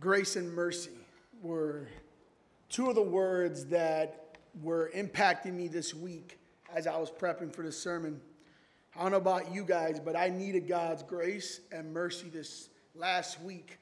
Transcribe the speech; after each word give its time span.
grace 0.00 0.36
and 0.36 0.52
mercy 0.52 0.90
were 1.42 1.88
two 2.68 2.88
of 2.88 2.94
the 2.94 3.02
words 3.02 3.66
that 3.66 4.36
were 4.62 4.90
impacting 4.94 5.54
me 5.54 5.68
this 5.68 5.94
week 5.94 6.38
as 6.74 6.86
I 6.86 6.96
was 6.96 7.10
prepping 7.10 7.54
for 7.54 7.62
this 7.62 7.80
sermon. 7.80 8.20
I 8.94 9.02
don't 9.02 9.12
know 9.12 9.18
about 9.18 9.54
you 9.54 9.64
guys, 9.64 10.00
but 10.00 10.16
I 10.16 10.28
needed 10.28 10.68
God's 10.68 11.02
grace 11.02 11.60
and 11.72 11.92
mercy 11.92 12.28
this 12.28 12.68
last 12.94 13.40
week, 13.42 13.78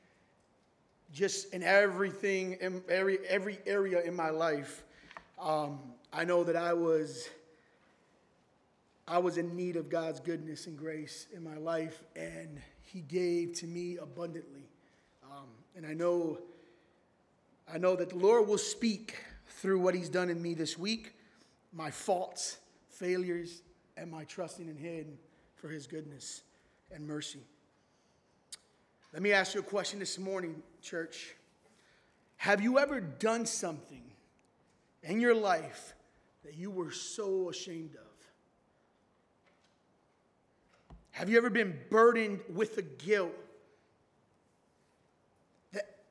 just 1.13 1.53
in 1.53 1.63
everything, 1.63 2.59
in 2.61 2.83
every, 2.89 3.19
every 3.29 3.59
area 3.67 4.01
in 4.03 4.15
my 4.15 4.31
life. 4.31 4.83
Um, 5.41 5.79
I 6.13 6.25
know 6.25 6.45
that 6.45 6.57
I 6.57 6.75
was, 6.75 7.29
I 9.07 9.19
was 9.19 9.37
in 9.37 9.57
need 9.57 9.77
of 9.77 9.89
God's 9.89 10.21
goodness 10.21 10.67
and 10.67 10.77
grace 10.77 11.27
in 11.35 11.43
my 11.43 11.57
life, 11.57 12.03
and 12.15 12.61
He 12.83 13.01
gave 13.01 13.55
to 13.55 13.67
me 13.67 13.97
abundantly. 13.97 14.64
And 15.77 15.87
I 15.87 15.93
know, 15.93 16.39
I 17.73 17.79
know 17.79 17.97
that 17.97 18.11
the 18.11 18.17
Lord 18.17 18.47
will 18.47 18.59
speak 18.59 19.17
through 19.47 19.81
what 19.81 19.95
He's 19.95 20.09
done 20.09 20.31
in 20.31 20.41
me 20.41 20.55
this 20.55 20.79
week, 20.79 21.15
my 21.73 21.91
faults, 21.91 22.59
failures, 22.89 23.63
and 23.97 24.11
my 24.11 24.25
trusting 24.25 24.69
in 24.69 24.77
Him 24.77 25.19
for 25.57 25.69
His 25.69 25.87
goodness 25.87 26.43
and 26.93 27.07
mercy. 27.07 27.41
Let 29.13 29.23
me 29.23 29.33
ask 29.33 29.55
you 29.55 29.61
a 29.61 29.65
question 29.65 29.99
this 29.99 30.19
morning, 30.19 30.63
church. 30.83 31.35
Have 32.37 32.61
you 32.61 32.79
ever 32.79 33.01
done 33.01 33.47
something 33.47 34.03
in 35.03 35.21
your 35.21 35.35
life 35.35 35.95
that 36.45 36.55
you 36.57 36.71
were 36.71 36.91
so 36.91 37.49
ashamed 37.49 37.95
of? 37.95 38.01
Have 41.13 41.29
you 41.29 41.39
ever 41.39 41.49
been 41.49 41.79
burdened 41.91 42.41
with 42.53 42.75
the 42.75 42.83
guilt 42.83 43.33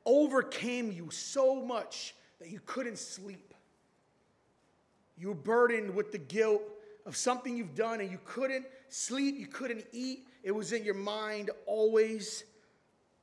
overcame 0.06 0.92
you 0.92 1.10
so 1.10 1.64
much 1.64 2.14
that 2.40 2.50
you 2.50 2.60
couldn't 2.66 2.98
sleep? 2.98 3.54
You 5.16 5.28
were 5.28 5.34
burdened 5.34 5.94
with 5.94 6.12
the 6.12 6.18
guilt 6.18 6.62
of 7.06 7.16
something 7.16 7.56
you've 7.56 7.74
done 7.74 8.00
and 8.00 8.10
you 8.10 8.18
couldn't 8.24 8.66
sleep, 8.88 9.38
you 9.38 9.46
couldn't 9.46 9.84
eat. 9.92 10.26
It 10.42 10.52
was 10.52 10.72
in 10.72 10.84
your 10.84 10.94
mind 10.94 11.50
always, 11.66 12.44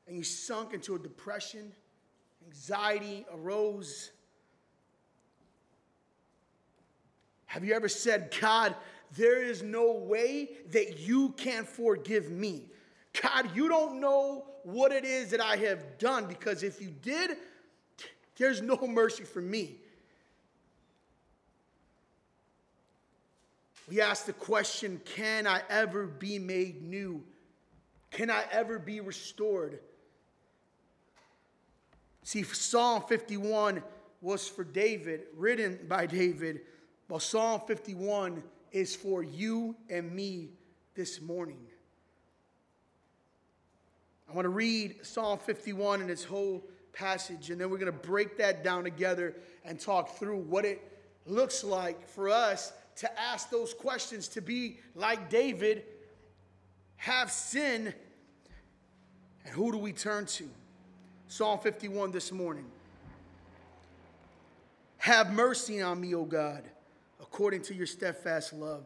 and 0.08 0.16
you 0.16 0.24
sunk 0.24 0.74
into 0.74 0.96
a 0.96 1.00
depression. 1.00 1.72
Anxiety 2.48 3.26
arose. 3.34 4.12
Have 7.46 7.66
you 7.66 7.74
ever 7.74 7.90
said, 7.90 8.36
God, 8.40 8.76
there 9.18 9.44
is 9.44 9.62
no 9.62 9.92
way 9.92 10.50
that 10.72 11.00
you 11.00 11.30
can 11.38 11.66
forgive 11.66 12.32
me? 12.32 12.70
God, 13.20 13.56
you 13.56 13.68
don't 13.68 14.00
know 14.00 14.46
what 14.64 14.92
it 14.92 15.06
is 15.06 15.32
that 15.32 15.42
I 15.42 15.56
have 15.58 15.98
done 15.98 16.28
because 16.28 16.64
if 16.64 16.82
you 16.82 16.90
did, 17.02 17.38
there's 18.38 18.62
no 18.62 18.78
mercy 18.88 19.24
for 19.24 19.42
me. 19.42 19.78
We 23.90 24.00
ask 24.00 24.26
the 24.26 24.34
question 24.34 25.02
Can 25.04 25.46
I 25.46 25.62
ever 25.70 26.08
be 26.08 26.40
made 26.40 26.82
new? 26.82 27.24
Can 28.12 28.30
I 28.30 28.46
ever 28.52 28.80
be 28.80 29.00
restored? 29.00 29.80
See, 32.24 32.44
Psalm 32.44 33.04
51 33.08 33.84
was 34.22 34.48
for 34.48 34.64
David, 34.64 35.24
written 35.36 35.80
by 35.88 36.06
David, 36.06 36.62
but 37.08 37.22
Psalm 37.22 37.62
51 37.68 38.44
is 38.72 38.96
for 38.96 39.24
you 39.24 39.76
and 39.90 40.12
me 40.14 40.52
this 40.94 41.20
morning. 41.20 41.60
I 44.32 44.34
want 44.34 44.46
to 44.46 44.50
read 44.50 45.06
Psalm 45.06 45.40
51 45.40 46.02
in 46.02 46.10
its 46.10 46.24
whole 46.24 46.64
passage, 46.94 47.50
and 47.50 47.60
then 47.60 47.70
we're 47.70 47.78
going 47.78 47.92
to 47.92 48.08
break 48.08 48.38
that 48.38 48.64
down 48.64 48.86
together 48.86 49.36
and 49.66 49.78
talk 49.78 50.18
through 50.18 50.38
what 50.38 50.64
it 50.64 50.82
looks 51.26 51.66
like 51.66 52.08
for 52.08 52.30
us 52.30 52.72
to 52.98 53.20
ask 53.20 53.50
those 53.50 53.74
questions, 53.74 54.30
to 54.30 54.42
be 54.42 54.78
like 54.96 55.30
David, 55.30 55.84
have 56.96 57.30
sin, 57.30 57.94
and 59.44 59.54
who 59.54 59.70
do 59.70 59.78
we 59.78 59.92
turn 59.92 60.26
to? 60.28 60.48
Psalm 61.28 61.60
51 61.60 62.12
this 62.12 62.32
morning. 62.32 62.68
Have 65.00 65.34
mercy 65.34 65.82
on 65.82 66.00
me, 66.00 66.16
O 66.16 66.24
God, 66.24 66.64
according 67.20 67.64
to 67.64 67.74
your 67.74 67.88
steadfast 67.88 68.54
love, 68.54 68.86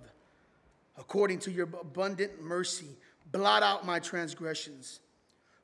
according 0.98 1.38
to 1.40 1.52
your 1.52 1.70
abundant 1.80 2.42
mercy. 2.42 2.98
Blot 3.32 3.62
out 3.62 3.86
my 3.86 4.00
transgressions. 4.00 5.02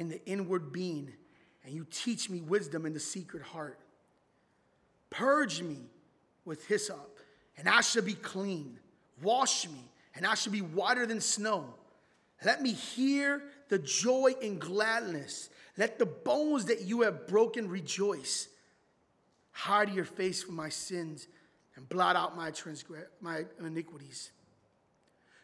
in 0.00 0.08
the 0.08 0.24
inward 0.24 0.72
being, 0.72 1.12
and 1.62 1.74
you 1.74 1.86
teach 1.90 2.30
me 2.30 2.40
wisdom 2.40 2.86
in 2.86 2.94
the 2.94 2.98
secret 2.98 3.42
heart. 3.42 3.78
Purge 5.10 5.60
me 5.60 5.76
with 6.46 6.66
hyssop, 6.66 7.18
and 7.58 7.68
I 7.68 7.82
shall 7.82 8.02
be 8.02 8.14
clean. 8.14 8.78
Wash 9.22 9.68
me, 9.68 9.92
and 10.14 10.26
I 10.26 10.34
shall 10.34 10.54
be 10.54 10.62
whiter 10.62 11.04
than 11.04 11.20
snow. 11.20 11.74
Let 12.42 12.62
me 12.62 12.72
hear 12.72 13.42
the 13.68 13.78
joy 13.78 14.32
and 14.42 14.58
gladness. 14.58 15.50
Let 15.76 15.98
the 15.98 16.06
bones 16.06 16.64
that 16.64 16.80
you 16.80 17.02
have 17.02 17.28
broken 17.28 17.68
rejoice. 17.68 18.48
Hide 19.52 19.92
your 19.92 20.06
face 20.06 20.42
from 20.42 20.56
my 20.56 20.70
sins 20.70 21.28
and 21.76 21.86
blot 21.90 22.16
out 22.16 22.34
my, 22.34 22.52
transgress- 22.52 23.10
my 23.20 23.44
iniquities. 23.62 24.30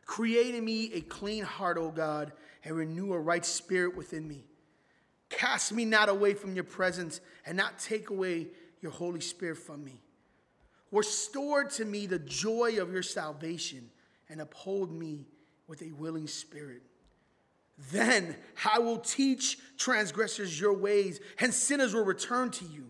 Create 0.06 0.55
in 0.55 0.65
me 0.65 0.93
a 0.94 1.00
clean 1.03 1.44
heart, 1.44 1.77
O 1.77 1.91
God, 1.91 2.33
and 2.65 2.77
renew 2.77 3.12
a 3.12 3.19
right 3.19 3.44
spirit 3.44 3.97
within 3.97 4.27
me. 4.27 4.47
Cast 5.28 5.72
me 5.72 5.84
not 5.84 6.09
away 6.09 6.33
from 6.33 6.55
your 6.55 6.65
presence, 6.65 7.21
and 7.44 7.56
not 7.56 7.78
take 7.78 8.11
away 8.11 8.47
your 8.81 8.93
Holy 8.93 9.21
Spirit 9.21 9.59
from 9.59 9.84
me. 9.84 10.00
Restore 10.93 11.65
to 11.65 11.84
me 11.84 12.06
the 12.06 12.21
joy 12.21 12.81
of 12.81 12.93
your 12.93 13.03
salvation 13.03 13.91
and 14.28 14.41
uphold 14.41 14.93
me 14.93 15.27
with 15.67 15.83
a 15.83 15.91
willing 15.91 16.28
spirit. 16.28 16.83
Then 17.91 18.37
I 18.65 18.78
will 18.78 18.99
teach 18.99 19.59
transgressors 19.77 20.59
your 20.59 20.73
ways, 20.73 21.21
and 21.41 21.53
sinners 21.53 21.93
will 21.93 22.05
return 22.05 22.50
to 22.53 22.65
you. 22.65 22.87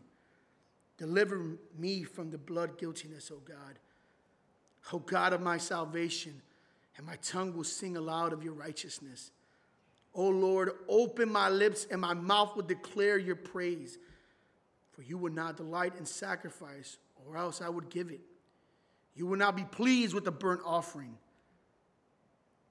Deliver 0.98 1.56
me 1.77 2.04
from 2.04 2.31
the 2.31 2.38
blood 2.38 2.78
guiltiness, 2.78 3.31
O 3.31 3.38
God. 3.38 3.78
O 4.93 4.98
God 4.98 5.33
of 5.33 5.41
my 5.41 5.56
salvation, 5.56 6.41
and 6.97 7.07
my 7.07 7.17
tongue 7.17 7.55
will 7.55 7.65
sing 7.65 7.97
aloud 7.97 8.33
of 8.33 8.43
your 8.43 8.55
righteousness. 8.55 9.31
O 10.15 10.29
Lord, 10.29 10.71
open 10.89 11.31
my 11.31 11.51
lips, 11.51 11.87
and 11.91 12.01
my 12.01 12.15
mouth 12.15 12.57
will 12.57 12.62
declare 12.62 13.19
your 13.19 13.37
praise. 13.37 13.99
For 14.93 15.03
you 15.03 15.19
will 15.19 15.33
not 15.33 15.59
delight 15.59 15.95
in 15.99 16.07
sacrifice, 16.07 16.97
or 17.27 17.37
else 17.37 17.61
I 17.61 17.69
would 17.69 17.91
give 17.91 18.11
it. 18.11 18.21
You 19.15 19.27
will 19.27 19.37
not 19.37 19.57
be 19.57 19.65
pleased 19.65 20.15
with 20.15 20.25
the 20.25 20.33
burnt 20.33 20.62
offering. 20.65 21.19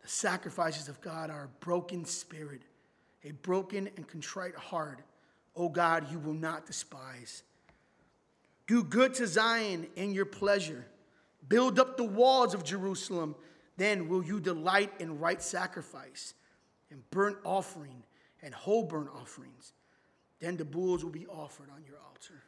The 0.02 0.08
sacrifices 0.08 0.88
of 0.88 1.02
God 1.02 1.30
are 1.30 1.46
a 1.46 1.66
broken 1.66 2.06
spirit, 2.06 2.62
a 3.24 3.32
broken 3.32 3.90
and 3.96 4.08
contrite 4.08 4.56
heart. 4.56 5.02
O 5.56 5.70
God, 5.70 6.12
you 6.12 6.20
will 6.20 6.34
not 6.34 6.66
despise. 6.66 7.44
Do 8.68 8.84
good 8.84 9.14
to 9.16 9.28
Zion 9.28 9.88
in 9.96 10.14
your 10.14 10.26
pleasure. 10.26 10.86
Build 11.48 11.80
up 11.80 11.98
the 11.98 12.04
walls 12.04 12.54
of 12.56 12.64
Jerusalem. 12.64 13.36
Then 13.78 14.08
will 14.08 14.24
you 14.24 14.40
delight 14.40 14.92
in 15.00 15.20
right 15.20 15.42
sacrifice 15.42 16.34
and 16.92 17.10
burnt 17.12 17.38
offering 17.44 18.04
and 18.42 18.54
whole 18.54 18.84
burnt 18.84 19.10
offerings. 19.14 19.74
Then 20.40 20.56
the 20.56 20.66
bulls 20.66 21.04
will 21.04 21.12
be 21.12 21.28
offered 21.28 21.70
on 21.76 21.84
your 21.86 21.98
altar. 22.08 22.44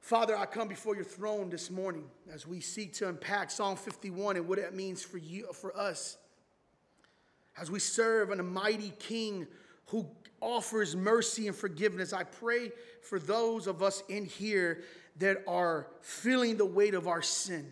Father, 0.00 0.36
I 0.36 0.46
come 0.46 0.68
before 0.68 0.94
your 0.94 1.04
throne 1.04 1.48
this 1.48 1.70
morning 1.70 2.04
as 2.32 2.46
we 2.46 2.60
seek 2.60 2.92
to 2.94 3.08
unpack 3.08 3.50
Psalm 3.50 3.76
51 3.76 4.36
and 4.36 4.46
what 4.46 4.58
it 4.58 4.74
means 4.74 5.02
for 5.02 5.18
you, 5.18 5.46
for 5.52 5.76
us. 5.76 6.18
As 7.56 7.70
we 7.70 7.78
serve 7.78 8.30
on 8.30 8.38
a 8.38 8.44
mighty 8.44 8.92
King 8.98 9.46
who 9.86 10.06
offers 10.40 10.94
mercy 10.94 11.46
and 11.48 11.56
forgiveness, 11.56 12.12
I 12.12 12.24
pray 12.24 12.70
for 13.00 13.18
those 13.18 13.66
of 13.66 13.82
us 13.82 14.02
in 14.08 14.26
here 14.26 14.82
that 15.16 15.38
are 15.46 15.86
feeling 16.00 16.56
the 16.56 16.66
weight 16.66 16.94
of 16.94 17.08
our 17.08 17.22
sin. 17.22 17.70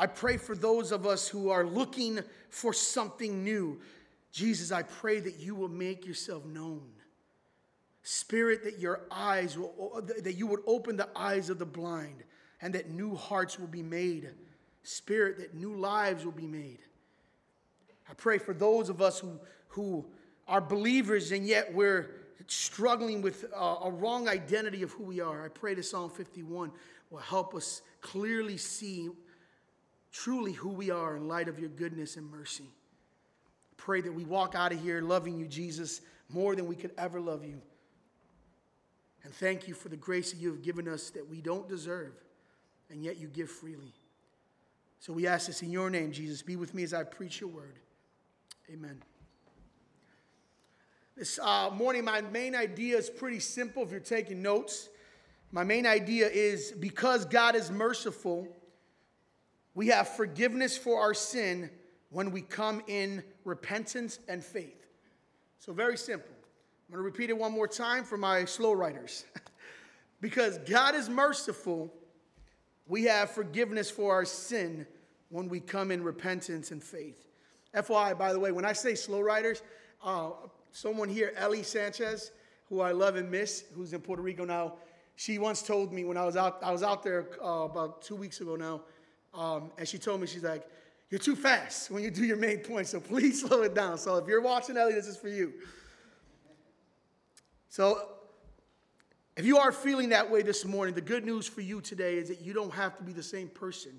I 0.00 0.06
pray 0.06 0.38
for 0.38 0.56
those 0.56 0.92
of 0.92 1.06
us 1.06 1.28
who 1.28 1.50
are 1.50 1.62
looking 1.62 2.20
for 2.48 2.72
something 2.72 3.44
new. 3.44 3.78
Jesus, 4.32 4.72
I 4.72 4.82
pray 4.82 5.20
that 5.20 5.38
you 5.38 5.54
will 5.54 5.68
make 5.68 6.06
yourself 6.06 6.46
known. 6.46 6.88
Spirit, 8.02 8.64
that 8.64 8.78
your 8.78 9.02
eyes 9.10 9.58
will, 9.58 10.02
that 10.22 10.36
you 10.36 10.46
would 10.46 10.62
open 10.66 10.96
the 10.96 11.10
eyes 11.14 11.50
of 11.50 11.58
the 11.58 11.66
blind 11.66 12.24
and 12.62 12.74
that 12.74 12.88
new 12.88 13.14
hearts 13.14 13.58
will 13.58 13.66
be 13.66 13.82
made. 13.82 14.30
Spirit, 14.84 15.36
that 15.36 15.54
new 15.54 15.74
lives 15.74 16.24
will 16.24 16.32
be 16.32 16.46
made. 16.46 16.78
I 18.08 18.14
pray 18.14 18.38
for 18.38 18.54
those 18.54 18.88
of 18.88 19.02
us 19.02 19.20
who, 19.20 19.38
who 19.68 20.06
are 20.48 20.62
believers 20.62 21.30
and 21.30 21.46
yet 21.46 21.74
we're 21.74 22.08
struggling 22.46 23.20
with 23.20 23.44
a, 23.54 23.76
a 23.84 23.90
wrong 23.90 24.28
identity 24.28 24.82
of 24.82 24.92
who 24.92 25.04
we 25.04 25.20
are. 25.20 25.44
I 25.44 25.48
pray 25.48 25.74
that 25.74 25.84
Psalm 25.84 26.08
51 26.08 26.72
will 27.10 27.18
help 27.18 27.54
us 27.54 27.82
clearly 28.00 28.56
see 28.56 29.10
truly 30.12 30.52
who 30.52 30.70
we 30.70 30.90
are 30.90 31.16
in 31.16 31.28
light 31.28 31.48
of 31.48 31.58
your 31.58 31.68
goodness 31.68 32.16
and 32.16 32.30
mercy. 32.30 32.68
Pray 33.76 34.00
that 34.00 34.12
we 34.12 34.24
walk 34.24 34.54
out 34.54 34.72
of 34.72 34.80
here 34.80 35.00
loving 35.00 35.38
you, 35.38 35.46
Jesus, 35.46 36.00
more 36.28 36.54
than 36.54 36.66
we 36.66 36.76
could 36.76 36.92
ever 36.98 37.20
love 37.20 37.44
you. 37.44 37.60
And 39.24 39.32
thank 39.34 39.68
you 39.68 39.74
for 39.74 39.88
the 39.88 39.96
grace 39.96 40.32
that 40.32 40.38
you 40.38 40.48
have 40.48 40.62
given 40.62 40.88
us 40.88 41.10
that 41.10 41.28
we 41.28 41.40
don't 41.40 41.68
deserve, 41.68 42.12
and 42.90 43.02
yet 43.02 43.18
you 43.18 43.28
give 43.28 43.50
freely. 43.50 43.92
So 44.98 45.12
we 45.12 45.26
ask 45.26 45.46
this 45.46 45.62
in 45.62 45.70
your 45.70 45.88
name, 45.90 46.12
Jesus. 46.12 46.42
Be 46.42 46.56
with 46.56 46.74
me 46.74 46.82
as 46.82 46.92
I 46.92 47.04
preach 47.04 47.40
your 47.40 47.50
word. 47.50 47.78
Amen. 48.72 49.02
This 51.16 51.38
uh, 51.38 51.70
morning, 51.70 52.04
my 52.04 52.20
main 52.20 52.54
idea 52.54 52.96
is 52.96 53.10
pretty 53.10 53.40
simple 53.40 53.82
if 53.82 53.90
you're 53.90 54.00
taking 54.00 54.42
notes. 54.42 54.88
My 55.52 55.64
main 55.64 55.86
idea 55.86 56.28
is 56.28 56.72
because 56.72 57.24
God 57.24 57.56
is 57.56 57.70
merciful, 57.70 58.46
we 59.74 59.88
have 59.88 60.08
forgiveness 60.08 60.76
for 60.76 61.00
our 61.00 61.14
sin 61.14 61.70
when 62.10 62.30
we 62.30 62.42
come 62.42 62.82
in 62.86 63.22
repentance 63.44 64.18
and 64.28 64.44
faith. 64.44 64.86
So, 65.58 65.72
very 65.72 65.96
simple. 65.96 66.30
I'm 66.88 66.94
going 66.94 67.04
to 67.04 67.04
repeat 67.04 67.30
it 67.30 67.38
one 67.38 67.52
more 67.52 67.68
time 67.68 68.02
for 68.02 68.16
my 68.16 68.44
slow 68.44 68.72
writers. 68.72 69.24
because 70.20 70.58
God 70.58 70.94
is 70.94 71.08
merciful, 71.08 71.92
we 72.86 73.04
have 73.04 73.30
forgiveness 73.30 73.90
for 73.90 74.12
our 74.12 74.24
sin 74.24 74.86
when 75.28 75.48
we 75.48 75.60
come 75.60 75.92
in 75.92 76.02
repentance 76.02 76.72
and 76.72 76.82
faith. 76.82 77.26
FYI, 77.74 78.18
by 78.18 78.32
the 78.32 78.40
way, 78.40 78.50
when 78.50 78.64
I 78.64 78.72
say 78.72 78.96
slow 78.96 79.20
writers, 79.20 79.62
uh, 80.02 80.30
someone 80.72 81.08
here, 81.08 81.32
Ellie 81.36 81.62
Sanchez, 81.62 82.32
who 82.68 82.80
I 82.80 82.90
love 82.92 83.16
and 83.16 83.30
miss, 83.30 83.64
who's 83.74 83.92
in 83.92 84.00
Puerto 84.00 84.22
Rico 84.22 84.44
now, 84.44 84.74
she 85.14 85.38
once 85.38 85.62
told 85.62 85.92
me 85.92 86.04
when 86.04 86.16
I 86.16 86.24
was 86.24 86.36
out, 86.36 86.58
I 86.62 86.72
was 86.72 86.82
out 86.82 87.02
there 87.02 87.28
uh, 87.44 87.64
about 87.64 88.02
two 88.02 88.16
weeks 88.16 88.40
ago 88.40 88.56
now, 88.56 88.80
um, 89.34 89.70
and 89.78 89.86
she 89.86 89.98
told 89.98 90.20
me, 90.20 90.26
she's 90.26 90.42
like, 90.42 90.66
you're 91.10 91.20
too 91.20 91.36
fast 91.36 91.90
when 91.90 92.02
you 92.02 92.10
do 92.10 92.24
your 92.24 92.36
main 92.36 92.58
point, 92.58 92.86
so 92.86 93.00
please 93.00 93.40
slow 93.46 93.62
it 93.62 93.74
down. 93.74 93.98
So 93.98 94.16
if 94.16 94.28
you're 94.28 94.40
watching 94.40 94.76
Ellie, 94.76 94.94
this 94.94 95.06
is 95.06 95.16
for 95.16 95.28
you. 95.28 95.52
So 97.68 98.08
if 99.36 99.44
you 99.44 99.58
are 99.58 99.72
feeling 99.72 100.10
that 100.10 100.30
way 100.30 100.42
this 100.42 100.64
morning, 100.64 100.94
the 100.94 101.00
good 101.00 101.24
news 101.24 101.46
for 101.46 101.60
you 101.60 101.80
today 101.80 102.16
is 102.16 102.28
that 102.28 102.40
you 102.40 102.52
don't 102.52 102.72
have 102.74 102.96
to 102.98 103.02
be 103.02 103.12
the 103.12 103.22
same 103.22 103.48
person 103.48 103.92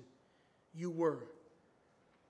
you 0.74 0.90
were. 0.90 1.26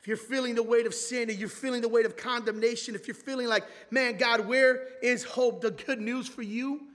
If 0.01 0.09
you're 0.09 0.17
feeling 0.17 0.57
the 0.57 0.65
weight 0.65 0.87
of 0.87 0.95
sin, 0.95 1.31
if 1.31 1.39
you're 1.39 1.49
feeling 1.49 1.81
the 1.81 1.89
weight 1.89 2.07
of 2.07 2.17
condemnation, 2.17 2.97
if 2.97 3.07
you're 3.07 3.15
feeling 3.15 3.47
like, 3.47 3.65
man, 3.91 4.17
God, 4.17 4.49
where 4.49 4.89
is 5.01 5.23
hope? 5.23 5.61
The 5.61 5.71
good 5.71 6.01
news 6.01 6.27
for 6.27 6.43
you 6.43 6.89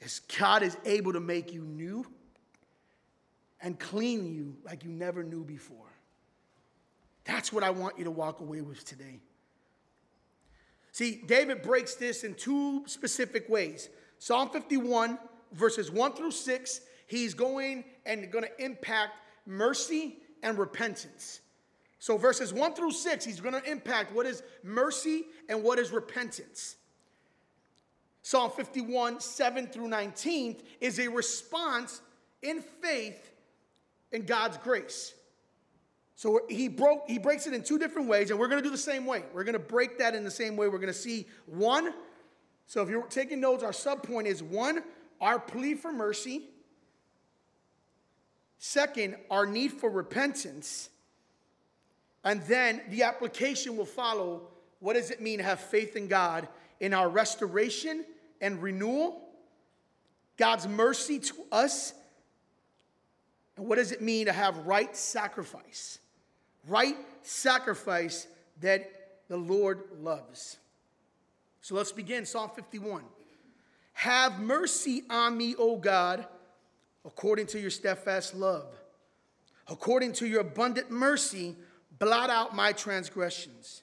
is 0.00 0.20
God 0.38 0.62
is 0.62 0.76
able 0.84 1.12
to 1.12 1.20
make 1.20 1.52
you 1.52 1.62
new 1.62 2.06
and 3.64 3.80
clean 3.80 4.26
you 4.26 4.54
like 4.62 4.84
you 4.84 4.90
never 4.90 5.24
knew 5.24 5.42
before. 5.42 5.78
That's 7.24 7.50
what 7.50 7.64
I 7.64 7.70
want 7.70 7.98
you 7.98 8.04
to 8.04 8.10
walk 8.10 8.40
away 8.40 8.60
with 8.60 8.84
today. 8.84 9.20
See, 10.92 11.22
David 11.26 11.62
breaks 11.62 11.94
this 11.94 12.24
in 12.24 12.34
two 12.34 12.86
specific 12.86 13.48
ways. 13.48 13.88
Psalm 14.18 14.50
51, 14.50 15.18
verses 15.52 15.90
1 15.90 16.12
through 16.12 16.30
6, 16.30 16.80
he's 17.06 17.32
going 17.32 17.84
and 18.04 18.30
going 18.30 18.44
to 18.44 18.64
impact 18.64 19.14
mercy 19.46 20.18
and 20.42 20.58
repentance. 20.58 21.40
So, 21.98 22.18
verses 22.18 22.52
1 22.52 22.74
through 22.74 22.92
6, 22.92 23.24
he's 23.24 23.40
going 23.40 23.54
to 23.54 23.64
impact 23.70 24.14
what 24.14 24.26
is 24.26 24.42
mercy 24.62 25.24
and 25.48 25.62
what 25.62 25.78
is 25.78 25.90
repentance. 25.90 26.76
Psalm 28.20 28.50
51, 28.50 29.20
7 29.20 29.66
through 29.68 29.88
19, 29.88 30.58
is 30.82 30.98
a 30.98 31.08
response 31.08 32.02
in 32.42 32.62
faith 32.82 33.30
in 34.12 34.24
God's 34.24 34.56
grace. 34.58 35.14
So 36.16 36.42
he 36.48 36.68
broke 36.68 37.04
he 37.08 37.18
breaks 37.18 37.46
it 37.46 37.54
in 37.54 37.62
two 37.62 37.78
different 37.78 38.08
ways, 38.08 38.30
and 38.30 38.38
we're 38.38 38.48
going 38.48 38.62
to 38.62 38.68
do 38.68 38.70
the 38.70 38.78
same 38.78 39.06
way. 39.06 39.24
We're 39.32 39.44
going 39.44 39.54
to 39.54 39.58
break 39.58 39.98
that 39.98 40.14
in 40.14 40.24
the 40.24 40.30
same 40.30 40.56
way. 40.56 40.68
We're 40.68 40.78
going 40.78 40.92
to 40.92 40.98
see 40.98 41.26
one. 41.46 41.92
So 42.66 42.82
if 42.82 42.88
you're 42.88 43.06
taking 43.06 43.40
notes, 43.40 43.62
our 43.62 43.72
subpoint 43.72 44.26
is 44.26 44.42
one, 44.42 44.82
our 45.20 45.38
plea 45.38 45.74
for 45.74 45.92
mercy. 45.92 46.44
Second, 48.58 49.16
our 49.30 49.44
need 49.44 49.72
for 49.72 49.90
repentance. 49.90 50.88
And 52.24 52.42
then 52.44 52.80
the 52.88 53.02
application 53.02 53.76
will 53.76 53.84
follow 53.84 54.48
what 54.80 54.94
does 54.94 55.10
it 55.10 55.20
mean 55.20 55.38
to 55.38 55.44
have 55.44 55.60
faith 55.60 55.96
in 55.96 56.08
God 56.08 56.48
in 56.80 56.94
our 56.94 57.08
restoration 57.08 58.04
and 58.40 58.62
renewal? 58.62 59.28
God's 60.36 60.66
mercy 60.66 61.18
to 61.18 61.34
us. 61.52 61.92
And 63.56 63.66
what 63.66 63.76
does 63.76 63.92
it 63.92 64.02
mean 64.02 64.26
to 64.26 64.32
have 64.32 64.66
right 64.66 64.94
sacrifice? 64.96 65.98
Right 66.68 66.96
sacrifice 67.22 68.26
that 68.60 68.90
the 69.28 69.36
Lord 69.36 69.84
loves. 70.00 70.58
So 71.60 71.74
let's 71.74 71.92
begin 71.92 72.26
Psalm 72.26 72.50
51. 72.54 73.04
Have 73.94 74.40
mercy 74.40 75.04
on 75.08 75.36
me, 75.36 75.54
O 75.56 75.76
God, 75.76 76.26
according 77.04 77.46
to 77.48 77.60
your 77.60 77.70
steadfast 77.70 78.34
love. 78.34 78.66
According 79.68 80.12
to 80.14 80.26
your 80.26 80.40
abundant 80.40 80.90
mercy, 80.90 81.56
blot 81.98 82.28
out 82.28 82.54
my 82.54 82.72
transgressions. 82.72 83.82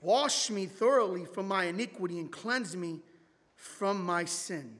Wash 0.00 0.50
me 0.50 0.66
thoroughly 0.66 1.24
from 1.24 1.48
my 1.48 1.64
iniquity 1.64 2.18
and 2.18 2.30
cleanse 2.30 2.76
me 2.76 3.00
from 3.56 4.04
my 4.04 4.24
sin. 4.24 4.76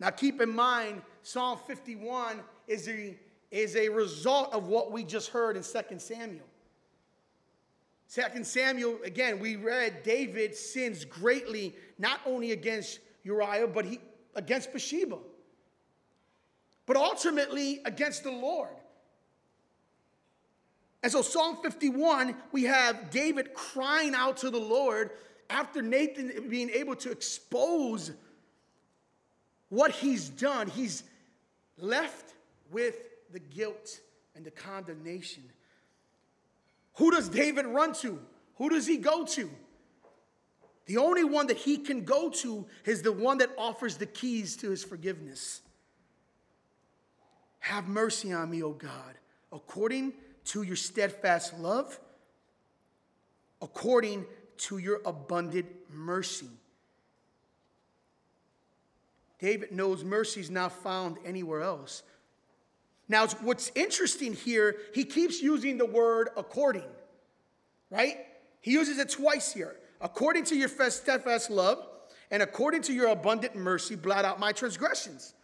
Now, 0.00 0.10
keep 0.10 0.40
in 0.40 0.50
mind, 0.50 1.02
Psalm 1.22 1.58
51 1.66 2.40
is 2.66 2.88
a, 2.88 3.16
is 3.50 3.76
a 3.76 3.88
result 3.88 4.52
of 4.52 4.68
what 4.68 4.90
we 4.90 5.04
just 5.04 5.28
heard 5.30 5.56
in 5.56 5.62
2 5.62 5.98
Samuel. 5.98 6.46
2 8.12 8.44
Samuel, 8.44 8.98
again, 9.04 9.38
we 9.38 9.56
read 9.56 10.02
David 10.02 10.54
sins 10.54 11.04
greatly, 11.04 11.74
not 11.98 12.20
only 12.26 12.52
against 12.52 12.98
Uriah, 13.22 13.66
but 13.66 13.84
he, 13.84 14.00
against 14.34 14.72
Bathsheba, 14.72 15.18
but 16.84 16.96
ultimately 16.96 17.80
against 17.84 18.24
the 18.24 18.30
Lord. 18.30 18.68
And 21.02 21.10
so, 21.10 21.22
Psalm 21.22 21.56
51, 21.62 22.36
we 22.52 22.64
have 22.64 23.10
David 23.10 23.54
crying 23.54 24.14
out 24.14 24.36
to 24.38 24.50
the 24.50 24.60
Lord 24.60 25.10
after 25.50 25.82
Nathan 25.82 26.48
being 26.48 26.70
able 26.70 26.94
to 26.96 27.10
expose 27.10 28.12
what 29.68 29.90
he's 29.90 30.28
done. 30.28 30.68
He's 30.68 31.02
left 31.78 32.34
with 32.70 32.96
the 33.32 33.38
guilt 33.38 34.00
and 34.34 34.44
the 34.44 34.50
condemnation. 34.50 35.42
Who 36.94 37.10
does 37.10 37.28
David 37.28 37.66
run 37.66 37.94
to? 37.94 38.18
Who 38.56 38.68
does 38.68 38.86
he 38.86 38.98
go 38.98 39.24
to? 39.24 39.50
The 40.86 40.96
only 40.96 41.24
one 41.24 41.46
that 41.46 41.56
he 41.56 41.78
can 41.78 42.04
go 42.04 42.28
to 42.30 42.66
is 42.84 43.02
the 43.02 43.12
one 43.12 43.38
that 43.38 43.50
offers 43.56 43.96
the 43.96 44.06
keys 44.06 44.56
to 44.58 44.70
his 44.70 44.84
forgiveness. 44.84 45.62
Have 47.60 47.86
mercy 47.86 48.32
on 48.32 48.50
me, 48.50 48.62
O 48.62 48.72
God, 48.72 49.14
according 49.52 50.14
to 50.46 50.62
your 50.62 50.76
steadfast 50.76 51.58
love, 51.58 51.98
according 53.60 54.26
to 54.58 54.78
your 54.78 55.00
abundant 55.06 55.66
mercy. 55.88 56.48
David 59.42 59.72
knows 59.72 60.04
mercy 60.04 60.40
is 60.40 60.50
not 60.50 60.70
found 60.70 61.18
anywhere 61.24 61.62
else. 61.62 62.04
Now, 63.08 63.26
what's 63.26 63.72
interesting 63.74 64.34
here, 64.34 64.76
he 64.94 65.02
keeps 65.02 65.42
using 65.42 65.78
the 65.78 65.84
word 65.84 66.28
according, 66.36 66.86
right? 67.90 68.18
He 68.60 68.70
uses 68.70 68.98
it 68.98 69.10
twice 69.10 69.52
here. 69.52 69.74
According 70.00 70.44
to 70.44 70.54
your 70.54 70.68
steadfast 70.68 71.50
love, 71.50 71.84
and 72.30 72.40
according 72.40 72.82
to 72.82 72.92
your 72.92 73.08
abundant 73.08 73.56
mercy, 73.56 73.96
blot 73.96 74.24
out 74.24 74.38
my 74.38 74.52
transgressions. 74.52 75.34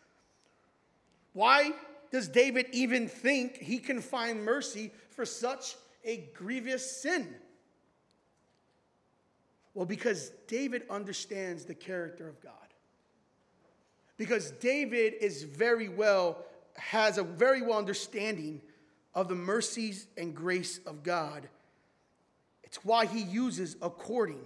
Why 1.32 1.72
does 2.12 2.28
David 2.28 2.66
even 2.72 3.08
think 3.08 3.56
he 3.56 3.78
can 3.78 4.00
find 4.00 4.44
mercy 4.44 4.92
for 5.10 5.26
such 5.26 5.74
a 6.04 6.28
grievous 6.34 7.02
sin? 7.02 7.34
Well, 9.74 9.86
because 9.86 10.30
David 10.46 10.84
understands 10.88 11.64
the 11.64 11.74
character 11.74 12.28
of 12.28 12.40
God. 12.40 12.67
Because 14.18 14.50
David 14.50 15.14
is 15.20 15.44
very 15.44 15.88
well, 15.88 16.44
has 16.76 17.16
a 17.16 17.22
very 17.22 17.62
well 17.62 17.78
understanding 17.78 18.60
of 19.14 19.28
the 19.28 19.34
mercies 19.34 20.06
and 20.18 20.34
grace 20.34 20.80
of 20.86 21.02
God. 21.02 21.48
It's 22.64 22.84
why 22.84 23.06
he 23.06 23.22
uses 23.22 23.76
according. 23.80 24.44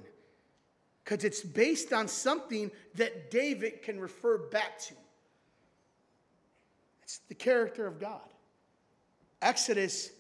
because 1.03 1.25
it's 1.25 1.41
based 1.41 1.93
on 1.93 2.07
something 2.07 2.71
that 2.95 3.31
David 3.31 3.83
can 3.83 3.99
refer 3.99 4.39
back 4.39 4.79
to. 4.79 4.95
It's 7.03 7.19
the 7.29 7.35
character 7.35 7.87
of 7.87 7.99
God. 7.99 8.21
Exodus 9.41 10.11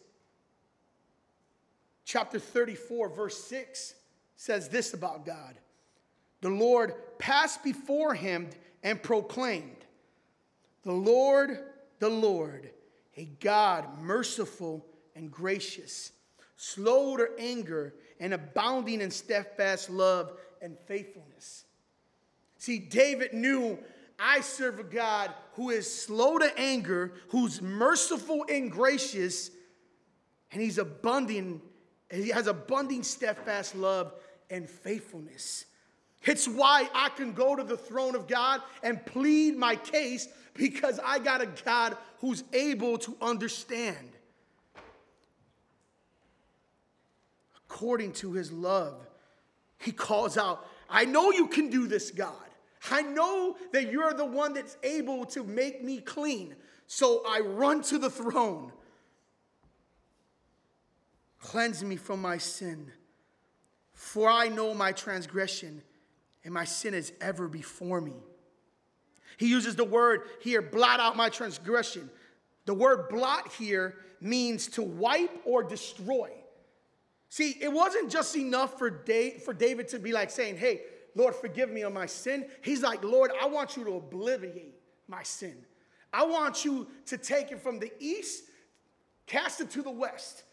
chapter 2.04 2.40
34, 2.40 3.11
verse 3.11 3.44
6 3.44 3.94
says 4.37 4.68
this 4.68 4.92
about 4.92 5.25
God 5.25 5.54
The 6.40 6.50
Lord 6.50 6.94
passed 7.18 7.62
before 7.62 8.14
him 8.14 8.50
and 8.83 9.03
proclaimed, 9.03 9.85
The 10.83 10.93
Lord, 10.93 11.59
the 11.99 12.09
Lord, 12.09 12.71
a 13.17 13.25
God 13.25 14.01
merciful 14.01 14.85
and 15.15 15.31
gracious, 15.31 16.12
slow 16.57 17.17
to 17.17 17.29
anger, 17.39 17.95
and 18.19 18.35
abounding 18.35 19.01
in 19.01 19.11
steadfast 19.11 19.91
love 19.91 20.33
and 20.61 20.79
faithfulness. 20.87 21.65
See, 22.59 22.79
David 22.79 23.35
knew 23.35 23.79
I 24.19 24.41
serve 24.41 24.79
a 24.79 24.85
God 24.85 25.33
who 25.55 25.71
is 25.71 25.93
slow 25.93 26.39
to 26.39 26.59
anger, 26.59 27.12
who's 27.29 27.61
merciful 27.61 28.47
and 28.49 28.71
gracious, 28.71 29.51
and 30.53 30.62
he's 30.62 30.79
abundant, 30.79 31.62
he 32.11 32.29
has 32.29 32.47
abundant 32.47 33.05
steadfast 33.05 33.75
love 33.75 34.15
and 34.49 34.69
faithfulness. 34.69 35.65
It's 36.25 36.47
why 36.47 36.88
I 36.95 37.09
can 37.11 37.33
go 37.33 37.57
to 37.57 37.64
the 37.64 37.76
throne 37.76 38.14
of 38.14 38.29
God 38.29 38.61
and 38.83 39.05
plead 39.05 39.57
my 39.57 39.76
case 39.76 40.29
because 40.55 41.00
I 41.05 41.19
got 41.19 41.41
a 41.41 41.49
God 41.64 41.97
who's 42.21 42.45
able 42.52 42.99
to 42.99 43.17
understand. 43.21 44.12
According 47.69 48.12
to 48.14 48.33
his 48.33 48.52
love, 48.52 48.95
he 49.79 49.93
calls 49.93 50.37
out, 50.38 50.67
I 50.88 51.05
know 51.05 51.33
you 51.33 51.49
can 51.49 51.71
do 51.71 51.87
this, 51.87 52.11
God. 52.11 52.35
I 52.91 53.02
know 53.02 53.57
that 53.73 53.91
you're 53.91 54.12
the 54.12 54.25
one 54.25 54.52
that's 54.55 54.76
able 54.83 55.25
to 55.26 55.43
make 55.43 55.83
me 55.83 55.99
clean. 55.99 56.55
So 56.87 57.23
I 57.26 57.41
run 57.41 57.83
to 57.85 57.99
the 57.99 58.11
throne. 58.11 58.73
Cleanse 61.41 61.83
me 61.83 61.97
from 61.97 62.21
my 62.21 62.38
sin, 62.38 62.93
for 63.93 64.29
I 64.29 64.49
know 64.49 64.75
my 64.75 64.93
transgression, 64.93 65.83
and 66.44 66.52
my 66.52 66.64
sin 66.64 66.94
is 66.94 67.12
ever 67.20 67.49
before 67.49 68.00
me. 68.00 68.14
He 69.38 69.49
uses 69.49 69.76
the 69.76 69.84
word 69.84 70.22
here, 70.40 70.62
blot 70.62 71.00
out 71.00 71.16
my 71.16 71.28
transgression. 71.28 72.11
The 72.66 72.75
word 72.75 73.08
blot 73.08 73.52
here 73.52 73.96
means 74.20 74.68
to 74.68 74.82
wipe 74.82 75.42
or 75.44 75.62
destroy. 75.62 76.30
See, 77.28 77.56
it 77.61 77.72
wasn't 77.72 78.11
just 78.11 78.37
enough 78.37 78.78
for, 78.78 79.04
for 79.44 79.54
David 79.54 79.88
to 79.88 79.99
be 79.99 80.12
like 80.12 80.30
saying, 80.30 80.58
Hey, 80.58 80.82
Lord, 81.14 81.34
forgive 81.34 81.70
me 81.70 81.82
of 81.82 81.92
my 81.92 82.06
sin. 82.06 82.46
He's 82.62 82.82
like, 82.82 83.02
Lord, 83.02 83.30
I 83.40 83.46
want 83.46 83.76
you 83.76 83.84
to 83.84 83.96
obliterate 83.96 84.75
my 85.08 85.22
sin. 85.22 85.56
I 86.12 86.25
want 86.25 86.64
you 86.64 86.87
to 87.06 87.16
take 87.16 87.50
it 87.50 87.61
from 87.61 87.78
the 87.78 87.92
east, 87.99 88.44
cast 89.26 89.61
it 89.61 89.70
to 89.70 89.82
the 89.82 89.90
west. 89.90 90.44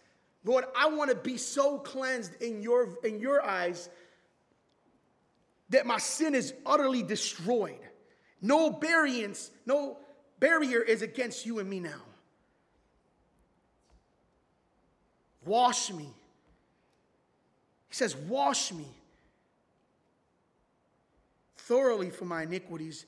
Lord, 0.46 0.66
I 0.76 0.88
want 0.88 1.10
to 1.12 1.16
be 1.16 1.38
so 1.38 1.80
cleansed 1.80 2.42
in 2.42 2.62
your, 2.62 2.98
in 3.04 3.20
your 3.20 3.44
eyes 3.44 3.90
that 5.70 5.86
my 5.86 5.98
sin 5.98 6.36
is 6.36 6.54
utterly 6.66 7.04
destroyed. 7.04 7.80
No 8.42 8.70
variance, 8.72 9.52
no 9.66 9.98
barrier 10.40 10.82
is 10.82 11.02
against 11.02 11.46
you 11.46 11.60
and 11.60 11.70
me 11.70 11.80
now. 11.80 12.02
Wash 15.46 15.92
me. 15.92 16.10
He 17.88 17.96
says, 17.96 18.16
Wash 18.16 18.72
me 18.72 18.86
thoroughly 21.58 22.10
for 22.10 22.26
my 22.26 22.44
iniquities. 22.44 23.06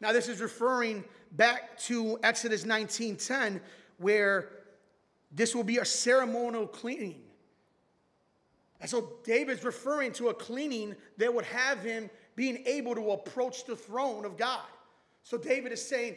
Now, 0.00 0.12
this 0.12 0.28
is 0.28 0.40
referring 0.40 1.04
back 1.32 1.78
to 1.80 2.18
Exodus 2.22 2.64
19:10, 2.64 3.60
where 3.98 4.50
this 5.30 5.54
will 5.54 5.64
be 5.64 5.78
a 5.78 5.84
ceremonial 5.84 6.66
cleaning. 6.66 7.22
And 8.82 8.90
so 8.90 9.12
David's 9.22 9.62
referring 9.62 10.12
to 10.14 10.28
a 10.30 10.34
cleaning 10.34 10.96
that 11.16 11.32
would 11.32 11.44
have 11.44 11.82
him 11.82 12.10
being 12.34 12.64
able 12.66 12.96
to 12.96 13.12
approach 13.12 13.64
the 13.64 13.76
throne 13.76 14.24
of 14.24 14.36
God. 14.36 14.66
So 15.22 15.38
David 15.38 15.70
is 15.70 15.86
saying, 15.86 16.16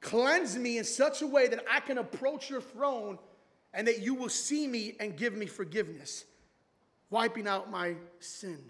Cleanse 0.00 0.56
me 0.56 0.78
in 0.78 0.84
such 0.84 1.22
a 1.22 1.26
way 1.26 1.48
that 1.48 1.64
I 1.70 1.80
can 1.80 1.98
approach 1.98 2.48
your 2.48 2.62
throne 2.62 3.18
and 3.74 3.86
that 3.86 4.00
you 4.00 4.14
will 4.14 4.28
see 4.28 4.66
me 4.66 4.94
and 5.00 5.16
give 5.16 5.34
me 5.34 5.46
forgiveness, 5.46 6.24
wiping 7.10 7.46
out 7.46 7.70
my 7.70 7.94
sin. 8.20 8.62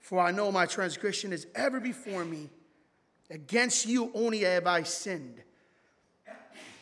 For 0.00 0.18
I 0.18 0.32
know 0.32 0.50
my 0.52 0.66
transgression 0.66 1.32
is 1.32 1.46
ever 1.54 1.80
before 1.80 2.24
me. 2.24 2.50
Against 3.30 3.86
you 3.86 4.10
only 4.12 4.40
have 4.40 4.66
I 4.66 4.82
sinned. 4.82 5.40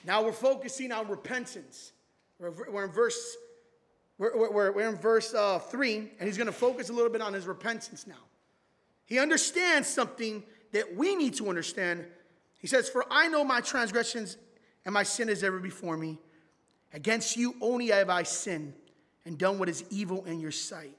Now 0.04 0.24
we're 0.24 0.32
focusing 0.32 0.92
on 0.92 1.08
repentance. 1.08 1.92
We're, 2.38 2.84
in 2.84 2.90
verse, 2.90 3.36
we're, 4.18 4.36
we're, 4.36 4.72
we're 4.72 4.88
in 4.88 4.96
verse 4.96 5.32
uh, 5.32 5.58
three, 5.58 5.96
and 5.96 6.26
he's 6.26 6.36
going 6.36 6.46
to 6.46 6.52
focus 6.52 6.90
a 6.90 6.92
little 6.92 7.10
bit 7.10 7.22
on 7.22 7.32
his 7.32 7.46
repentance 7.46 8.06
now. 8.06 8.14
He 9.06 9.18
understands 9.18 9.88
something 9.88 10.42
that 10.72 10.96
we 10.96 11.14
need 11.14 11.34
to 11.34 11.48
understand. 11.48 12.04
He 12.58 12.66
says, 12.66 12.88
For 12.88 13.04
I 13.10 13.28
know 13.28 13.44
my 13.44 13.60
transgressions 13.60 14.36
and 14.84 14.92
my 14.92 15.02
sin 15.02 15.28
is 15.28 15.42
ever 15.42 15.58
before 15.58 15.96
me. 15.96 16.18
Against 16.92 17.36
you 17.36 17.54
only 17.60 17.88
have 17.88 18.10
I 18.10 18.22
sinned 18.22 18.74
and 19.24 19.38
done 19.38 19.58
what 19.58 19.68
is 19.68 19.84
evil 19.90 20.24
in 20.24 20.40
your 20.40 20.52
sight, 20.52 20.96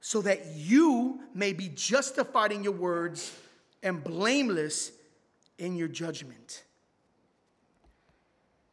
so 0.00 0.20
that 0.22 0.44
you 0.54 1.20
may 1.34 1.52
be 1.52 1.68
justified 1.68 2.52
in 2.52 2.62
your 2.62 2.74
words 2.74 3.34
and 3.82 4.04
blameless 4.04 4.92
in 5.58 5.76
your 5.76 5.88
judgment. 5.88 6.64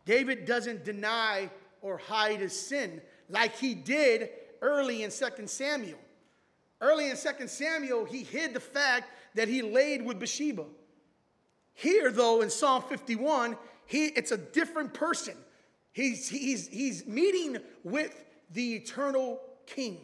David 0.07 0.45
doesn't 0.45 0.85
deny 0.85 1.51
or 1.81 1.97
hide 1.97 2.39
his 2.39 2.57
sin 2.57 3.01
like 3.29 3.57
he 3.57 3.75
did 3.75 4.29
early 4.61 5.03
in 5.03 5.11
2 5.11 5.45
Samuel. 5.45 5.99
Early 6.79 7.09
in 7.09 7.17
2 7.17 7.47
Samuel, 7.47 8.05
he 8.05 8.23
hid 8.23 8.53
the 8.53 8.59
fact 8.59 9.11
that 9.35 9.49
he 9.49 9.61
laid 9.61 10.03
with 10.03 10.17
Bathsheba. 10.17 10.63
Here, 11.73 12.09
though, 12.09 12.41
in 12.41 12.49
Psalm 12.49 12.83
51, 12.83 13.57
he, 13.85 14.05
it's 14.05 14.31
a 14.31 14.37
different 14.37 14.93
person. 14.93 15.35
He's, 15.91 16.29
he's, 16.29 16.67
he's 16.69 17.05
meeting 17.05 17.57
with 17.83 18.23
the 18.51 18.75
eternal 18.75 19.41
king. 19.65 19.99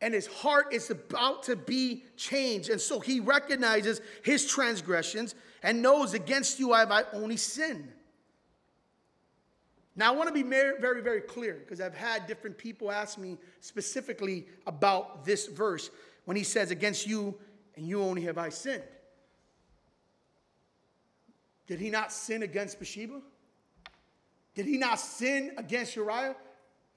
And 0.00 0.12
his 0.12 0.26
heart 0.26 0.72
is 0.72 0.90
about 0.90 1.44
to 1.44 1.54
be 1.54 2.02
changed. 2.16 2.68
And 2.68 2.80
so 2.80 2.98
he 2.98 3.20
recognizes 3.20 4.00
his 4.24 4.46
transgressions 4.46 5.36
and 5.62 5.80
knows 5.80 6.14
against 6.14 6.58
you 6.58 6.72
I 6.72 6.80
have 6.80 7.06
only 7.12 7.36
sinned. 7.36 7.92
Now, 9.94 10.12
I 10.12 10.16
want 10.16 10.28
to 10.28 10.34
be 10.34 10.42
very, 10.42 11.02
very, 11.02 11.20
clear 11.20 11.54
because 11.54 11.80
I've 11.80 11.94
had 11.94 12.26
different 12.26 12.56
people 12.56 12.90
ask 12.90 13.18
me 13.18 13.36
specifically 13.60 14.46
about 14.66 15.24
this 15.24 15.46
verse 15.46 15.90
when 16.24 16.36
he 16.36 16.44
says, 16.44 16.70
Against 16.70 17.06
you 17.06 17.34
and 17.76 17.86
you 17.86 18.02
only 18.02 18.22
have 18.22 18.38
I 18.38 18.48
sinned. 18.48 18.82
Did 21.66 21.78
he 21.78 21.90
not 21.90 22.12
sin 22.12 22.42
against 22.42 22.78
Bathsheba? 22.78 23.20
Did 24.54 24.66
he 24.66 24.76
not 24.76 24.98
sin 24.98 25.52
against 25.56 25.96
Uriah? 25.96 26.36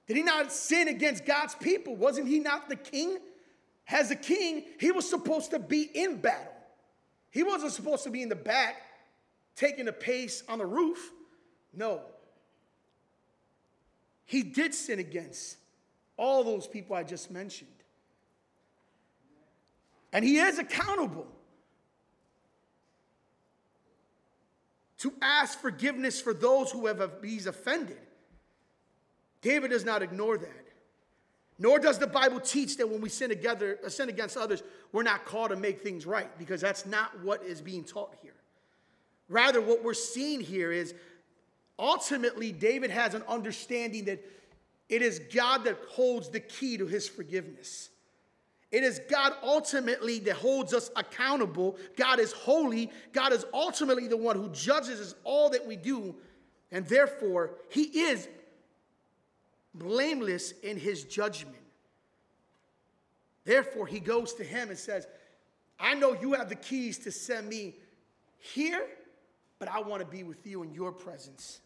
Did 0.07 0.17
he 0.17 0.23
not 0.23 0.51
sin 0.51 0.87
against 0.87 1.25
God's 1.25 1.55
people? 1.55 1.95
Wasn't 1.95 2.27
he 2.27 2.39
not 2.39 2.69
the 2.69 2.75
king? 2.75 3.17
As 3.87 4.11
a 4.11 4.15
king, 4.15 4.65
he 4.79 4.91
was 4.91 5.09
supposed 5.09 5.51
to 5.51 5.59
be 5.59 5.83
in 5.93 6.17
battle. 6.17 6.51
He 7.29 7.43
wasn't 7.43 7.71
supposed 7.73 8.03
to 8.03 8.09
be 8.09 8.21
in 8.21 8.29
the 8.29 8.35
back 8.35 8.81
taking 9.55 9.87
a 9.87 9.91
pace 9.91 10.43
on 10.47 10.59
the 10.59 10.65
roof. 10.65 11.11
No, 11.73 12.01
he 14.25 14.43
did 14.43 14.73
sin 14.73 14.99
against 14.99 15.57
all 16.17 16.43
those 16.43 16.67
people 16.67 16.95
I 16.95 17.03
just 17.03 17.31
mentioned. 17.31 17.69
And 20.11 20.23
he 20.23 20.37
is 20.37 20.59
accountable 20.59 21.27
to 24.99 25.13
ask 25.21 25.59
forgiveness 25.59 26.21
for 26.21 26.33
those 26.33 26.71
who 26.71 26.87
have 26.87 27.11
he's 27.23 27.47
offended. 27.47 27.97
David 29.41 29.71
does 29.71 29.85
not 29.85 30.01
ignore 30.01 30.37
that. 30.37 30.65
Nor 31.57 31.79
does 31.79 31.99
the 31.99 32.07
Bible 32.07 32.39
teach 32.39 32.77
that 32.77 32.89
when 32.89 32.99
we 32.99 33.09
sin 33.09 33.29
together, 33.29 33.77
uh, 33.85 33.89
sin 33.89 34.09
against 34.09 34.35
others, 34.35 34.63
we're 34.91 35.03
not 35.03 35.25
called 35.25 35.51
to 35.51 35.55
make 35.55 35.81
things 35.81 36.05
right, 36.05 36.35
because 36.37 36.59
that's 36.59 36.85
not 36.85 37.17
what 37.21 37.43
is 37.43 37.61
being 37.61 37.83
taught 37.83 38.15
here. 38.21 38.33
Rather, 39.29 39.61
what 39.61 39.83
we're 39.83 39.93
seeing 39.93 40.41
here 40.41 40.71
is 40.71 40.93
Ultimately, 41.77 42.51
David 42.51 42.89
has 42.89 43.13
an 43.13 43.23
understanding 43.27 44.05
that 44.05 44.23
it 44.87 45.01
is 45.01 45.19
God 45.33 45.63
that 45.65 45.77
holds 45.89 46.29
the 46.29 46.39
key 46.39 46.77
to 46.77 46.85
his 46.85 47.07
forgiveness. 47.07 47.89
It 48.71 48.83
is 48.83 48.99
God 49.09 49.33
ultimately 49.43 50.19
that 50.19 50.35
holds 50.35 50.73
us 50.73 50.91
accountable. 50.95 51.77
God 51.95 52.19
is 52.19 52.31
holy. 52.31 52.91
God 53.13 53.31
is 53.31 53.45
ultimately 53.53 54.07
the 54.07 54.17
one 54.17 54.35
who 54.35 54.49
judges 54.49 54.99
us 54.99 55.15
all 55.23 55.49
that 55.51 55.65
we 55.65 55.75
do. 55.75 56.15
And 56.71 56.85
therefore, 56.85 57.51
he 57.69 57.83
is 57.83 58.27
blameless 59.73 60.51
in 60.63 60.77
his 60.77 61.03
judgment. 61.03 61.55
Therefore, 63.43 63.85
he 63.85 63.99
goes 63.99 64.33
to 64.33 64.43
him 64.43 64.69
and 64.69 64.77
says, 64.77 65.07
I 65.79 65.93
know 65.93 66.13
you 66.19 66.33
have 66.33 66.49
the 66.49 66.55
keys 66.55 66.97
to 66.99 67.11
send 67.11 67.47
me 67.47 67.75
here, 68.37 68.85
but 69.59 69.67
I 69.67 69.79
want 69.81 70.01
to 70.01 70.07
be 70.07 70.23
with 70.23 70.45
you 70.47 70.63
in 70.63 70.73
your 70.73 70.91
presence. 70.91 71.61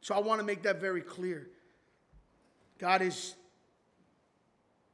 So 0.00 0.14
I 0.14 0.20
want 0.20 0.40
to 0.40 0.46
make 0.46 0.62
that 0.62 0.80
very 0.80 1.02
clear. 1.02 1.48
God 2.78 3.02
is 3.02 3.34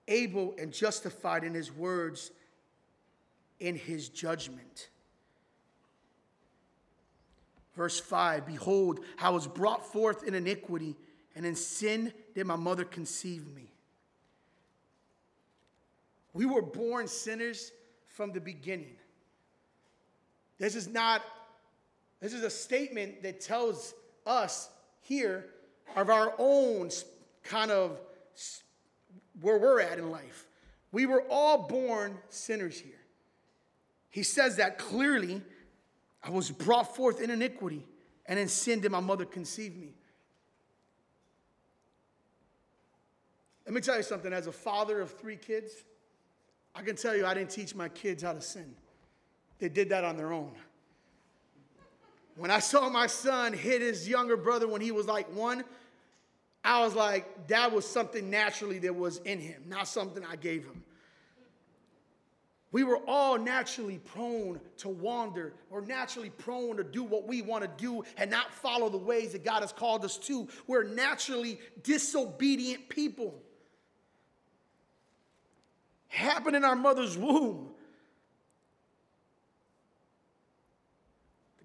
able 0.08 0.54
and 0.58 0.72
justified 0.72 1.44
in 1.44 1.54
his 1.54 1.72
words 1.72 2.30
in 3.60 3.76
his 3.76 4.08
judgment. 4.08 4.90
Verse 7.74 7.98
5 7.98 8.46
Behold, 8.46 9.00
I 9.18 9.30
was 9.30 9.46
brought 9.46 9.84
forth 9.84 10.24
in 10.24 10.34
iniquity, 10.34 10.96
and 11.34 11.44
in 11.44 11.56
sin 11.56 12.12
did 12.34 12.46
my 12.46 12.56
mother 12.56 12.84
conceive 12.84 13.46
me. 13.54 13.70
We 16.32 16.46
were 16.46 16.62
born 16.62 17.06
sinners 17.06 17.72
from 18.08 18.32
the 18.32 18.40
beginning. 18.40 18.96
This 20.58 20.74
is 20.74 20.88
not, 20.88 21.22
this 22.20 22.32
is 22.32 22.42
a 22.42 22.50
statement 22.50 23.22
that 23.22 23.40
tells 23.40 23.94
us 24.26 24.68
here 25.04 25.46
of 25.96 26.10
our 26.10 26.34
own 26.38 26.90
kind 27.44 27.70
of 27.70 28.00
where 29.40 29.58
we're 29.58 29.80
at 29.80 29.98
in 29.98 30.10
life. 30.10 30.46
We 30.92 31.06
were 31.06 31.24
all 31.30 31.66
born 31.68 32.18
sinners 32.28 32.78
here. 32.78 32.92
He 34.10 34.22
says 34.22 34.56
that 34.56 34.78
clearly. 34.78 35.42
I 36.22 36.30
was 36.30 36.50
brought 36.50 36.96
forth 36.96 37.20
in 37.20 37.28
iniquity, 37.30 37.84
and 38.24 38.38
in 38.38 38.48
sin 38.48 38.80
did 38.80 38.90
my 38.90 39.00
mother 39.00 39.26
conceive 39.26 39.76
me. 39.76 39.92
Let 43.66 43.74
me 43.74 43.80
tell 43.82 43.96
you 43.98 44.02
something. 44.02 44.32
As 44.32 44.46
a 44.46 44.52
father 44.52 45.00
of 45.00 45.10
three 45.10 45.36
kids, 45.36 45.72
I 46.74 46.82
can 46.82 46.96
tell 46.96 47.14
you 47.14 47.26
I 47.26 47.34
didn't 47.34 47.50
teach 47.50 47.74
my 47.74 47.88
kids 47.90 48.22
how 48.22 48.32
to 48.32 48.40
sin. 48.40 48.74
They 49.58 49.68
did 49.68 49.90
that 49.90 50.04
on 50.04 50.16
their 50.16 50.32
own. 50.32 50.52
When 52.36 52.50
I 52.50 52.58
saw 52.58 52.88
my 52.88 53.06
son 53.06 53.52
hit 53.52 53.80
his 53.80 54.08
younger 54.08 54.36
brother 54.36 54.66
when 54.66 54.80
he 54.80 54.90
was 54.90 55.06
like 55.06 55.32
one, 55.34 55.64
I 56.64 56.82
was 56.82 56.94
like, 56.94 57.48
that 57.48 57.72
was 57.72 57.86
something 57.86 58.30
naturally 58.30 58.78
that 58.80 58.94
was 58.94 59.18
in 59.18 59.38
him, 59.38 59.62
not 59.66 59.86
something 59.86 60.24
I 60.24 60.36
gave 60.36 60.64
him. 60.64 60.82
We 62.72 62.82
were 62.82 62.98
all 63.06 63.38
naturally 63.38 63.98
prone 63.98 64.58
to 64.78 64.88
wander 64.88 65.52
or 65.70 65.80
naturally 65.80 66.30
prone 66.30 66.76
to 66.78 66.82
do 66.82 67.04
what 67.04 67.24
we 67.24 67.40
want 67.40 67.62
to 67.62 67.70
do 67.76 68.02
and 68.16 68.28
not 68.28 68.52
follow 68.52 68.88
the 68.88 68.98
ways 68.98 69.30
that 69.30 69.44
God 69.44 69.60
has 69.60 69.70
called 69.70 70.04
us 70.04 70.16
to. 70.18 70.48
We're 70.66 70.82
naturally 70.82 71.60
disobedient 71.84 72.88
people. 72.88 73.40
Happened 76.08 76.56
in 76.56 76.64
our 76.64 76.74
mother's 76.74 77.16
womb. 77.16 77.73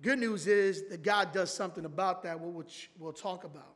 Good 0.01 0.19
news 0.19 0.47
is 0.47 0.87
that 0.89 1.03
God 1.03 1.31
does 1.31 1.53
something 1.53 1.85
about 1.85 2.23
that, 2.23 2.39
which 2.39 2.89
we'll 2.97 3.13
talk 3.13 3.43
about. 3.43 3.75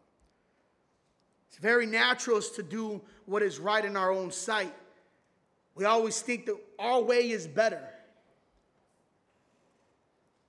It's 1.50 1.58
very 1.58 1.86
natural 1.86 2.42
to 2.42 2.64
do 2.64 3.02
what 3.26 3.44
is 3.44 3.60
right 3.60 3.84
in 3.84 3.96
our 3.96 4.12
own 4.12 4.32
sight. 4.32 4.74
We 5.76 5.86
always 5.86 6.22
think 6.22 6.46
that 6.48 6.58
our 6.80 7.02
way 7.02 7.30
is 7.30 7.48
better. 7.48 7.82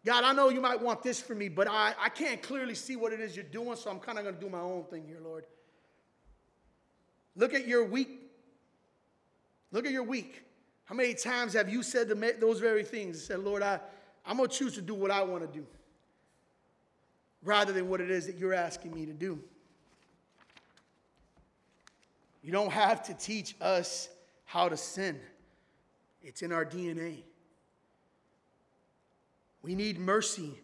God, 0.05 0.25
I 0.25 0.33
know 0.35 0.51
you 0.51 0.61
might 0.61 0.81
want 0.81 1.03
this 1.03 1.21
for 1.21 1.35
me, 1.35 1.49
but 1.49 1.67
I, 1.69 1.95
I 1.99 2.11
can't 2.11 2.43
clearly 2.43 2.75
see 2.75 2.95
what 2.95 3.13
it 3.13 3.21
is 3.21 3.35
you're 3.35 3.45
doing, 3.45 3.77
so 3.77 3.91
I'm 3.91 3.99
kind 3.99 4.19
of 4.19 4.25
going 4.25 4.37
to 4.37 4.41
do 4.41 4.51
my 4.51 4.61
own 4.61 4.85
thing 4.85 5.05
here, 5.07 5.19
Lord. 5.23 5.45
Look 7.37 7.55
at 7.55 7.67
your 7.67 7.85
week. 7.85 8.21
Look 9.73 9.87
at 9.87 9.93
your 9.93 10.03
week. 10.03 10.43
How 10.85 10.95
many 10.95 11.15
times 11.15 11.55
have 11.55 11.71
you 11.71 11.83
said 11.83 12.09
those 12.39 12.61
very 12.61 12.85
things? 12.85 13.25
Said, 13.25 13.41
Lord, 13.41 13.63
I, 13.63 13.81
I'm 14.27 14.37
going 14.37 14.49
to 14.49 14.57
choose 14.57 14.75
to 14.75 14.83
do 14.83 14.95
what 14.95 15.11
I 15.11 15.23
want 15.23 15.43
to 15.51 15.59
do 15.59 15.67
rather 17.43 17.73
than 17.73 17.89
what 17.89 18.01
it 18.01 18.11
is 18.11 18.27
that 18.27 18.39
you're 18.39 18.55
asking 18.55 18.95
me 18.95 19.07
to 19.07 19.13
do. 19.13 19.39
You 22.43 22.53
don't 22.53 22.73
have 22.73 23.03
to 23.05 23.15
teach 23.15 23.55
us 23.61 24.09
how 24.45 24.69
to 24.69 24.77
sin, 24.77 25.19
it's 26.23 26.43
in 26.43 26.53
our 26.53 26.65
DNA. 26.65 27.23
We 29.63 29.75
need 29.75 29.99
mercy. 29.99 30.61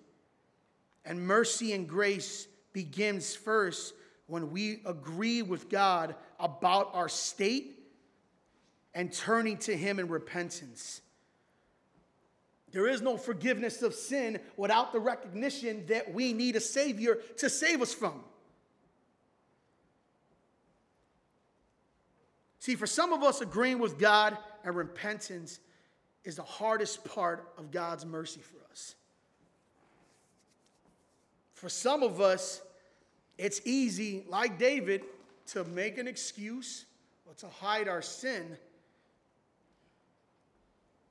And 1.06 1.26
mercy 1.26 1.72
and 1.72 1.88
grace 1.88 2.46
begins 2.74 3.34
first 3.34 3.94
when 4.26 4.50
we 4.50 4.82
agree 4.84 5.40
with 5.40 5.70
God 5.70 6.14
about 6.38 6.90
our 6.92 7.08
state 7.08 7.78
and 8.94 9.10
turning 9.10 9.56
to 9.58 9.74
Him 9.74 9.98
in 9.98 10.08
repentance. 10.08 11.00
There 12.72 12.86
is 12.86 13.02
no 13.02 13.16
forgiveness 13.16 13.82
of 13.82 13.94
sin 13.94 14.38
without 14.56 14.92
the 14.92 15.00
recognition 15.00 15.86
that 15.86 16.14
we 16.14 16.32
need 16.32 16.56
a 16.56 16.60
Savior 16.60 17.18
to 17.38 17.50
save 17.50 17.82
us 17.82 17.92
from. 17.92 18.22
See, 22.60 22.76
for 22.76 22.86
some 22.86 23.12
of 23.12 23.22
us, 23.22 23.40
agreeing 23.40 23.78
with 23.78 23.98
God 23.98 24.36
and 24.64 24.76
repentance 24.76 25.58
is 26.24 26.36
the 26.36 26.42
hardest 26.42 27.04
part 27.04 27.52
of 27.56 27.70
God's 27.70 28.04
mercy 28.04 28.40
for 28.40 28.58
us. 28.70 28.94
For 31.54 31.68
some 31.68 32.02
of 32.02 32.20
us, 32.20 32.60
it's 33.38 33.60
easy, 33.64 34.24
like 34.28 34.58
David, 34.58 35.02
to 35.48 35.64
make 35.64 35.98
an 35.98 36.06
excuse 36.06 36.84
or 37.26 37.34
to 37.34 37.48
hide 37.48 37.88
our 37.88 38.02
sin. 38.02 38.56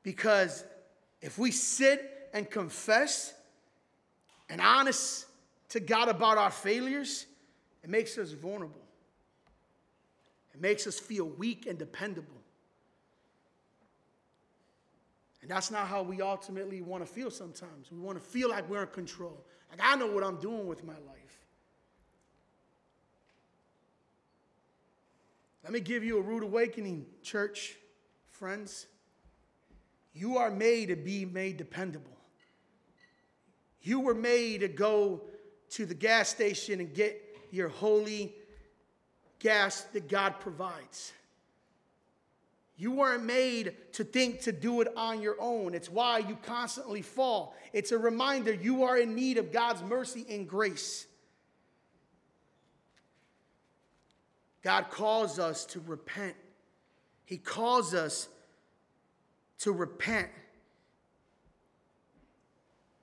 Because 0.04 0.64
if 1.22 1.38
we 1.38 1.52
sit 1.52 2.30
and 2.34 2.50
confess 2.50 3.34
and 4.50 4.62
honest 4.62 5.26
to 5.70 5.80
God 5.80 6.10
about 6.10 6.38
our 6.38 6.52
failures, 6.52 7.26
it 7.84 7.90
makes 7.90 8.18
us 8.18 8.32
vulnerable. 8.32 8.82
It 10.54 10.62
makes 10.62 10.88
us 10.88 11.00
feel 11.00 11.26
weak 11.26 11.68
and 11.68 11.78
dependable. 11.78 12.36
And 15.42 15.50
that's 15.50 15.72
not 15.72 15.88
how 15.88 16.04
we 16.04 16.22
ultimately 16.22 16.82
want 16.82 17.06
to 17.06 17.12
feel 17.12 17.32
sometimes. 17.32 17.92
We 17.92 18.00
want 18.00 18.22
to 18.22 18.24
feel 18.24 18.50
like 18.50 18.70
we're 18.70 18.82
in 18.82 18.90
control. 18.90 19.46
Like, 19.72 19.80
I 19.82 19.96
know 19.96 20.08
what 20.08 20.24
I'm 20.24 20.40
doing 20.40 20.68
with 20.68 20.84
my 20.84 20.94
life. 20.94 21.46
Let 25.64 25.74
me 25.74 25.80
give 25.80 26.04
you 26.04 26.18
a 26.18 26.22
rude 26.22 26.44
awakening, 26.44 27.06
church, 27.22 27.76
friends. 28.30 28.88
You 30.14 30.38
are 30.38 30.50
made 30.50 30.90
to 30.90 30.96
be 30.96 31.26
made 31.26 31.58
dependable. 31.58 32.18
You 33.82 34.02
were 34.02 34.16
made 34.16 34.62
to 34.62 34.68
go 34.68 35.22
to 35.72 35.86
the 35.86 35.94
gas 35.94 36.30
station 36.30 36.80
and 36.80 36.94
get 36.94 37.22
your 37.52 37.70
holy 37.70 38.34
gas 39.40 39.82
that 39.94 40.10
God 40.10 40.40
provides. 40.40 41.14
You 42.78 42.92
weren't 42.92 43.26
made 43.26 43.76
to 43.94 44.06
think 44.06 44.42
to 44.42 44.54
do 44.54 44.80
it 44.80 44.88
on 44.96 45.22
your 45.22 45.36
own. 45.40 45.74
It's 45.76 45.90
why 45.90 46.20
you 46.20 46.38
constantly 46.42 47.02
fall. 47.02 47.54
It's 47.74 47.92
a 47.92 47.98
reminder 47.98 48.54
you 48.54 48.84
are 48.84 48.98
in 48.98 49.16
need 49.16 49.38
of 49.38 49.52
God's 49.52 49.84
mercy 49.84 50.26
and 50.30 50.48
grace. 50.48 51.06
God 54.62 54.90
calls 54.90 55.40
us 55.40 55.66
to 55.68 55.82
repent. 55.86 56.36
He 57.26 57.38
calls 57.38 57.94
us 57.94 58.30
to 59.60 59.72
repent. 59.72 60.30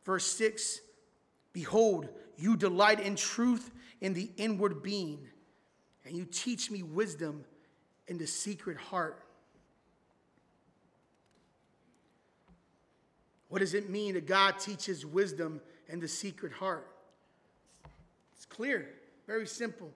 Verse 0.05 0.27
6 0.27 0.81
Behold, 1.53 2.09
you 2.37 2.57
delight 2.57 3.01
in 3.01 3.17
truth 3.17 3.71
in 4.01 4.13
the 4.13 4.31
inward 4.37 4.83
being 4.83 5.19
and 6.05 6.17
you 6.17 6.25
teach 6.25 6.71
me 6.71 6.83
wisdom 6.83 7.45
in 8.07 8.19
the 8.19 8.27
secret 8.27 8.77
heart. 8.77 9.23
What 13.49 13.61
does 13.61 13.75
it 13.75 13.89
mean 13.89 14.15
that 14.15 14.27
God 14.27 14.59
teaches 14.59 15.07
wisdom 15.07 15.61
in 15.89 15.99
the 15.99 16.09
secret 16.09 16.53
heart? 16.53 16.87
It's 18.37 18.47
clear, 18.47 18.89
very 19.27 19.47
simple. 19.47 19.91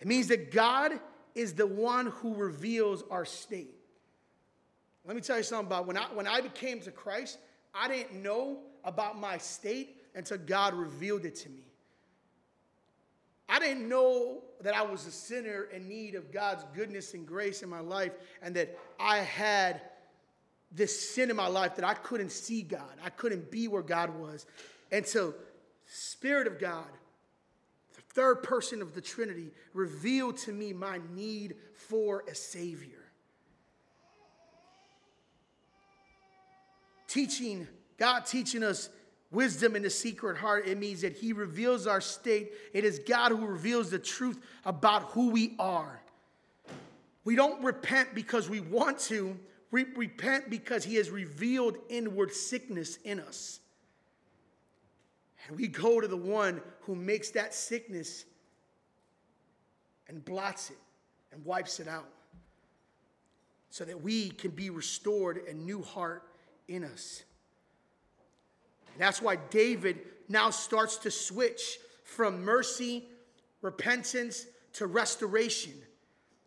It 0.00 0.06
means 0.06 0.28
that 0.28 0.50
God 0.50 0.98
is 1.34 1.54
the 1.54 1.66
one 1.66 2.06
who 2.06 2.34
reveals 2.34 3.04
our 3.10 3.24
state. 3.24 3.74
Let 5.06 5.16
me 5.16 5.22
tell 5.22 5.36
you 5.36 5.42
something 5.42 5.66
about 5.66 5.86
when 5.86 5.96
I 5.96 6.04
when 6.14 6.26
I 6.26 6.40
became 6.40 6.80
to 6.80 6.90
Christ, 6.90 7.38
I 7.74 7.88
didn't 7.88 8.22
know 8.22 8.58
about 8.84 9.18
my 9.18 9.38
state 9.38 9.96
until 10.14 10.38
God 10.38 10.74
revealed 10.74 11.24
it 11.24 11.34
to 11.36 11.50
me. 11.50 11.64
I 13.48 13.58
didn't 13.58 13.88
know 13.88 14.42
that 14.62 14.74
I 14.74 14.82
was 14.82 15.06
a 15.06 15.10
sinner 15.10 15.64
in 15.64 15.88
need 15.88 16.14
of 16.14 16.32
God's 16.32 16.64
goodness 16.74 17.12
and 17.14 17.26
grace 17.26 17.62
in 17.62 17.68
my 17.68 17.80
life, 17.80 18.12
and 18.40 18.56
that 18.56 18.78
I 18.98 19.18
had 19.18 19.82
this 20.72 21.10
sin 21.10 21.30
in 21.30 21.36
my 21.36 21.46
life 21.46 21.76
that 21.76 21.84
I 21.84 21.94
couldn't 21.94 22.30
see 22.30 22.62
God. 22.62 22.90
I 23.04 23.10
couldn't 23.10 23.50
be 23.50 23.68
where 23.68 23.82
God 23.82 24.18
was. 24.18 24.46
Until 24.90 25.34
Spirit 25.86 26.46
of 26.46 26.58
God, 26.58 26.88
the 27.94 28.02
third 28.14 28.42
person 28.42 28.80
of 28.80 28.94
the 28.94 29.00
Trinity, 29.00 29.50
revealed 29.74 30.38
to 30.38 30.52
me 30.52 30.72
my 30.72 31.00
need 31.14 31.56
for 31.74 32.24
a 32.28 32.34
Savior. 32.34 33.03
Teaching, 37.14 37.68
God 37.96 38.26
teaching 38.26 38.64
us 38.64 38.90
wisdom 39.30 39.76
in 39.76 39.82
the 39.82 39.90
secret 39.90 40.36
heart, 40.36 40.66
it 40.66 40.78
means 40.78 41.02
that 41.02 41.12
He 41.12 41.32
reveals 41.32 41.86
our 41.86 42.00
state. 42.00 42.52
It 42.72 42.84
is 42.84 42.98
God 42.98 43.30
who 43.30 43.46
reveals 43.46 43.90
the 43.90 44.00
truth 44.00 44.38
about 44.64 45.04
who 45.12 45.30
we 45.30 45.54
are. 45.58 46.00
We 47.24 47.36
don't 47.36 47.62
repent 47.62 48.14
because 48.14 48.50
we 48.50 48.60
want 48.60 48.98
to, 49.00 49.38
we 49.70 49.84
repent 49.96 50.50
because 50.50 50.84
He 50.84 50.96
has 50.96 51.08
revealed 51.08 51.78
inward 51.88 52.32
sickness 52.34 52.98
in 53.04 53.20
us. 53.20 53.60
And 55.46 55.56
we 55.56 55.68
go 55.68 56.00
to 56.00 56.08
the 56.08 56.16
one 56.16 56.60
who 56.80 56.96
makes 56.96 57.30
that 57.30 57.54
sickness 57.54 58.24
and 60.08 60.24
blots 60.24 60.70
it 60.70 60.78
and 61.32 61.44
wipes 61.44 61.78
it 61.78 61.86
out 61.86 62.08
so 63.70 63.84
that 63.84 64.02
we 64.02 64.30
can 64.30 64.50
be 64.50 64.70
restored 64.70 65.42
a 65.48 65.54
new 65.54 65.82
heart 65.82 66.24
in 66.68 66.84
us. 66.84 67.22
And 68.92 69.02
that's 69.02 69.20
why 69.20 69.36
David 69.50 70.00
now 70.28 70.50
starts 70.50 70.96
to 70.98 71.10
switch 71.10 71.78
from 72.04 72.44
mercy, 72.44 73.04
repentance 73.62 74.46
to 74.74 74.86
restoration. 74.86 75.72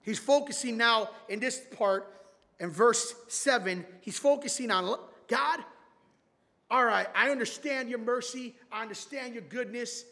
He's 0.02 0.20
focusing 0.20 0.78
now 0.78 1.10
in 1.28 1.40
this 1.40 1.62
part, 1.78 2.14
in 2.60 2.70
verse 2.70 3.14
7, 3.28 3.86
he's 4.02 4.18
focusing 4.18 4.72
on 4.72 4.98
God. 5.28 5.60
All 6.72 6.84
right, 6.84 7.08
I 7.16 7.30
understand 7.30 7.90
your 7.90 8.00
mercy, 8.00 8.56
I 8.72 8.82
understand 8.82 9.34
your 9.34 9.44
goodness. 9.44 10.06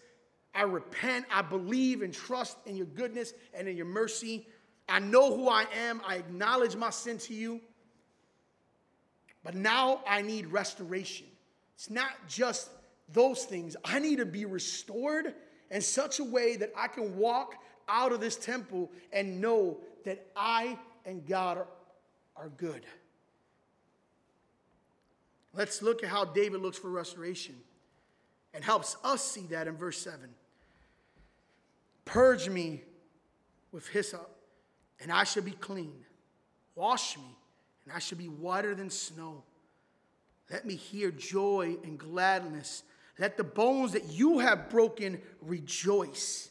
I 0.54 0.64
repent, 0.64 1.26
I 1.30 1.42
believe 1.42 2.02
and 2.02 2.14
trust 2.14 2.58
in 2.66 2.78
your 2.78 2.86
goodness 2.86 3.34
and 3.54 3.68
in 3.68 3.76
your 3.76 3.86
mercy. 3.86 4.48
I 4.88 5.00
know 5.00 5.36
who 5.36 5.50
I 5.50 5.66
am, 5.88 6.02
I 6.08 6.16
acknowledge 6.16 6.78
my 6.78 6.92
sin 6.92 7.18
to 7.20 7.34
you. 7.34 7.60
But 9.46 9.54
now 9.54 10.02
I 10.08 10.24
need 10.24 10.48
restoration. 10.48 11.28
It's 11.76 11.92
not 11.92 12.10
just 12.28 12.70
those 13.14 13.46
things. 13.46 13.78
I 13.86 14.00
need 14.00 14.18
to 14.18 14.26
be 14.26 14.44
restored 14.46 15.36
in 15.70 15.82
such 15.82 16.20
a 16.20 16.24
way 16.24 16.58
that 16.58 16.74
I 16.76 16.88
can 16.88 17.16
walk 17.16 17.54
out 17.88 18.12
of 18.12 18.20
this 18.20 18.36
temple 18.36 18.92
and 19.14 19.40
know 19.40 19.78
that 20.04 20.26
I 20.36 20.80
and 21.06 21.26
God 21.28 21.60
are, 21.60 21.68
are 22.36 22.50
good. 22.58 22.88
Let's 25.54 25.84
look 25.84 26.04
at 26.04 26.10
how 26.10 26.26
David 26.26 26.62
looks 26.62 26.80
for 26.80 26.90
restoration 26.90 27.56
and 28.56 28.64
helps 28.64 28.98
us 29.04 29.24
see 29.24 29.46
that 29.52 29.68
in 29.68 29.78
verse 29.78 30.00
7. 30.00 30.20
Purge 32.04 32.50
me 32.50 32.82
with 33.72 33.88
hyssop, 33.90 34.30
and 35.02 35.12
I 35.12 35.24
shall 35.24 35.44
be 35.44 35.52
clean. 35.52 35.94
Wash 36.74 37.16
me, 37.18 37.36
and 37.86 37.94
I 37.94 38.00
shall 38.00 38.18
be 38.18 38.28
whiter 38.28 38.76
than 38.76 38.90
snow. 38.90 39.44
Let 40.52 40.66
me 40.66 40.76
hear 40.76 41.12
joy 41.12 41.78
and 41.84 41.98
gladness. 41.98 42.84
Let 43.18 43.38
the 43.38 43.44
bones 43.44 43.94
that 43.94 44.12
you 44.12 44.40
have 44.40 44.70
broken 44.70 45.22
rejoice. 45.42 46.50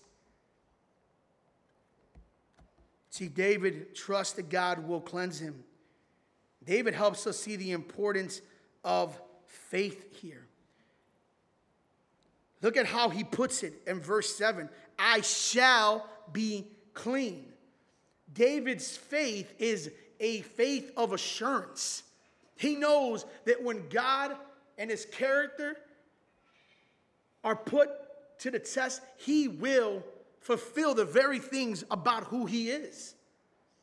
See, 3.11 3.29
David 3.29 3.95
trusts 3.95 4.35
that 4.35 4.49
God 4.49 4.89
will 4.89 5.01
cleanse 5.01 5.39
him. 5.39 5.63
David 6.65 6.95
helps 6.95 7.27
us 7.27 7.39
see 7.39 7.57
the 7.57 7.73
importance 7.73 8.41
of 8.83 9.21
faith 9.47 10.21
here. 10.21 10.47
Look 12.63 12.77
at 12.77 12.87
how 12.87 13.11
he 13.11 13.23
puts 13.23 13.63
it 13.63 13.75
in 13.87 14.01
verse 14.01 14.35
7 14.35 14.69
I 14.99 15.21
shall 15.21 16.09
be 16.33 16.67
clean. 16.95 17.53
David's 18.33 18.97
faith 18.97 19.53
is 19.59 19.91
a 20.21 20.41
faith 20.43 20.93
of 20.97 21.13
assurance. 21.13 22.03
He 22.57 22.77
knows 22.77 23.27
that 23.47 23.63
when 23.63 23.89
God 23.89 24.37
and 24.79 24.91
his 24.91 25.05
character 25.07 25.77
are 27.43 27.57
put 27.57 27.91
to 28.39 28.51
the 28.51 28.59
test, 28.59 29.03
he 29.17 29.49
will 29.49 30.03
fulfill 30.41 30.95
the 30.95 31.05
very 31.05 31.39
things 31.39 31.85
about 31.91 32.25
who 32.25 32.47
he 32.47 32.71
is. 32.71 33.15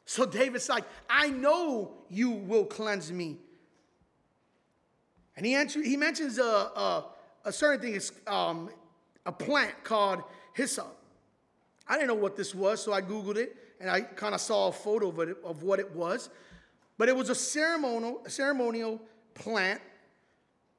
So 0.05 0.25
David's 0.25 0.69
like, 0.69 0.85
I 1.09 1.29
know 1.29 1.91
you 2.09 2.31
will 2.31 2.65
cleanse 2.65 3.11
me. 3.11 3.37
And 5.37 5.45
he, 5.45 5.55
answer, 5.55 5.81
he 5.81 5.95
mentions 5.95 6.37
a, 6.37 6.43
a, 6.43 7.05
a 7.45 7.51
certain 7.51 7.93
thing, 7.93 8.01
um, 8.27 8.69
a 9.25 9.31
plant 9.31 9.83
called 9.83 10.23
hyssop. 10.53 10.97
I 11.87 11.95
didn't 11.95 12.09
know 12.09 12.15
what 12.15 12.35
this 12.35 12.53
was, 12.53 12.83
so 12.83 12.93
I 12.93 13.01
Googled 13.01 13.37
it 13.37 13.55
and 13.81 13.89
I 13.89 14.01
kind 14.01 14.35
of 14.35 14.41
saw 14.41 14.67
a 14.67 14.71
photo 14.71 15.09
of, 15.09 15.19
it, 15.19 15.37
of 15.43 15.63
what 15.63 15.79
it 15.79 15.95
was. 15.95 16.29
But 16.97 17.09
it 17.09 17.15
was 17.15 17.29
a 17.29 17.35
ceremonial, 17.35 18.21
ceremonial 18.27 19.01
plant, 19.33 19.81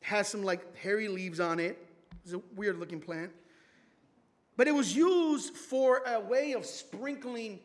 has 0.02 0.28
some 0.28 0.42
like 0.42 0.76
hairy 0.76 1.08
leaves 1.08 1.40
on 1.40 1.58
it. 1.58 1.78
It's 2.24 2.32
a 2.32 2.40
weird 2.54 2.78
looking 2.78 3.00
plant. 3.00 3.32
But 4.56 4.68
it 4.68 4.74
was 4.74 4.94
used 4.94 5.56
for 5.56 6.02
a 6.06 6.20
way 6.20 6.52
of 6.52 6.64
sprinkling 6.64 7.58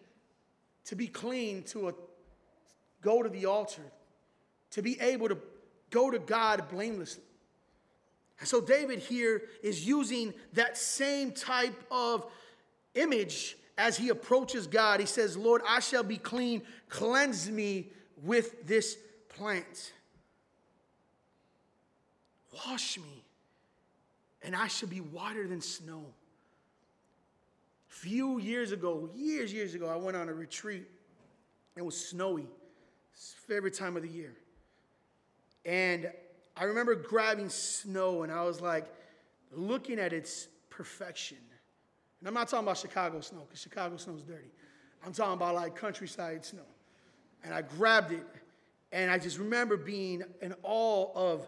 to 0.85 0.95
be 0.95 1.07
clean, 1.07 1.63
to 1.63 1.89
a, 1.89 1.93
go 3.01 3.21
to 3.21 3.29
the 3.29 3.45
altar, 3.45 3.83
to 4.71 4.81
be 4.81 4.99
able 4.99 5.29
to 5.29 5.37
go 5.91 6.09
to 6.09 6.17
God 6.17 6.67
blamelessly. 6.69 7.23
And 8.39 8.47
so 8.47 8.61
David 8.61 8.99
here 8.99 9.43
is 9.61 9.87
using 9.87 10.33
that 10.53 10.77
same 10.77 11.31
type 11.31 11.83
of 11.91 12.25
image 12.95 13.57
as 13.77 13.97
he 13.97 14.09
approaches 14.09 14.67
God. 14.67 14.99
He 14.99 15.05
says, 15.05 15.37
Lord, 15.37 15.61
I 15.67 15.79
shall 15.79 16.03
be 16.03 16.17
clean. 16.17 16.61
Cleanse 16.89 17.49
me 17.49 17.87
with 18.23 18.65
this 18.67 18.97
plant. 19.29 19.93
Wash 22.65 22.97
me, 22.97 23.23
and 24.41 24.55
I 24.55 24.67
shall 24.67 24.89
be 24.89 24.97
whiter 24.97 25.47
than 25.47 25.61
snow 25.61 26.05
few 27.97 28.37
years 28.39 28.71
ago, 28.71 29.09
years, 29.15 29.51
years 29.51 29.73
ago, 29.73 29.87
I 29.87 29.95
went 29.95 30.15
on 30.15 30.29
a 30.29 30.33
retreat. 30.33 30.85
It 31.75 31.83
was 31.83 31.99
snowy. 31.99 32.47
It's 33.13 33.35
favorite 33.47 33.73
time 33.73 33.97
of 33.97 34.03
the 34.03 34.09
year. 34.09 34.35
And 35.65 36.11
I 36.55 36.65
remember 36.65 36.93
grabbing 36.93 37.49
snow 37.49 38.23
and 38.23 38.31
I 38.31 38.43
was 38.43 38.61
like 38.61 38.85
looking 39.51 39.99
at 39.99 40.13
its 40.13 40.47
perfection. 40.69 41.37
And 42.19 42.27
I'm 42.27 42.33
not 42.33 42.47
talking 42.47 42.65
about 42.65 42.77
Chicago 42.77 43.21
snow, 43.21 43.41
because 43.47 43.61
Chicago 43.61 43.97
snow 43.97 44.15
is 44.15 44.23
dirty. 44.23 44.49
I'm 45.05 45.13
talking 45.13 45.33
about 45.33 45.55
like 45.55 45.75
countryside 45.75 46.43
snow. 46.43 46.65
And 47.43 47.53
I 47.53 47.61
grabbed 47.61 48.11
it, 48.11 48.25
and 48.91 49.11
I 49.11 49.19
just 49.19 49.37
remember 49.37 49.77
being 49.77 50.23
in 50.41 50.55
awe 50.63 51.11
of 51.13 51.47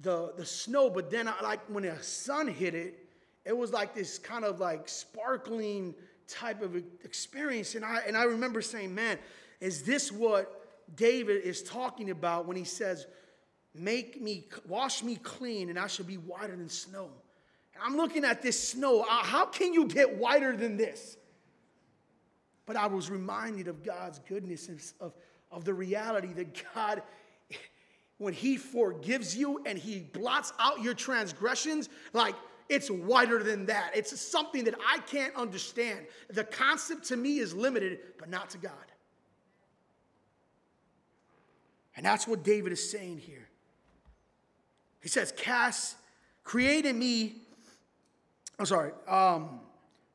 the, 0.00 0.32
the 0.36 0.44
snow. 0.44 0.90
But 0.90 1.10
then, 1.10 1.26
I, 1.28 1.34
like 1.42 1.60
when 1.68 1.84
the 1.84 2.00
sun 2.02 2.48
hit 2.48 2.74
it, 2.74 3.06
it 3.44 3.56
was 3.56 3.72
like 3.72 3.94
this 3.94 4.18
kind 4.18 4.44
of 4.44 4.60
like 4.60 4.88
sparkling 4.88 5.94
type 6.28 6.62
of 6.62 6.76
experience. 7.04 7.74
And 7.74 7.84
I, 7.84 8.02
and 8.06 8.16
I 8.16 8.24
remember 8.24 8.60
saying, 8.60 8.94
man, 8.94 9.18
is 9.60 9.82
this 9.82 10.12
what 10.12 10.66
David 10.94 11.42
is 11.42 11.62
talking 11.62 12.10
about 12.10 12.46
when 12.46 12.56
he 12.56 12.64
says, 12.64 13.06
make 13.74 14.20
me, 14.20 14.48
wash 14.66 15.02
me 15.02 15.16
clean 15.16 15.70
and 15.70 15.78
I 15.78 15.86
shall 15.86 16.04
be 16.04 16.16
whiter 16.16 16.54
than 16.54 16.68
snow? 16.68 17.10
I'm 17.82 17.96
looking 17.96 18.24
at 18.24 18.42
this 18.42 18.68
snow. 18.68 19.02
Uh, 19.02 19.24
how 19.24 19.46
can 19.46 19.72
you 19.72 19.86
get 19.86 20.16
whiter 20.16 20.56
than 20.56 20.76
this? 20.76 21.16
But 22.66 22.76
I 22.76 22.86
was 22.86 23.10
reminded 23.10 23.68
of 23.68 23.82
God's 23.82 24.18
goodness, 24.20 24.94
of, 25.00 25.14
of 25.50 25.64
the 25.64 25.72
reality 25.72 26.32
that 26.34 26.62
God, 26.74 27.02
when 28.18 28.34
He 28.34 28.56
forgives 28.56 29.36
you 29.36 29.62
and 29.64 29.78
He 29.78 30.00
blots 30.00 30.52
out 30.58 30.82
your 30.82 30.94
transgressions, 30.94 31.88
like 32.12 32.34
it's 32.68 32.90
wider 32.90 33.42
than 33.42 33.66
that. 33.66 33.92
It's 33.94 34.18
something 34.20 34.64
that 34.64 34.74
I 34.86 34.98
can't 34.98 35.34
understand. 35.34 36.06
The 36.28 36.44
concept 36.44 37.04
to 37.04 37.16
me 37.16 37.38
is 37.38 37.54
limited, 37.54 38.00
but 38.18 38.28
not 38.28 38.50
to 38.50 38.58
God. 38.58 38.72
And 41.96 42.04
that's 42.04 42.28
what 42.28 42.44
David 42.44 42.72
is 42.72 42.90
saying 42.90 43.18
here. 43.18 43.48
He 45.00 45.08
says, 45.08 45.32
Cast, 45.36 45.96
create 46.44 46.84
in 46.84 46.98
me, 46.98 47.36
I'm 48.58 48.66
sorry, 48.66 48.92
um, 49.06 49.60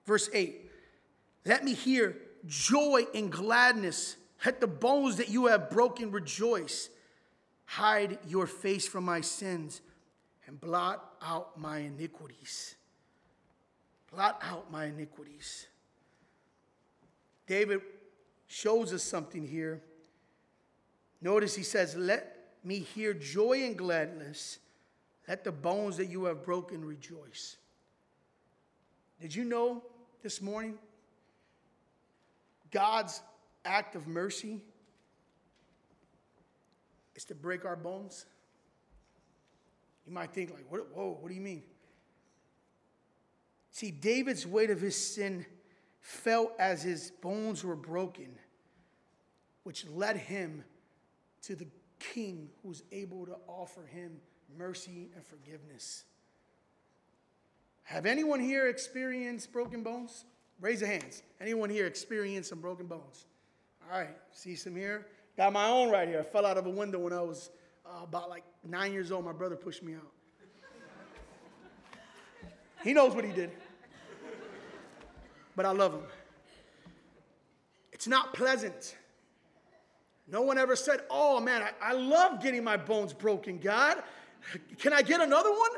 verse 0.05 0.29
8. 0.33 0.69
Let 1.45 1.63
me 1.63 1.73
hear 1.73 2.17
joy 2.45 3.05
and 3.15 3.31
gladness. 3.31 4.17
Let 4.45 4.59
the 4.59 4.67
bones 4.67 5.17
that 5.17 5.29
you 5.29 5.47
have 5.47 5.69
broken 5.69 6.11
rejoice. 6.11 6.89
Hide 7.65 8.19
your 8.27 8.45
face 8.45 8.87
from 8.87 9.05
my 9.05 9.21
sins 9.21 9.81
and 10.45 10.59
blot 10.59 11.15
out 11.21 11.59
my 11.59 11.79
iniquities. 11.79 12.75
Blot 14.13 14.39
out 14.43 14.71
my 14.71 14.85
iniquities. 14.85 15.67
David 17.47 17.81
shows 18.47 18.93
us 18.93 19.03
something 19.03 19.47
here. 19.47 19.81
Notice 21.21 21.55
he 21.55 21.63
says, 21.63 21.95
Let 21.95 22.35
me 22.63 22.79
hear 22.79 23.13
joy 23.13 23.63
and 23.63 23.77
gladness. 23.77 24.59
Let 25.27 25.43
the 25.43 25.51
bones 25.51 25.97
that 25.97 26.09
you 26.09 26.25
have 26.25 26.43
broken 26.43 26.83
rejoice. 26.83 27.57
Did 29.23 29.33
you 29.33 29.45
know 29.45 29.81
this 30.21 30.41
morning 30.41 30.77
God's 32.71 33.21
act 33.63 33.95
of 33.95 34.05
mercy 34.05 34.59
is 37.15 37.23
to 37.23 37.33
break 37.33 37.63
our 37.63 37.77
bones? 37.77 38.25
You 40.05 40.11
might 40.11 40.33
think, 40.33 40.51
like, 40.51 40.65
whoa, 40.69 41.17
what 41.21 41.29
do 41.29 41.35
you 41.35 41.39
mean? 41.39 41.63
See, 43.71 43.91
David's 43.91 44.45
weight 44.45 44.69
of 44.69 44.81
his 44.81 44.97
sin 44.97 45.45
felt 46.01 46.51
as 46.59 46.83
his 46.83 47.11
bones 47.21 47.63
were 47.63 47.77
broken, 47.77 48.37
which 49.63 49.87
led 49.87 50.17
him 50.17 50.65
to 51.43 51.55
the 51.55 51.67
king 51.97 52.49
who 52.61 52.67
was 52.67 52.83
able 52.91 53.25
to 53.27 53.37
offer 53.47 53.85
him 53.85 54.17
mercy 54.57 55.11
and 55.15 55.25
forgiveness. 55.25 56.03
Have 57.83 58.05
anyone 58.05 58.39
here 58.39 58.67
experienced 58.67 59.51
broken 59.51 59.83
bones? 59.83 60.25
Raise 60.59 60.81
your 60.81 60.89
hands. 60.89 61.21
Anyone 61.41 61.69
here 61.69 61.85
experienced 61.85 62.49
some 62.49 62.59
broken 62.59 62.87
bones? 62.87 63.25
All 63.91 63.99
right, 63.99 64.15
see 64.31 64.55
some 64.55 64.75
here. 64.75 65.07
Got 65.35 65.53
my 65.53 65.67
own 65.67 65.89
right 65.89 66.07
here. 66.07 66.19
I 66.19 66.23
fell 66.23 66.45
out 66.45 66.57
of 66.57 66.65
a 66.65 66.69
window 66.69 66.99
when 66.99 67.13
I 67.13 67.21
was 67.21 67.49
uh, 67.85 68.03
about 68.03 68.29
like 68.29 68.43
nine 68.63 68.93
years 68.93 69.11
old. 69.11 69.25
My 69.25 69.33
brother 69.33 69.55
pushed 69.55 69.83
me 69.83 69.95
out. 69.95 70.11
he 72.83 72.93
knows 72.93 73.13
what 73.13 73.25
he 73.25 73.31
did 73.31 73.51
but 75.55 75.65
I 75.65 75.71
love 75.71 75.93
him. 75.93 76.03
It's 77.91 78.07
not 78.07 78.33
pleasant. 78.33 78.95
No 80.27 80.41
one 80.41 80.57
ever 80.57 80.75
said, 80.75 81.01
Oh 81.09 81.39
man, 81.39 81.61
I, 81.61 81.71
I 81.81 81.93
love 81.93 82.41
getting 82.41 82.63
my 82.63 82.77
bones 82.77 83.13
broken, 83.13 83.59
God. 83.59 84.01
Can 84.79 84.93
I 84.93 85.01
get 85.01 85.21
another 85.21 85.51
one? 85.51 85.71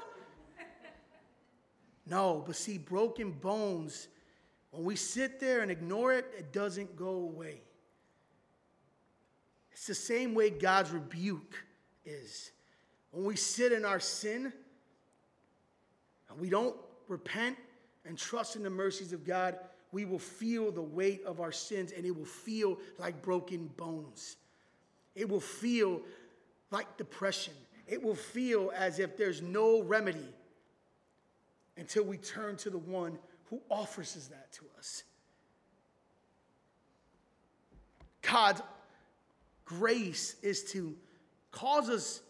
No, 2.07 2.43
but 2.45 2.55
see, 2.55 2.77
broken 2.77 3.31
bones, 3.31 4.07
when 4.71 4.83
we 4.83 4.95
sit 4.95 5.39
there 5.39 5.61
and 5.61 5.71
ignore 5.71 6.13
it, 6.13 6.25
it 6.37 6.53
doesn't 6.53 6.95
go 6.95 7.09
away. 7.09 7.61
It's 9.71 9.87
the 9.87 9.95
same 9.95 10.33
way 10.33 10.49
God's 10.49 10.91
rebuke 10.91 11.55
is. 12.05 12.51
When 13.11 13.25
we 13.25 13.35
sit 13.35 13.71
in 13.71 13.85
our 13.85 13.99
sin 13.99 14.53
and 16.29 16.39
we 16.39 16.49
don't 16.49 16.75
repent 17.07 17.57
and 18.05 18.17
trust 18.17 18.55
in 18.55 18.63
the 18.63 18.69
mercies 18.69 19.13
of 19.13 19.25
God, 19.25 19.57
we 19.91 20.05
will 20.05 20.19
feel 20.19 20.71
the 20.71 20.81
weight 20.81 21.23
of 21.25 21.39
our 21.39 21.51
sins 21.51 21.91
and 21.91 22.05
it 22.05 22.15
will 22.15 22.25
feel 22.25 22.77
like 22.99 23.21
broken 23.21 23.67
bones. 23.77 24.37
It 25.15 25.27
will 25.27 25.39
feel 25.39 26.01
like 26.71 26.97
depression. 26.97 27.53
It 27.87 28.01
will 28.01 28.15
feel 28.15 28.71
as 28.75 28.99
if 28.99 29.17
there's 29.17 29.41
no 29.41 29.81
remedy 29.81 30.27
until 31.77 32.03
we 32.03 32.17
turn 32.17 32.55
to 32.57 32.69
the 32.69 32.77
one 32.77 33.17
who 33.49 33.61
offers 33.69 34.15
us 34.15 34.27
that 34.27 34.51
to 34.53 34.63
us. 34.77 35.03
God's 38.21 38.61
grace 39.65 40.35
is 40.41 40.63
to 40.71 40.95
cause 41.51 41.89
us 41.89 42.21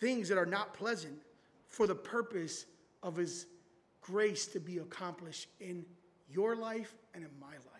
things 0.00 0.28
that 0.28 0.38
are 0.38 0.46
not 0.46 0.74
pleasant 0.74 1.18
for 1.66 1.86
the 1.86 1.94
purpose 1.94 2.66
of 3.02 3.16
his 3.16 3.46
grace 4.00 4.46
to 4.46 4.60
be 4.60 4.78
accomplished 4.78 5.48
in 5.60 5.84
your 6.30 6.56
life 6.56 6.94
and 7.14 7.24
in 7.24 7.30
my 7.40 7.52
life. 7.52 7.78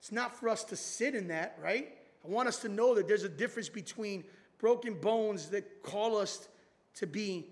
It's 0.00 0.12
not 0.12 0.36
for 0.36 0.48
us 0.48 0.64
to 0.64 0.76
sit 0.76 1.14
in 1.14 1.28
that, 1.28 1.58
right? 1.62 1.88
I 2.24 2.28
want 2.28 2.48
us 2.48 2.58
to 2.60 2.68
know 2.68 2.94
that 2.94 3.06
there's 3.06 3.24
a 3.24 3.28
difference 3.28 3.68
between 3.68 4.24
broken 4.60 4.94
bones 4.94 5.48
that 5.48 5.82
call 5.82 6.16
us 6.16 6.48
to 6.94 7.06
be 7.06 7.46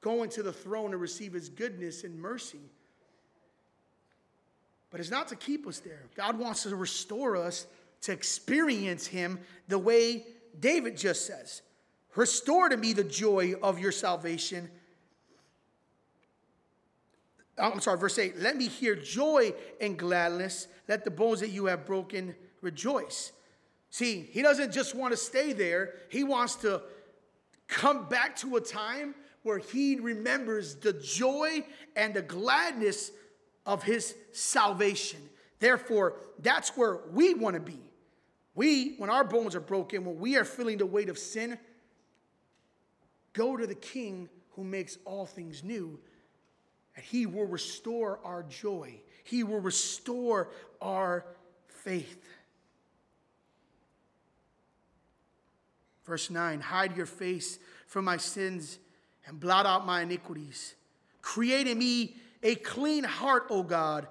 going 0.00 0.28
to 0.30 0.42
the 0.42 0.52
throne 0.52 0.90
to 0.90 0.96
receive 0.96 1.32
his 1.32 1.48
goodness 1.48 2.04
and 2.04 2.18
mercy. 2.20 2.60
But 4.90 5.00
it's 5.00 5.10
not 5.10 5.28
to 5.28 5.36
keep 5.36 5.66
us 5.66 5.78
there. 5.78 6.02
God 6.16 6.38
wants 6.38 6.64
to 6.64 6.74
restore 6.74 7.36
us 7.36 7.66
to 8.02 8.12
experience 8.12 9.06
him 9.06 9.38
the 9.68 9.78
way 9.78 10.26
David 10.58 10.96
just 10.96 11.26
says. 11.26 11.62
Restore 12.16 12.68
to 12.68 12.76
me 12.76 12.92
the 12.92 13.04
joy 13.04 13.54
of 13.62 13.78
your 13.78 13.92
salvation. 13.92 14.68
I'm 17.56 17.80
sorry, 17.80 17.98
verse 17.98 18.18
8. 18.18 18.38
Let 18.38 18.56
me 18.56 18.66
hear 18.66 18.96
joy 18.96 19.54
and 19.80 19.96
gladness. 19.96 20.66
Let 20.88 21.04
the 21.04 21.10
bones 21.10 21.40
that 21.40 21.50
you 21.50 21.66
have 21.66 21.86
broken 21.86 22.34
rejoice. 22.62 23.32
See, 23.90 24.28
he 24.30 24.42
doesn't 24.42 24.72
just 24.72 24.94
want 24.94 25.12
to 25.12 25.16
stay 25.16 25.52
there, 25.52 25.94
he 26.08 26.24
wants 26.24 26.56
to 26.56 26.82
come 27.68 28.08
back 28.08 28.36
to 28.36 28.56
a 28.56 28.60
time 28.60 29.14
where 29.42 29.58
he 29.58 29.96
remembers 29.96 30.74
the 30.76 30.92
joy 30.92 31.64
and 31.96 32.14
the 32.14 32.22
gladness 32.22 33.10
of 33.66 33.82
his 33.82 34.14
salvation. 34.32 35.20
Therefore, 35.58 36.16
that's 36.38 36.76
where 36.76 37.00
we 37.12 37.34
want 37.34 37.54
to 37.54 37.60
be. 37.60 37.78
We, 38.54 38.96
when 38.96 39.10
our 39.10 39.24
bones 39.24 39.54
are 39.54 39.60
broken, 39.60 40.04
when 40.04 40.18
we 40.18 40.36
are 40.36 40.44
feeling 40.44 40.78
the 40.78 40.86
weight 40.86 41.08
of 41.08 41.18
sin, 41.18 41.58
Go 43.32 43.56
to 43.56 43.66
the 43.66 43.74
King 43.74 44.28
who 44.50 44.64
makes 44.64 44.98
all 45.04 45.26
things 45.26 45.62
new, 45.62 45.98
and 46.96 47.04
he 47.04 47.26
will 47.26 47.46
restore 47.46 48.18
our 48.24 48.42
joy, 48.44 49.00
he 49.24 49.44
will 49.44 49.60
restore 49.60 50.50
our 50.80 51.24
faith. 51.68 52.20
Verse 56.10 56.28
9 56.28 56.58
Hide 56.58 56.96
your 56.96 57.06
face 57.06 57.60
from 57.86 58.04
my 58.04 58.16
sins 58.16 58.80
and 59.26 59.38
blot 59.38 59.64
out 59.64 59.86
my 59.86 60.02
iniquities. 60.02 60.74
Create 61.22 61.68
in 61.68 61.78
me 61.78 62.16
a 62.42 62.56
clean 62.56 63.04
heart, 63.04 63.46
O 63.48 63.62
God, 63.62 64.08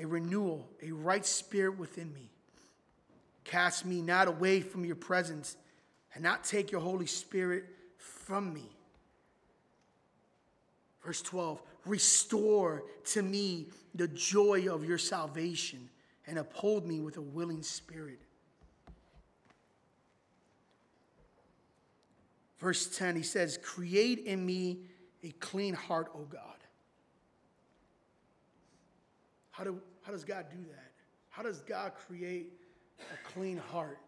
a 0.00 0.06
renewal, 0.06 0.68
a 0.82 0.90
right 0.90 1.24
spirit 1.24 1.78
within 1.78 2.12
me. 2.12 2.32
Cast 3.44 3.86
me 3.86 4.02
not 4.02 4.26
away 4.26 4.60
from 4.60 4.84
your 4.84 4.96
presence, 4.96 5.56
and 6.14 6.24
not 6.24 6.42
take 6.42 6.72
your 6.72 6.80
Holy 6.80 7.06
Spirit 7.06 7.64
from 7.96 8.52
me. 8.52 8.68
Verse 11.04 11.22
12 11.22 11.62
Restore 11.86 12.82
to 13.12 13.22
me 13.22 13.68
the 13.94 14.08
joy 14.08 14.66
of 14.68 14.84
your 14.84 14.98
salvation 14.98 15.90
and 16.26 16.40
uphold 16.40 16.84
me 16.84 16.98
with 16.98 17.18
a 17.18 17.22
willing 17.22 17.62
spirit. 17.62 18.18
Verse 22.60 22.86
10, 22.96 23.16
he 23.16 23.22
says, 23.22 23.58
Create 23.62 24.18
in 24.20 24.44
me 24.44 24.80
a 25.24 25.30
clean 25.40 25.74
heart, 25.74 26.10
O 26.14 26.20
God. 26.30 26.42
How, 29.50 29.64
do, 29.64 29.80
how 30.02 30.12
does 30.12 30.24
God 30.24 30.46
do 30.50 30.62
that? 30.70 30.92
How 31.30 31.42
does 31.42 31.60
God 31.60 31.92
create 32.06 32.52
a 32.98 33.32
clean 33.32 33.56
heart? 33.56 33.98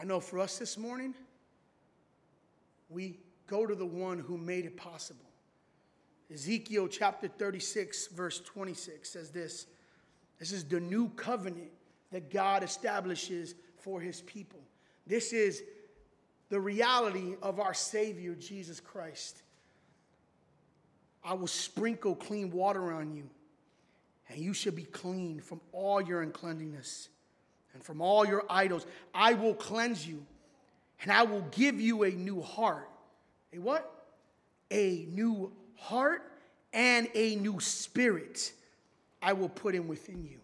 I 0.00 0.04
know 0.04 0.20
for 0.20 0.38
us 0.38 0.58
this 0.58 0.78
morning, 0.78 1.14
we 2.88 3.18
go 3.46 3.66
to 3.66 3.74
the 3.74 3.86
one 3.86 4.18
who 4.18 4.38
made 4.38 4.64
it 4.64 4.76
possible. 4.76 5.26
Ezekiel 6.32 6.86
chapter 6.86 7.26
36, 7.26 8.06
verse 8.08 8.40
26 8.40 9.10
says 9.10 9.30
this 9.30 9.66
This 10.38 10.52
is 10.52 10.64
the 10.64 10.78
new 10.78 11.08
covenant 11.10 11.70
that 12.12 12.30
God 12.30 12.62
establishes 12.62 13.54
for 13.78 14.00
his 14.00 14.20
people. 14.22 14.60
This 15.06 15.32
is 15.32 15.62
the 16.48 16.60
reality 16.60 17.36
of 17.42 17.60
our 17.60 17.74
Savior, 17.74 18.34
Jesus 18.34 18.80
Christ. 18.80 19.42
I 21.24 21.34
will 21.34 21.46
sprinkle 21.46 22.14
clean 22.14 22.50
water 22.50 22.92
on 22.92 23.14
you, 23.14 23.28
and 24.28 24.38
you 24.38 24.52
shall 24.52 24.72
be 24.72 24.84
clean 24.84 25.40
from 25.40 25.60
all 25.72 26.00
your 26.00 26.22
uncleanness 26.22 27.08
and 27.74 27.82
from 27.82 28.00
all 28.00 28.26
your 28.26 28.44
idols. 28.48 28.86
I 29.14 29.34
will 29.34 29.54
cleanse 29.54 30.06
you, 30.06 30.24
and 31.02 31.12
I 31.12 31.22
will 31.22 31.44
give 31.52 31.80
you 31.80 32.04
a 32.04 32.10
new 32.10 32.40
heart. 32.40 32.88
A 33.52 33.58
what? 33.58 33.90
A 34.70 35.06
new 35.10 35.52
heart 35.76 36.22
and 36.72 37.08
a 37.14 37.36
new 37.36 37.60
spirit 37.60 38.52
I 39.22 39.32
will 39.32 39.48
put 39.48 39.74
in 39.74 39.88
within 39.88 40.24
you. 40.24 40.38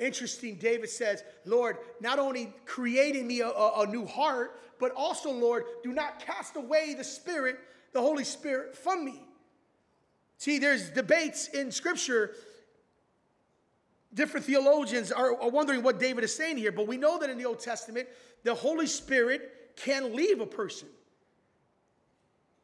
Interesting, 0.00 0.56
David 0.56 0.90
says, 0.90 1.22
Lord, 1.44 1.76
not 2.00 2.18
only 2.18 2.52
creating 2.64 3.26
me 3.26 3.40
a, 3.40 3.48
a, 3.48 3.82
a, 3.82 3.86
new 3.86 4.06
heart, 4.06 4.58
but 4.80 4.92
also, 4.96 5.30
Lord, 5.30 5.64
do 5.84 5.92
not 5.92 6.18
cast 6.18 6.56
away 6.56 6.94
the 6.94 7.04
Spirit, 7.04 7.58
the 7.92 8.00
Holy 8.00 8.24
Spirit, 8.24 8.74
from 8.74 9.04
me. 9.04 9.22
See, 10.38 10.58
there's 10.58 10.90
debates 10.90 11.48
in 11.48 11.70
Scripture 11.70 12.32
Different 14.12 14.44
theologians 14.44 15.12
are, 15.12 15.40
are 15.40 15.50
wondering 15.50 15.82
what 15.82 16.00
David 16.00 16.24
is 16.24 16.34
saying 16.34 16.56
here, 16.56 16.72
but 16.72 16.88
we 16.88 16.96
know 16.96 17.18
that 17.18 17.30
in 17.30 17.38
the 17.38 17.46
Old 17.46 17.60
Testament, 17.60 18.08
the 18.42 18.54
Holy 18.54 18.86
Spirit 18.86 19.72
can 19.76 20.16
leave 20.16 20.40
a 20.40 20.46
person. 20.46 20.88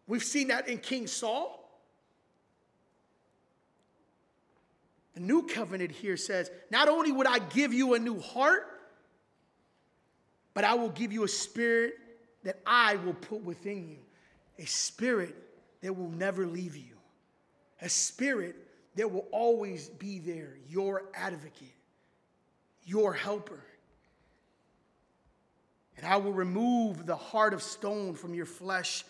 We've 0.09 0.25
seen 0.25 0.49
that 0.49 0.69
in 0.69 0.79
King 0.79 1.07
Saul. 1.07 1.66
The 5.17 5.23
new 5.23 5.45
covenant 5.45 5.91
here 5.91 6.19
says, 6.19 6.51
Not 6.71 6.89
only 6.89 7.11
would 7.11 7.27
I 7.27 7.39
give 7.39 7.73
you 7.73 7.95
a 7.95 7.99
new 7.99 8.21
heart, 8.21 8.69
but 10.53 10.63
I 10.63 10.75
will 10.75 10.91
give 10.91 11.11
you 11.11 11.25
a 11.25 11.29
spirit 11.29 11.95
that 12.45 12.61
I 12.67 12.97
will 12.97 13.15
put 13.15 13.43
within 13.43 13.89
you. 13.89 13.97
A 14.59 14.67
spirit 14.67 15.35
that 15.81 15.97
will 15.97 16.11
never 16.11 16.47
leave 16.47 16.77
you. 16.77 16.93
A 17.81 17.89
spirit 17.89 18.57
that 18.97 19.11
will 19.11 19.27
always 19.33 19.89
be 19.89 20.19
there, 20.19 20.59
your 20.69 21.05
advocate, 21.15 21.75
your 22.85 23.15
helper. 23.15 23.65
And 25.97 26.05
I 26.05 26.17
will 26.17 26.33
remove 26.33 27.07
the 27.07 27.17
heart 27.17 27.55
of 27.55 27.63
stone 27.63 28.13
from 28.13 28.35
your 28.35 28.45
flesh 28.45 29.03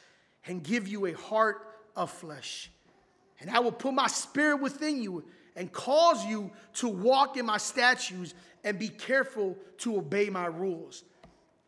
and 0.47 0.63
give 0.63 0.87
you 0.87 1.07
a 1.07 1.13
heart 1.15 1.67
of 1.97 2.13
flesh. 2.13 2.71
And 3.41 3.51
I 3.51 3.59
will 3.59 3.73
put 3.73 3.93
my 3.93 4.07
spirit 4.07 4.61
within 4.63 5.03
you 5.03 5.25
and 5.57 5.73
cause 5.73 6.25
you 6.25 6.51
to 6.75 6.89
walk 6.89 7.37
in 7.37 7.47
my 7.47 7.57
statutes 7.57 8.35
and 8.63 8.79
be 8.79 8.89
careful 8.89 9.57
to 9.79 9.97
obey 9.97 10.29
my 10.29 10.47
rules. 10.47 11.05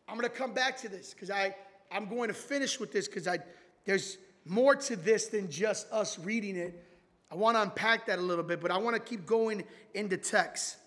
I'm 0.07 0.15
going 0.15 0.29
to 0.29 0.35
come 0.35 0.53
back 0.53 0.77
to 0.81 0.89
this 0.89 1.13
because 1.13 1.29
I 1.29 1.55
I'm 1.91 2.07
going 2.07 2.27
to 2.27 2.33
finish 2.33 2.79
with 2.79 2.91
this 2.91 3.07
because 3.07 3.27
I 3.27 3.39
there's 3.85 4.17
more 4.45 4.75
to 4.75 4.95
this 4.95 5.27
than 5.27 5.49
just 5.49 5.91
us 5.91 6.19
reading 6.19 6.55
it. 6.55 6.85
I 7.31 7.35
want 7.35 7.57
to 7.57 7.61
unpack 7.61 8.07
that 8.07 8.17
a 8.17 8.21
little 8.21 8.43
bit, 8.43 8.59
but 8.59 8.71
I 8.71 8.77
want 8.77 8.95
to 8.95 9.01
keep 9.01 9.25
going 9.25 9.63
into 9.93 10.17
text. 10.17 10.77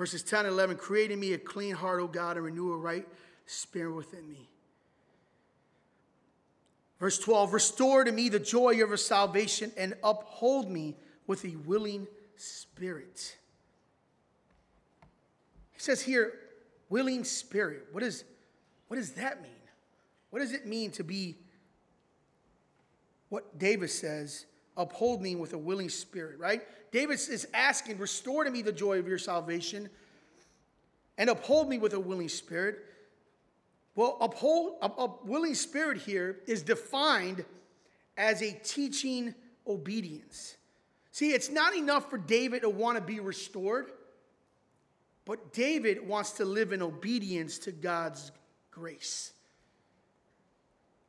Verses 0.00 0.22
10 0.22 0.46
and 0.46 0.54
11, 0.54 0.78
creating 0.78 1.20
me 1.20 1.34
a 1.34 1.38
clean 1.38 1.74
heart, 1.74 2.00
O 2.00 2.06
God, 2.06 2.36
and 2.36 2.46
renew 2.46 2.72
a 2.72 2.76
right 2.78 3.06
spirit 3.44 3.94
within 3.94 4.26
me. 4.26 4.48
Verse 6.98 7.18
12, 7.18 7.52
restore 7.52 8.04
to 8.04 8.10
me 8.10 8.30
the 8.30 8.38
joy 8.38 8.70
of 8.70 8.78
your 8.78 8.96
salvation 8.96 9.70
and 9.76 9.92
uphold 10.02 10.70
me 10.70 10.96
with 11.26 11.44
a 11.44 11.54
willing 11.66 12.06
spirit. 12.36 13.36
He 15.72 15.80
says 15.80 16.00
here, 16.00 16.32
willing 16.88 17.22
spirit. 17.22 17.88
What, 17.92 18.02
is, 18.02 18.24
what 18.88 18.96
does 18.96 19.12
that 19.12 19.42
mean? 19.42 19.52
What 20.30 20.38
does 20.38 20.52
it 20.52 20.64
mean 20.64 20.92
to 20.92 21.04
be 21.04 21.36
what 23.28 23.58
David 23.58 23.90
says, 23.90 24.46
uphold 24.78 25.20
me 25.20 25.36
with 25.36 25.52
a 25.52 25.58
willing 25.58 25.90
spirit, 25.90 26.38
right? 26.38 26.62
David 26.92 27.14
is 27.14 27.46
asking, 27.54 27.98
Restore 27.98 28.44
to 28.44 28.50
me 28.50 28.62
the 28.62 28.72
joy 28.72 28.98
of 28.98 29.06
your 29.06 29.18
salvation 29.18 29.88
and 31.18 31.30
uphold 31.30 31.68
me 31.68 31.78
with 31.78 31.94
a 31.94 32.00
willing 32.00 32.28
spirit. 32.28 32.78
Well, 33.94 34.16
uphold, 34.20 34.76
a, 34.82 34.86
a 34.86 35.14
willing 35.24 35.54
spirit 35.54 35.98
here 35.98 36.38
is 36.46 36.62
defined 36.62 37.44
as 38.16 38.42
a 38.42 38.52
teaching 38.64 39.34
obedience. 39.66 40.56
See, 41.12 41.32
it's 41.32 41.50
not 41.50 41.74
enough 41.74 42.08
for 42.08 42.18
David 42.18 42.62
to 42.62 42.70
want 42.70 42.96
to 42.96 43.02
be 43.02 43.20
restored, 43.20 43.90
but 45.24 45.52
David 45.52 46.06
wants 46.06 46.32
to 46.32 46.44
live 46.44 46.72
in 46.72 46.82
obedience 46.82 47.58
to 47.60 47.72
God's 47.72 48.32
grace. 48.70 49.32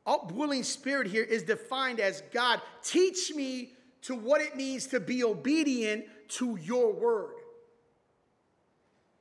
Upwilling 0.04 0.64
spirit 0.64 1.06
here 1.06 1.22
is 1.22 1.44
defined 1.44 2.00
as 2.00 2.22
God, 2.32 2.60
teach 2.82 3.32
me 3.34 3.72
to 4.02 4.14
what 4.14 4.40
it 4.40 4.56
means 4.56 4.88
to 4.88 5.00
be 5.00 5.24
obedient 5.24 6.04
to 6.28 6.56
your 6.56 6.92
word. 6.92 7.34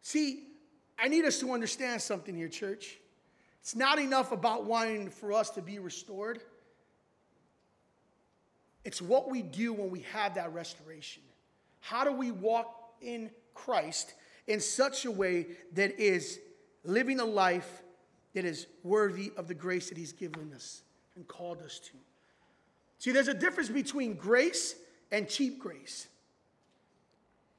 See, 0.01 0.47
I 0.97 1.07
need 1.07 1.25
us 1.25 1.39
to 1.39 1.53
understand 1.53 2.01
something 2.01 2.35
here, 2.35 2.47
church. 2.47 2.97
It's 3.61 3.75
not 3.75 3.99
enough 3.99 4.31
about 4.31 4.65
wanting 4.65 5.09
for 5.09 5.33
us 5.33 5.51
to 5.51 5.61
be 5.61 5.77
restored. 5.79 6.41
It's 8.83 9.01
what 9.01 9.29
we 9.29 9.43
do 9.43 9.73
when 9.73 9.91
we 9.91 10.01
have 10.11 10.35
that 10.35 10.53
restoration. 10.53 11.21
How 11.79 12.03
do 12.03 12.11
we 12.11 12.31
walk 12.31 12.93
in 13.01 13.29
Christ 13.53 14.15
in 14.47 14.59
such 14.59 15.05
a 15.05 15.11
way 15.11 15.47
that 15.73 15.99
is 15.99 16.39
living 16.83 17.19
a 17.19 17.25
life 17.25 17.83
that 18.33 18.45
is 18.45 18.65
worthy 18.83 19.31
of 19.37 19.47
the 19.47 19.53
grace 19.53 19.89
that 19.89 19.97
He's 19.97 20.13
given 20.13 20.51
us 20.55 20.81
and 21.15 21.27
called 21.27 21.61
us 21.61 21.79
to? 21.79 21.91
See, 23.01 23.11
there's 23.11 23.29
a 23.29 23.33
difference 23.33 23.67
between 23.67 24.13
grace 24.13 24.75
and 25.11 25.27
cheap 25.27 25.57
grace. 25.57 26.07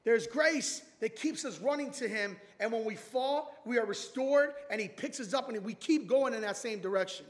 There's 0.05 0.25
grace 0.25 0.81
that 1.01 1.17
keeps 1.17 1.43
us 1.43 1.59
running 1.59 1.91
to 1.91 2.07
Him, 2.07 2.37
and 2.61 2.71
when 2.71 2.85
we 2.85 2.95
fall, 2.95 3.53
we 3.65 3.77
are 3.77 3.85
restored, 3.85 4.53
and 4.71 4.79
He 4.79 4.87
picks 4.87 5.19
us 5.19 5.33
up, 5.33 5.49
and 5.49 5.61
we 5.61 5.73
keep 5.73 6.07
going 6.07 6.33
in 6.33 6.39
that 6.43 6.55
same 6.55 6.79
direction. 6.79 7.25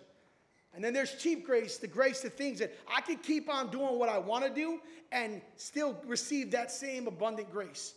And 0.75 0.83
then 0.83 0.93
there's 0.93 1.15
cheap 1.15 1.43
grace, 1.43 1.79
the 1.79 1.87
grace 1.87 2.21
to 2.21 2.29
things 2.29 2.59
that 2.59 2.75
I 2.87 3.01
can 3.01 3.17
keep 3.17 3.49
on 3.49 3.71
doing 3.71 3.97
what 3.97 4.09
I 4.09 4.19
want 4.19 4.45
to 4.45 4.51
do 4.51 4.79
and 5.11 5.41
still 5.55 5.97
receive 6.05 6.51
that 6.51 6.69
same 6.69 7.07
abundant 7.07 7.51
grace. 7.51 7.95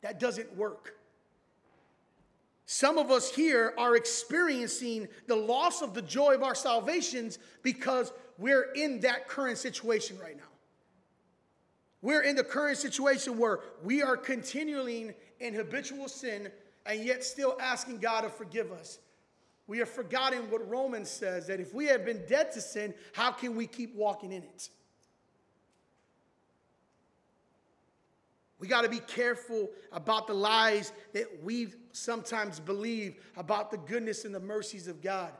That 0.00 0.18
doesn't 0.18 0.56
work. 0.56 0.94
Some 2.64 2.96
of 2.96 3.10
us 3.10 3.30
here 3.30 3.74
are 3.76 3.96
experiencing 3.96 5.08
the 5.26 5.36
loss 5.36 5.82
of 5.82 5.92
the 5.92 6.00
joy 6.00 6.34
of 6.34 6.42
our 6.42 6.54
salvations 6.54 7.38
because 7.62 8.10
we're 8.38 8.72
in 8.72 9.00
that 9.00 9.28
current 9.28 9.58
situation 9.58 10.18
right 10.18 10.36
now. 10.36 10.42
We're 12.02 12.22
in 12.22 12.36
the 12.36 12.44
current 12.44 12.76
situation 12.76 13.38
where 13.38 13.60
we 13.82 14.02
are 14.02 14.16
continuing 14.16 15.14
in 15.40 15.54
habitual 15.54 16.08
sin 16.08 16.50
and 16.84 17.02
yet 17.02 17.24
still 17.24 17.56
asking 17.60 17.98
God 17.98 18.22
to 18.22 18.28
forgive 18.28 18.72
us. 18.72 18.98
We 19.66 19.78
have 19.78 19.88
forgotten 19.88 20.50
what 20.50 20.68
Romans 20.68 21.08
says 21.08 21.46
that 21.46 21.60
if 21.60 21.72
we 21.72 21.86
have 21.86 22.04
been 22.04 22.22
dead 22.28 22.52
to 22.52 22.60
sin, 22.60 22.92
how 23.12 23.30
can 23.32 23.56
we 23.56 23.66
keep 23.66 23.94
walking 23.94 24.32
in 24.32 24.42
it? 24.42 24.68
We 28.58 28.68
got 28.68 28.82
to 28.82 28.88
be 28.88 29.00
careful 29.00 29.70
about 29.92 30.26
the 30.26 30.34
lies 30.34 30.92
that 31.12 31.42
we 31.42 31.68
sometimes 31.92 32.60
believe 32.60 33.16
about 33.36 33.70
the 33.70 33.78
goodness 33.78 34.24
and 34.24 34.34
the 34.34 34.40
mercies 34.40 34.88
of 34.88 35.02
God. 35.02 35.32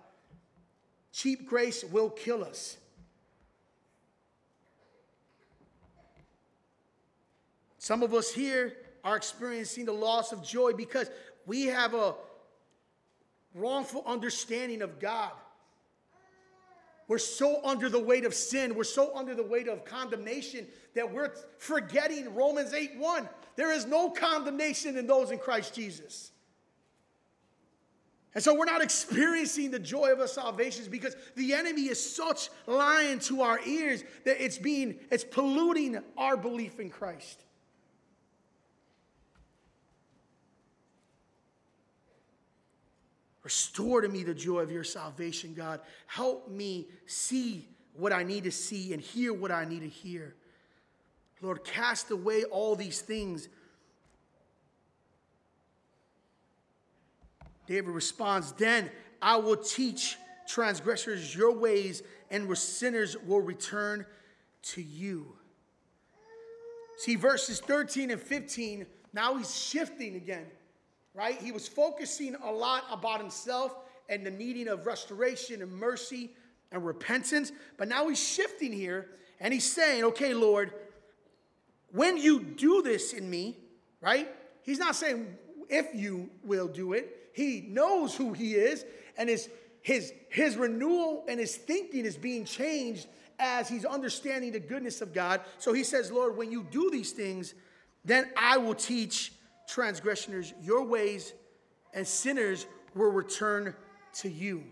Cheap 1.13 1.47
grace 1.47 1.85
will 1.85 2.11
kill 2.11 2.43
us. 2.43 2.79
Some 7.85 8.03
of 8.03 8.15
us 8.15 8.33
here 8.33 8.73
are 9.05 9.15
experiencing 9.15 9.85
the 9.85 9.93
loss 9.93 10.33
of 10.33 10.43
joy 10.43 10.73
because 10.73 11.11
we 11.45 11.67
have 11.67 11.93
a 11.93 12.15
wrongful 13.53 14.03
understanding 14.07 14.81
of 14.81 14.99
God. 14.99 15.33
We're 17.09 17.19
so 17.19 17.61
under 17.63 17.91
the 17.91 18.01
weight 18.01 18.25
of 18.25 18.33
sin, 18.33 18.75
we're 18.75 18.85
so 18.85 19.15
under 19.15 19.35
the 19.35 19.43
weight 19.43 19.69
of 19.69 19.85
condemnation 19.85 20.67
that 20.95 21.13
we're 21.13 21.33
forgetting 21.59 22.35
Romans 22.35 22.73
8 22.73 22.97
1. 22.97 23.29
There 23.55 23.71
is 23.71 23.85
no 23.85 24.09
condemnation 24.09 24.97
in 24.97 25.07
those 25.07 25.31
in 25.31 25.37
Christ 25.37 25.75
Jesus. 25.75 26.33
And 28.35 28.43
so 28.43 28.55
we're 28.55 28.65
not 28.65 28.83
experiencing 28.83 29.71
the 29.71 29.79
joy 29.79 30.11
of 30.11 30.21
our 30.21 30.27
salvations 30.27 30.89
because 30.89 31.17
the 31.37 31.53
enemy 31.53 31.83
is 31.83 32.17
such 32.17 32.49
lying 32.67 33.19
to 33.19 33.43
our 33.43 33.61
ears 33.67 34.05
that 34.25 34.43
it's 34.43 34.57
being, 34.57 35.01
it's 35.11 35.23
polluting 35.23 35.99
our 36.17 36.39
belief 36.39 36.81
in 36.81 36.89
Christ. 36.89 37.44
Restore 43.45 44.01
to 44.01 44.09
me 44.09 44.23
the 44.23 44.35
joy 44.35 44.61
of 44.61 44.73
your 44.73 44.85
salvation, 44.85 45.53
God. 45.53 45.81
Help 46.07 46.51
me 46.51 46.89
see 47.07 47.69
what 47.93 48.11
I 48.11 48.23
need 48.23 48.45
to 48.45 48.51
see 48.51 48.95
and 48.95 49.03
hear 49.03 49.35
what 49.35 49.53
I 49.53 49.67
need 49.67 49.81
to 49.81 49.89
hear. 49.89 50.35
Lord, 51.43 51.63
cast 51.63 52.11
away 52.11 52.45
all 52.45 52.75
these 52.75 53.03
things. 53.03 53.51
David 57.67 57.91
responds, 57.91 58.53
Then 58.53 58.91
I 59.21 59.37
will 59.37 59.57
teach 59.57 60.17
transgressors 60.49 61.35
your 61.35 61.53
ways, 61.53 62.03
and 62.31 62.57
sinners 62.57 63.15
will 63.27 63.43
return 63.43 64.07
to 64.63 64.81
you. 64.83 65.35
See, 66.97 67.17
verses 67.17 67.61
13 67.61 68.11
and 68.11 68.21
15, 68.21 68.87
now 69.13 69.37
he's 69.37 69.55
shifting 69.55 70.17
again 70.17 70.47
right? 71.15 71.41
He 71.41 71.53
was 71.53 71.69
focusing 71.69 72.35
a 72.35 72.51
lot 72.51 72.85
about 72.91 73.21
himself 73.21 73.77
and 74.09 74.27
the 74.27 74.31
needing 74.31 74.69
of 74.69 74.87
restoration 74.87 75.63
and 75.63 75.73
mercy 75.73 76.31
and 76.73 76.85
repentance. 76.85 77.53
But 77.77 77.89
now 77.89 78.09
he's 78.09 78.23
shifting 78.23 78.73
here 78.73 79.11
and 79.41 79.55
he's 79.55 79.71
saying, 79.71 80.05
okay, 80.05 80.35
Lord, 80.35 80.73
when 81.93 82.17
you 82.17 82.41
do 82.41 82.83
this 82.83 83.13
in 83.13 83.31
me, 83.31 83.57
right? 84.01 84.29
He's 84.63 84.79
not 84.79 84.97
saying 84.97 85.37
if 85.69 85.95
you 85.95 86.29
will 86.43 86.69
do 86.69 86.93
it. 86.93 87.31
He 87.33 87.67
knows 87.69 88.15
who 88.15 88.33
he 88.33 88.55
is 88.55 88.85
and 89.17 89.29
his, 89.29 89.49
his, 89.83 90.13
his 90.29 90.57
renewal 90.57 91.25
and 91.29 91.39
his 91.39 91.57
thinking 91.57 92.05
is 92.05 92.17
being 92.17 92.45
changed 92.45 93.07
as 93.39 93.69
he's 93.69 93.85
understanding 93.85 94.53
the 94.53 94.61
goodness 94.61 95.01
of 95.01 95.13
God. 95.13 95.41
So 95.59 95.73
he 95.73 95.85
says, 95.85 96.11
Lord, 96.11 96.37
when 96.37 96.51
you 96.51 96.67
do 96.71 96.91
these 96.91 97.13
things, 97.13 97.55
then 98.05 98.31
I 98.37 98.59
will 98.59 98.75
teach 98.75 99.33
transgressors 99.67 100.53
your 100.63 100.85
ways, 100.85 101.33
and 101.93 102.07
sinners 102.07 102.67
will 102.95 103.11
return 103.11 103.75
to 104.15 104.29
you. 104.29 104.65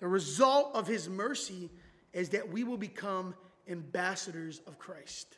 The 0.00 0.08
result 0.08 0.70
of 0.74 0.86
his 0.86 1.08
mercy 1.08 1.70
is 2.12 2.30
that 2.30 2.50
we 2.50 2.64
will 2.64 2.78
become 2.78 3.34
ambassadors 3.68 4.60
of 4.66 4.78
Christ. 4.78 5.36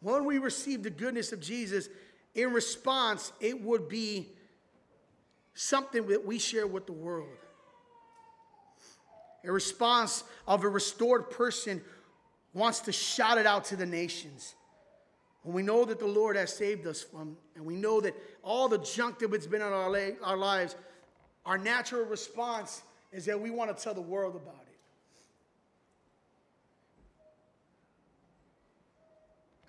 When 0.00 0.24
we 0.24 0.38
receive 0.38 0.82
the 0.82 0.90
goodness 0.90 1.32
of 1.32 1.40
Jesus, 1.40 1.88
in 2.34 2.52
response, 2.52 3.32
it 3.40 3.60
would 3.62 3.88
be 3.88 4.28
something 5.54 6.06
that 6.08 6.24
we 6.24 6.38
share 6.38 6.66
with 6.66 6.86
the 6.86 6.92
world. 6.92 7.28
A 9.44 9.52
response 9.52 10.24
of 10.46 10.64
a 10.64 10.68
restored 10.68 11.30
person 11.30 11.82
wants 12.52 12.80
to 12.80 12.92
shout 12.92 13.38
it 13.38 13.46
out 13.46 13.66
to 13.66 13.76
the 13.76 13.86
nations. 13.86 14.54
When 15.42 15.54
we 15.54 15.62
know 15.62 15.84
that 15.84 15.98
the 15.98 16.06
Lord 16.06 16.36
has 16.36 16.54
saved 16.54 16.86
us 16.86 17.02
from, 17.02 17.36
and 17.56 17.64
we 17.64 17.74
know 17.74 18.00
that 18.00 18.14
all 18.42 18.68
the 18.68 18.78
junk 18.78 19.18
that 19.20 19.32
has 19.32 19.46
been 19.46 19.62
in 19.62 19.68
our, 19.68 20.12
our 20.22 20.36
lives, 20.36 20.76
our 21.46 21.56
natural 21.56 22.04
response 22.04 22.82
is 23.12 23.24
that 23.24 23.40
we 23.40 23.50
want 23.50 23.74
to 23.76 23.82
tell 23.82 23.94
the 23.94 24.00
world 24.00 24.36
about 24.36 24.62
it. 24.66 24.70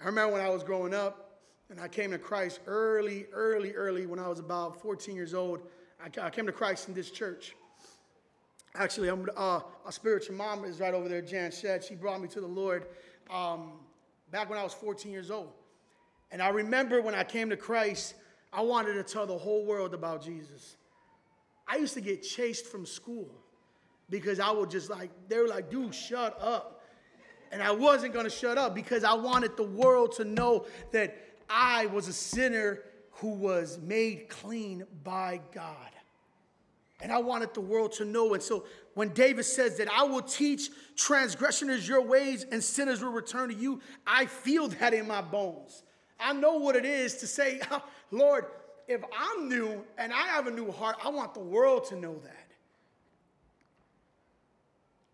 I 0.02 0.06
remember 0.06 0.34
when 0.34 0.42
I 0.42 0.50
was 0.50 0.64
growing 0.64 0.94
up 0.94 1.40
and 1.70 1.80
I 1.80 1.88
came 1.88 2.12
to 2.12 2.18
Christ 2.18 2.60
early, 2.68 3.28
early, 3.32 3.74
early 3.74 4.06
when 4.06 4.20
I 4.20 4.28
was 4.28 4.40
about 4.40 4.82
14 4.82 5.16
years 5.16 5.34
old. 5.34 5.62
I, 6.04 6.30
came 6.32 6.48
to 6.48 6.52
Christ 6.52 6.88
in 6.88 6.96
this 6.96 7.12
church. 7.12 7.56
Actually, 8.76 9.10
I'm, 9.10 9.28
uh, 9.38 9.60
spiritual 9.92 10.36
mom 10.36 10.66
is 10.66 10.80
right 10.80 10.94
over 10.94 11.08
there, 11.08 11.22
Jan 11.22 11.52
Shed. 11.52 11.84
She 11.84 11.94
brought 11.94 12.20
me 12.20 12.28
to 12.30 12.42
the 12.42 12.48
Lord 12.48 12.88
um, 13.30 13.74
back 14.32 14.50
when 14.50 14.58
I 14.58 14.64
was 14.64 14.74
14 14.74 15.12
years 15.12 15.30
old. 15.30 15.52
And 16.32 16.42
I 16.42 16.50
remember 16.50 17.02
when 17.02 17.14
I 17.14 17.24
came 17.24 17.50
to 17.50 17.58
Christ, 17.58 18.16
I 18.54 18.62
wanted 18.62 18.94
to 18.94 19.04
tell 19.04 19.26
the 19.26 19.38
whole 19.38 19.66
world 19.66 19.94
about 19.94 20.24
Jesus. 20.24 20.78
I 21.68 21.78
used 21.78 21.94
to 21.94 22.02
get 22.02 22.22
chased 22.22 22.66
from 22.66 22.86
school 22.86 23.30
because 24.10 24.40
I 24.40 24.52
would 24.52 24.70
just 24.70 24.90
like, 24.90 25.10
they 25.30 25.38
were 25.38 25.48
like, 25.48 25.70
dude, 25.70 25.96
shut 25.96 26.38
up. 26.42 26.84
And 27.52 27.62
I 27.62 27.72
wasn't 27.72 28.14
gonna 28.14 28.30
shut 28.30 28.58
up 28.58 28.74
because 28.74 29.04
I 29.04 29.14
wanted 29.14 29.58
the 29.58 29.64
world 29.64 30.14
to 30.14 30.26
know 30.26 30.66
that 30.92 31.16
I 31.50 31.88
was 31.88 32.08
a 32.08 32.14
sinner 32.14 32.82
who 33.12 33.34
was 33.34 33.78
made 33.80 34.30
clean 34.30 34.86
by 35.04 35.42
God. 35.54 35.90
And 37.02 37.12
I 37.12 37.18
wanted 37.18 37.54
the 37.54 37.62
world 37.62 37.94
to 37.94 38.06
know. 38.06 38.34
And 38.34 38.44
so 38.44 38.66
when 38.94 39.10
David 39.10 39.44
says 39.44 39.78
that 39.78 39.92
I 39.92 40.04
will 40.04 40.22
teach 40.22 40.70
transgressors 40.96 41.88
your 41.88 42.02
ways 42.02 42.46
and 42.52 42.64
sinners 42.64 43.04
will 43.04 43.12
return 43.12 43.50
to 43.50 43.56
you, 43.56 43.82
I 44.06 44.28
feel 44.28 44.68
that 44.68 44.94
in 44.94 45.08
my 45.08 45.22
bones. 45.22 45.84
I 46.22 46.34
know 46.34 46.58
what 46.58 46.76
it 46.76 46.86
is 46.86 47.16
to 47.18 47.28
say, 47.28 47.60
Lord, 48.12 48.46
if 48.88 49.02
I'm 49.18 49.50
new 49.50 49.84
and 49.98 50.14
I 50.14 50.28
have 50.28 50.48
a 50.48 50.52
new 50.52 50.72
heart, 50.72 50.98
I 51.04 51.10
want 51.10 51.34
the 51.34 51.40
world 51.40 51.86
to 51.86 51.96
know 51.96 52.16
that. 52.20 52.52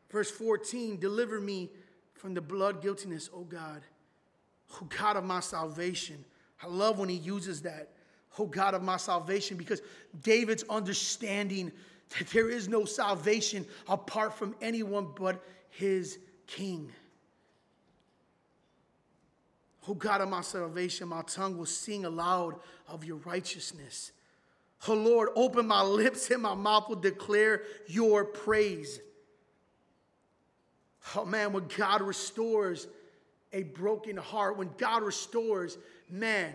Verse 0.10 0.32
14, 0.32 1.00
deliver 1.00 1.40
me 1.40 1.70
from 2.14 2.34
the 2.34 2.42
blood 2.42 2.82
guiltiness, 2.82 3.30
O 3.34 3.42
God, 3.42 3.82
O 4.82 4.86
God 4.86 5.18
of 5.18 5.24
my 5.24 5.40
salvation. 5.40 6.24
I 6.62 6.68
love 6.68 6.98
when 6.98 7.10
he 7.10 7.18
uses 7.18 7.62
that, 7.64 7.90
O 8.40 8.46
God 8.46 8.74
of 8.74 8.84
my 8.84 8.98
salvation, 8.98 9.58
because 9.58 9.82
David's 10.24 10.64
understanding 10.70 11.72
that 12.18 12.28
there 12.30 12.50
is 12.50 12.68
no 12.68 12.86
salvation 12.86 13.66
apart 13.88 14.34
from 14.34 14.56
anyone 14.62 15.10
but 15.16 15.44
his 15.70 16.20
king. 16.48 16.92
O 19.88 19.94
God 19.94 20.22
of 20.22 20.30
my 20.30 20.42
salvation, 20.42 21.08
my 21.08 21.22
tongue 21.22 21.58
will 21.58 21.66
sing 21.66 22.06
aloud 22.06 22.56
of 22.88 23.06
your 23.06 23.18
righteousness. 23.18 24.12
O 24.88 24.94
Lord, 24.94 25.30
open 25.36 25.66
my 25.68 25.82
lips 25.82 26.30
and 26.30 26.42
my 26.42 26.54
mouth 26.54 26.90
will 26.90 26.98
declare 26.98 27.64
your 27.88 28.26
praise. 28.26 29.00
Oh 31.16 31.26
man, 31.26 31.54
when 31.54 31.68
God 31.76 32.02
restores 32.02 32.88
a 33.54 33.64
broken 33.64 34.18
heart, 34.18 34.58
when 34.58 34.70
God 34.78 35.04
restores, 35.04 35.78
man, 36.10 36.54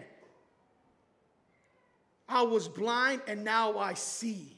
I 2.29 2.43
was 2.43 2.69
blind 2.69 3.23
and 3.27 3.45
now 3.45 3.79
I 3.79 3.95
see. 3.95 4.57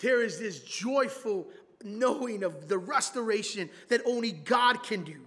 There 0.00 0.22
is 0.22 0.38
this 0.40 0.60
joyful 0.60 1.46
knowing 1.84 2.42
of 2.42 2.68
the 2.68 2.78
restoration 2.78 3.70
that 3.88 4.02
only 4.04 4.32
God 4.32 4.82
can 4.82 5.04
do. 5.04 5.20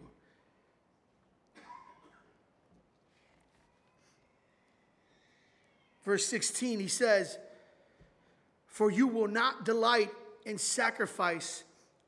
Verse 6.05 6.25
16, 6.27 6.79
he 6.79 6.87
says, 6.87 7.37
For 8.67 8.91
you 8.91 9.07
will 9.07 9.27
not 9.27 9.65
delight 9.65 10.11
in 10.45 10.59
sacrifice, 10.59 11.63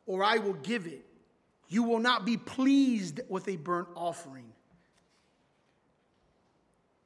or 0.06 0.24
I 0.24 0.38
will 0.38 0.54
give 0.54 0.86
it. 0.86 1.04
You 1.68 1.84
will 1.84 2.00
not 2.00 2.24
be 2.24 2.38
pleased 2.38 3.20
with 3.28 3.48
a 3.48 3.58
burnt 3.58 3.90
offering. 3.96 4.46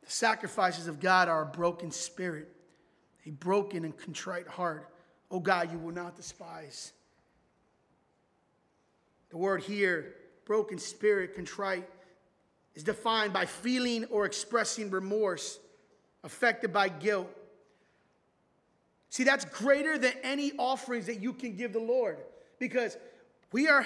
The 0.04 0.12
sacrifices 0.12 0.88
of 0.88 1.00
God 1.00 1.30
are 1.30 1.44
a 1.44 1.46
broken 1.46 1.92
spirit, 1.92 2.50
a 3.26 3.32
broken 3.32 3.86
and 3.86 3.98
contrite 3.98 4.48
heart. 4.48 4.94
Oh 5.32 5.40
God, 5.40 5.72
you 5.72 5.80
will 5.80 5.94
not 5.94 6.18
despise. 6.18 6.92
The 9.30 9.38
word 9.38 9.64
here, 9.64 10.16
broken 10.44 10.78
spirit, 10.78 11.36
contrite, 11.36 11.90
is 12.76 12.84
defined 12.84 13.32
by 13.32 13.46
feeling 13.46 14.04
or 14.06 14.26
expressing 14.26 14.90
remorse 14.90 15.58
affected 16.24 16.72
by 16.72 16.90
guilt. 16.90 17.30
See, 19.10 19.24
that's 19.24 19.46
greater 19.46 19.98
than 19.98 20.14
any 20.24 20.54
offerings 20.58 21.06
that 21.08 21.20
you 21.20 21.34
can 21.34 21.56
give 21.56 21.74
the 21.74 21.80
Lord 21.80 22.18
because 22.60 22.98
we 23.52 23.68
are, 23.68 23.86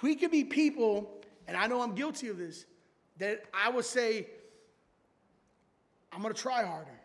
we 0.00 0.14
can 0.14 0.30
be 0.30 0.44
people, 0.44 1.10
and 1.46 1.56
I 1.56 1.66
know 1.66 1.82
I'm 1.82 1.94
guilty 1.94 2.28
of 2.28 2.38
this, 2.38 2.64
that 3.18 3.44
I 3.52 3.68
would 3.68 3.84
say, 3.84 4.26
I'm 6.12 6.22
gonna 6.22 6.34
try 6.34 6.64
harder. 6.64 6.98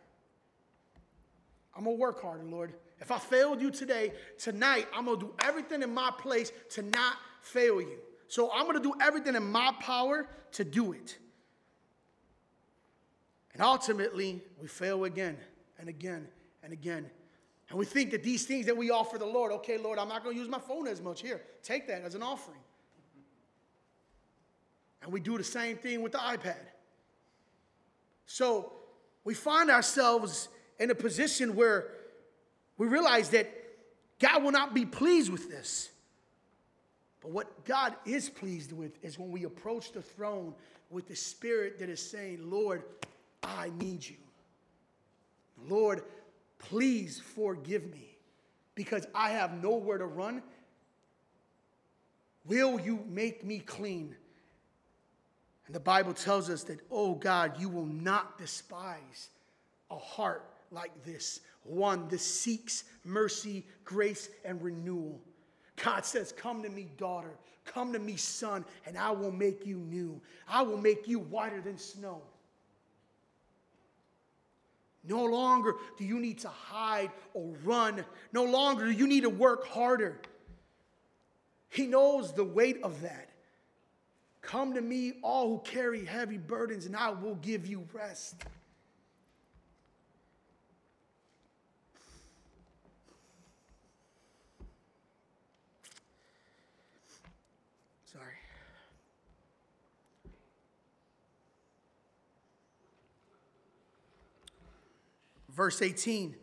I'm 1.75 1.83
gonna 1.83 1.95
work 1.95 2.21
harder, 2.21 2.43
Lord. 2.43 2.73
If 2.99 3.11
I 3.11 3.19
failed 3.19 3.61
you 3.61 3.69
today, 3.69 4.13
tonight, 4.37 4.87
I'm 4.93 5.05
gonna 5.05 5.19
do 5.19 5.33
everything 5.43 5.83
in 5.83 5.93
my 5.93 6.11
place 6.17 6.51
to 6.71 6.81
not 6.81 7.17
fail 7.41 7.81
you. 7.81 7.97
So 8.27 8.51
I'm 8.51 8.65
gonna 8.65 8.79
do 8.79 8.93
everything 9.01 9.35
in 9.35 9.51
my 9.51 9.71
power 9.79 10.27
to 10.53 10.63
do 10.63 10.93
it. 10.93 11.17
And 13.57 13.65
ultimately, 13.65 14.39
we 14.61 14.67
fail 14.67 15.05
again 15.05 15.35
and 15.79 15.89
again 15.89 16.27
and 16.61 16.71
again. 16.71 17.09
And 17.69 17.79
we 17.79 17.85
think 17.85 18.11
that 18.11 18.21
these 18.21 18.45
things 18.45 18.67
that 18.67 18.77
we 18.77 18.91
offer 18.91 19.17
the 19.17 19.25
Lord, 19.25 19.51
okay, 19.53 19.79
Lord, 19.79 19.97
I'm 19.97 20.07
not 20.07 20.23
going 20.23 20.35
to 20.35 20.39
use 20.39 20.47
my 20.47 20.59
phone 20.59 20.87
as 20.87 21.01
much. 21.01 21.21
Here, 21.21 21.41
take 21.63 21.87
that 21.87 22.03
as 22.03 22.13
an 22.13 22.21
offering. 22.21 22.59
And 25.01 25.11
we 25.11 25.19
do 25.19 25.39
the 25.39 25.43
same 25.43 25.75
thing 25.75 26.03
with 26.03 26.11
the 26.11 26.19
iPad. 26.19 26.59
So 28.27 28.73
we 29.23 29.33
find 29.33 29.71
ourselves 29.71 30.49
in 30.79 30.91
a 30.91 30.95
position 30.95 31.55
where 31.55 31.87
we 32.77 32.85
realize 32.85 33.29
that 33.29 33.51
God 34.19 34.43
will 34.43 34.51
not 34.51 34.75
be 34.75 34.85
pleased 34.85 35.31
with 35.31 35.49
this. 35.49 35.89
But 37.21 37.31
what 37.31 37.65
God 37.65 37.95
is 38.05 38.29
pleased 38.29 38.71
with 38.71 39.03
is 39.03 39.17
when 39.17 39.31
we 39.31 39.45
approach 39.45 39.93
the 39.93 40.03
throne 40.03 40.53
with 40.91 41.07
the 41.07 41.15
spirit 41.15 41.79
that 41.79 41.89
is 41.89 41.99
saying, 41.99 42.51
Lord, 42.51 42.83
I 43.47 43.71
need 43.79 44.07
you. 44.07 44.17
Lord, 45.69 46.03
please 46.59 47.21
forgive 47.35 47.89
me 47.89 48.17
because 48.75 49.07
I 49.15 49.31
have 49.31 49.63
nowhere 49.63 49.97
to 49.97 50.05
run. 50.05 50.43
Will 52.45 52.79
you 52.79 53.03
make 53.09 53.43
me 53.43 53.59
clean? 53.59 54.15
And 55.65 55.75
the 55.75 55.79
Bible 55.79 56.13
tells 56.13 56.49
us 56.49 56.63
that, 56.63 56.79
oh 56.91 57.15
God, 57.15 57.59
you 57.59 57.69
will 57.69 57.85
not 57.85 58.37
despise 58.37 59.29
a 59.89 59.97
heart 59.97 60.43
like 60.71 61.03
this, 61.05 61.39
one 61.63 62.07
that 62.09 62.19
seeks 62.19 62.83
mercy, 63.05 63.65
grace, 63.85 64.29
and 64.43 64.61
renewal. 64.61 65.19
God 65.83 66.05
says, 66.05 66.33
Come 66.33 66.63
to 66.63 66.69
me, 66.69 66.87
daughter. 66.97 67.37
Come 67.65 67.93
to 67.93 67.99
me, 67.99 68.15
son, 68.15 68.65
and 68.85 68.97
I 68.97 69.11
will 69.11 69.31
make 69.31 69.65
you 69.65 69.77
new. 69.77 70.21
I 70.47 70.61
will 70.61 70.77
make 70.77 71.07
you 71.07 71.19
whiter 71.19 71.61
than 71.61 71.77
snow. 71.77 72.21
No 75.07 75.23
longer 75.23 75.75
do 75.97 76.03
you 76.03 76.19
need 76.19 76.39
to 76.39 76.49
hide 76.49 77.11
or 77.33 77.53
run. 77.63 78.03
No 78.33 78.43
longer 78.43 78.85
do 78.85 78.91
you 78.91 79.07
need 79.07 79.21
to 79.21 79.29
work 79.29 79.65
harder. 79.67 80.19
He 81.69 81.87
knows 81.87 82.33
the 82.33 82.43
weight 82.43 82.81
of 82.83 83.01
that. 83.01 83.29
Come 84.41 84.73
to 84.75 84.81
me, 84.81 85.13
all 85.23 85.49
who 85.49 85.59
carry 85.59 86.05
heavy 86.05 86.37
burdens, 86.37 86.85
and 86.85 86.95
I 86.95 87.11
will 87.11 87.35
give 87.35 87.67
you 87.67 87.85
rest. 87.93 88.35
Verse 105.57 105.81
18 105.81 106.35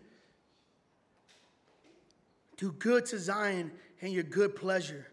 Do 2.56 2.72
good 2.72 3.06
to 3.06 3.18
Zion 3.18 3.70
and 4.02 4.12
your 4.12 4.24
good 4.24 4.56
pleasure. 4.56 5.06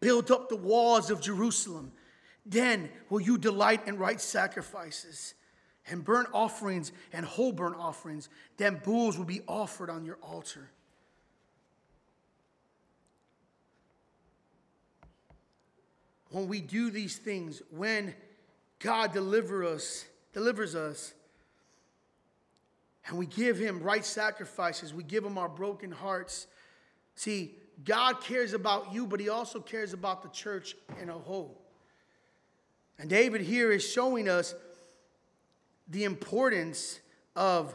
Build 0.00 0.30
up 0.32 0.48
the 0.48 0.56
walls 0.56 1.10
of 1.10 1.20
Jerusalem. 1.20 1.92
Then 2.44 2.90
will 3.08 3.20
you 3.20 3.38
delight 3.38 3.86
in 3.86 3.96
right 3.96 4.20
sacrifices. 4.20 5.34
and 5.86 6.04
burnt 6.04 6.28
offerings 6.34 6.92
and 7.12 7.24
whole 7.24 7.52
burnt 7.52 7.76
offerings. 7.76 8.28
Then 8.58 8.80
bulls 8.84 9.16
will 9.16 9.24
be 9.24 9.40
offered 9.48 9.90
on 9.90 10.04
your 10.04 10.18
altar. 10.22 10.70
When 16.30 16.46
we 16.46 16.60
do 16.60 16.90
these 16.90 17.16
things, 17.16 17.62
when 17.70 18.14
God 18.78 19.12
deliver 19.12 19.64
us, 19.64 20.04
delivers 20.32 20.74
us, 20.76 21.12
and 23.10 23.18
we 23.18 23.26
give 23.26 23.58
him 23.58 23.82
right 23.82 24.04
sacrifices, 24.04 24.94
we 24.94 25.02
give 25.02 25.24
him 25.24 25.36
our 25.36 25.48
broken 25.48 25.90
hearts. 25.90 26.46
See, 27.16 27.56
God 27.84 28.20
cares 28.20 28.52
about 28.52 28.92
you, 28.94 29.04
but 29.04 29.18
he 29.18 29.28
also 29.28 29.58
cares 29.58 29.92
about 29.92 30.22
the 30.22 30.28
church 30.28 30.76
in 31.02 31.10
a 31.10 31.18
whole. 31.18 31.60
And 33.00 33.10
David 33.10 33.40
here 33.40 33.72
is 33.72 33.84
showing 33.84 34.28
us 34.28 34.54
the 35.88 36.04
importance 36.04 37.00
of 37.34 37.74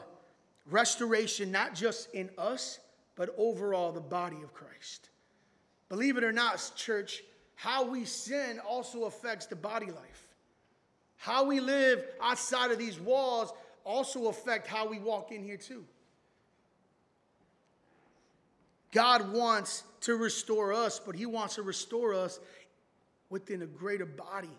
restoration, 0.69 1.51
not 1.51 1.75
just 1.75 2.13
in 2.13 2.29
us, 2.37 2.79
but 3.17 3.35
overall 3.37 3.91
the 3.91 3.99
body 3.99 4.37
of 4.41 4.53
Christ. 4.53 5.09
Believe 5.89 6.15
it 6.15 6.23
or 6.23 6.31
not, 6.31 6.71
church, 6.77 7.23
how 7.55 7.85
we 7.85 8.05
sin 8.05 8.59
also 8.65 9.03
affects 9.03 9.47
the 9.47 9.55
body 9.57 9.87
life. 9.87 10.27
How 11.17 11.43
we 11.43 11.59
live 11.59 12.05
outside 12.21 12.71
of 12.71 12.77
these 12.77 12.99
walls 12.99 13.51
also 13.85 14.27
affect 14.27 14.67
how 14.67 14.87
we 14.87 14.99
walk 14.99 15.31
in 15.31 15.43
here 15.43 15.57
too. 15.57 15.85
God 18.91 19.31
wants 19.31 19.83
to 20.01 20.15
restore 20.15 20.73
us, 20.73 20.99
but 20.99 21.15
he 21.15 21.25
wants 21.25 21.55
to 21.55 21.61
restore 21.61 22.13
us 22.13 22.39
within 23.29 23.61
a 23.61 23.65
greater 23.65 24.05
body 24.05 24.51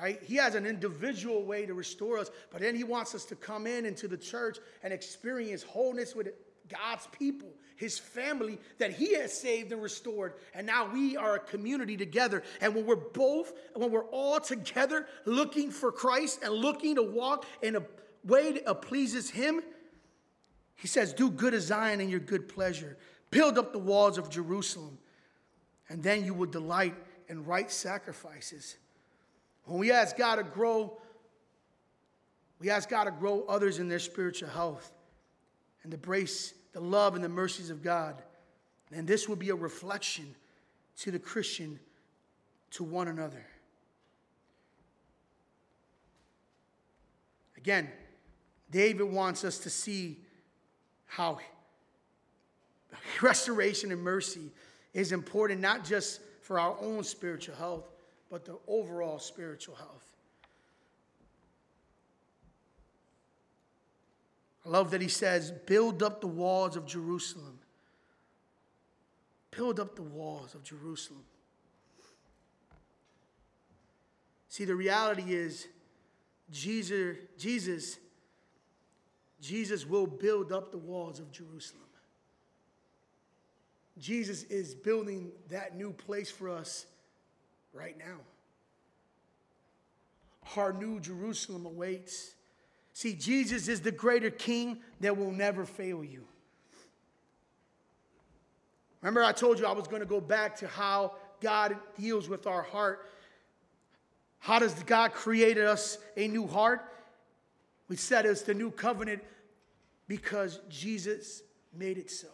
right? 0.00 0.22
He 0.22 0.36
has 0.36 0.54
an 0.54 0.66
individual 0.66 1.44
way 1.44 1.66
to 1.66 1.74
restore 1.74 2.18
us, 2.18 2.30
but 2.50 2.60
then 2.60 2.74
he 2.74 2.84
wants 2.84 3.14
us 3.14 3.24
to 3.26 3.36
come 3.36 3.66
in 3.66 3.84
into 3.84 4.08
the 4.08 4.16
church 4.16 4.58
and 4.82 4.92
experience 4.92 5.62
wholeness 5.62 6.14
with 6.14 6.28
God's 6.68 7.08
people, 7.18 7.48
his 7.76 7.98
family 7.98 8.58
that 8.78 8.92
he 8.92 9.14
has 9.14 9.38
saved 9.38 9.72
and 9.72 9.82
restored. 9.82 10.34
And 10.54 10.66
now 10.66 10.90
we 10.92 11.16
are 11.16 11.36
a 11.36 11.40
community 11.40 11.96
together. 11.96 12.42
And 12.60 12.74
when 12.74 12.86
we're 12.86 12.96
both, 12.96 13.52
when 13.74 13.90
we're 13.90 14.04
all 14.06 14.40
together 14.40 15.06
looking 15.24 15.70
for 15.70 15.90
Christ 15.90 16.40
and 16.42 16.52
looking 16.52 16.94
to 16.96 17.02
walk 17.02 17.44
in 17.62 17.76
a 17.76 17.82
way 18.24 18.52
that 18.52 18.82
pleases 18.82 19.30
him, 19.30 19.60
he 20.74 20.86
says, 20.86 21.12
Do 21.12 21.30
good 21.30 21.54
as 21.54 21.64
Zion 21.64 22.00
in 22.00 22.08
your 22.08 22.20
good 22.20 22.48
pleasure. 22.48 22.96
Build 23.30 23.58
up 23.58 23.72
the 23.72 23.78
walls 23.78 24.16
of 24.16 24.30
Jerusalem, 24.30 24.98
and 25.88 26.02
then 26.02 26.24
you 26.24 26.34
will 26.34 26.46
delight 26.46 26.94
in 27.28 27.44
right 27.44 27.70
sacrifices. 27.70 28.76
When 29.64 29.78
we 29.78 29.92
ask 29.92 30.16
God 30.16 30.36
to 30.36 30.44
grow, 30.44 30.98
we 32.58 32.70
ask 32.70 32.88
God 32.88 33.04
to 33.04 33.10
grow 33.10 33.44
others 33.48 33.78
in 33.78 33.88
their 33.88 33.98
spiritual 33.98 34.48
health 34.48 34.92
and 35.82 35.92
embrace 35.92 36.54
the 36.72 36.80
love 36.80 37.14
and 37.14 37.22
the 37.22 37.28
mercies 37.28 37.70
of 37.70 37.82
God. 37.82 38.22
And 38.92 39.06
this 39.06 39.28
will 39.28 39.36
be 39.36 39.50
a 39.50 39.54
reflection 39.54 40.34
to 41.00 41.10
the 41.10 41.18
Christian 41.18 41.78
to 42.72 42.84
one 42.84 43.08
another. 43.08 43.44
Again, 47.56 47.90
David 48.70 49.04
wants 49.04 49.44
us 49.44 49.58
to 49.60 49.70
see 49.70 50.18
how 51.06 51.38
restoration 53.22 53.92
and 53.92 54.02
mercy 54.02 54.50
is 54.94 55.12
important, 55.12 55.60
not 55.60 55.84
just 55.84 56.20
for 56.42 56.58
our 56.58 56.76
own 56.80 57.04
spiritual 57.04 57.54
health, 57.56 57.84
but 58.30 58.44
the 58.44 58.58
overall 58.66 59.18
spiritual 59.18 59.74
health. 59.74 60.04
I 64.64 64.70
love 64.70 64.90
that 64.90 65.00
he 65.00 65.08
says, 65.08 65.50
Build 65.50 66.02
up 66.02 66.20
the 66.20 66.26
walls 66.26 66.76
of 66.76 66.86
Jerusalem. 66.86 67.58
Build 69.50 69.80
up 69.80 69.96
the 69.96 70.02
walls 70.02 70.54
of 70.54 70.62
Jerusalem. 70.62 71.24
See, 74.50 74.64
the 74.64 74.74
reality 74.74 75.34
is, 75.34 75.68
Jesus, 76.50 77.16
Jesus, 77.38 77.98
Jesus 79.40 79.86
will 79.86 80.06
build 80.06 80.52
up 80.52 80.72
the 80.72 80.78
walls 80.78 81.20
of 81.20 81.30
Jerusalem. 81.30 81.82
Jesus 83.98 84.44
is 84.44 84.74
building 84.74 85.32
that 85.48 85.76
new 85.76 85.92
place 85.92 86.30
for 86.30 86.48
us 86.48 86.86
right 87.72 87.96
now. 87.98 88.18
Our 90.56 90.72
new 90.72 91.00
Jerusalem 91.00 91.66
awaits. 91.66 92.34
See, 92.92 93.14
Jesus 93.14 93.68
is 93.68 93.80
the 93.80 93.92
greater 93.92 94.30
king 94.30 94.78
that 95.00 95.16
will 95.16 95.32
never 95.32 95.64
fail 95.64 96.02
you. 96.02 96.24
Remember, 99.02 99.22
I 99.22 99.32
told 99.32 99.58
you 99.58 99.66
I 99.66 99.72
was 99.72 99.86
going 99.86 100.00
to 100.00 100.06
go 100.06 100.20
back 100.20 100.56
to 100.58 100.66
how 100.66 101.12
God 101.40 101.76
deals 101.98 102.28
with 102.28 102.46
our 102.46 102.62
heart. 102.62 103.08
How 104.40 104.58
does 104.58 104.74
God 104.84 105.12
create 105.12 105.58
us 105.58 105.98
a 106.16 106.26
new 106.26 106.46
heart? 106.46 106.84
We 107.88 107.96
said 107.96 108.26
it's 108.26 108.42
the 108.42 108.54
new 108.54 108.70
covenant 108.70 109.22
because 110.06 110.60
Jesus 110.68 111.42
made 111.76 111.98
it 111.98 112.10
so. 112.10 112.28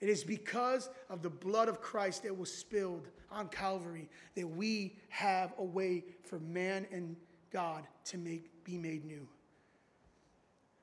It 0.00 0.08
is 0.08 0.22
because 0.22 0.90
of 1.08 1.22
the 1.22 1.30
blood 1.30 1.68
of 1.68 1.80
Christ 1.80 2.24
that 2.24 2.36
was 2.36 2.52
spilled 2.52 3.08
on 3.30 3.48
Calvary 3.48 4.08
that 4.36 4.46
we 4.46 4.96
have 5.08 5.54
a 5.58 5.64
way 5.64 6.04
for 6.22 6.38
man 6.40 6.86
and 6.92 7.16
God 7.50 7.86
to 8.06 8.18
make, 8.18 8.64
be 8.64 8.76
made 8.76 9.04
new. 9.04 9.26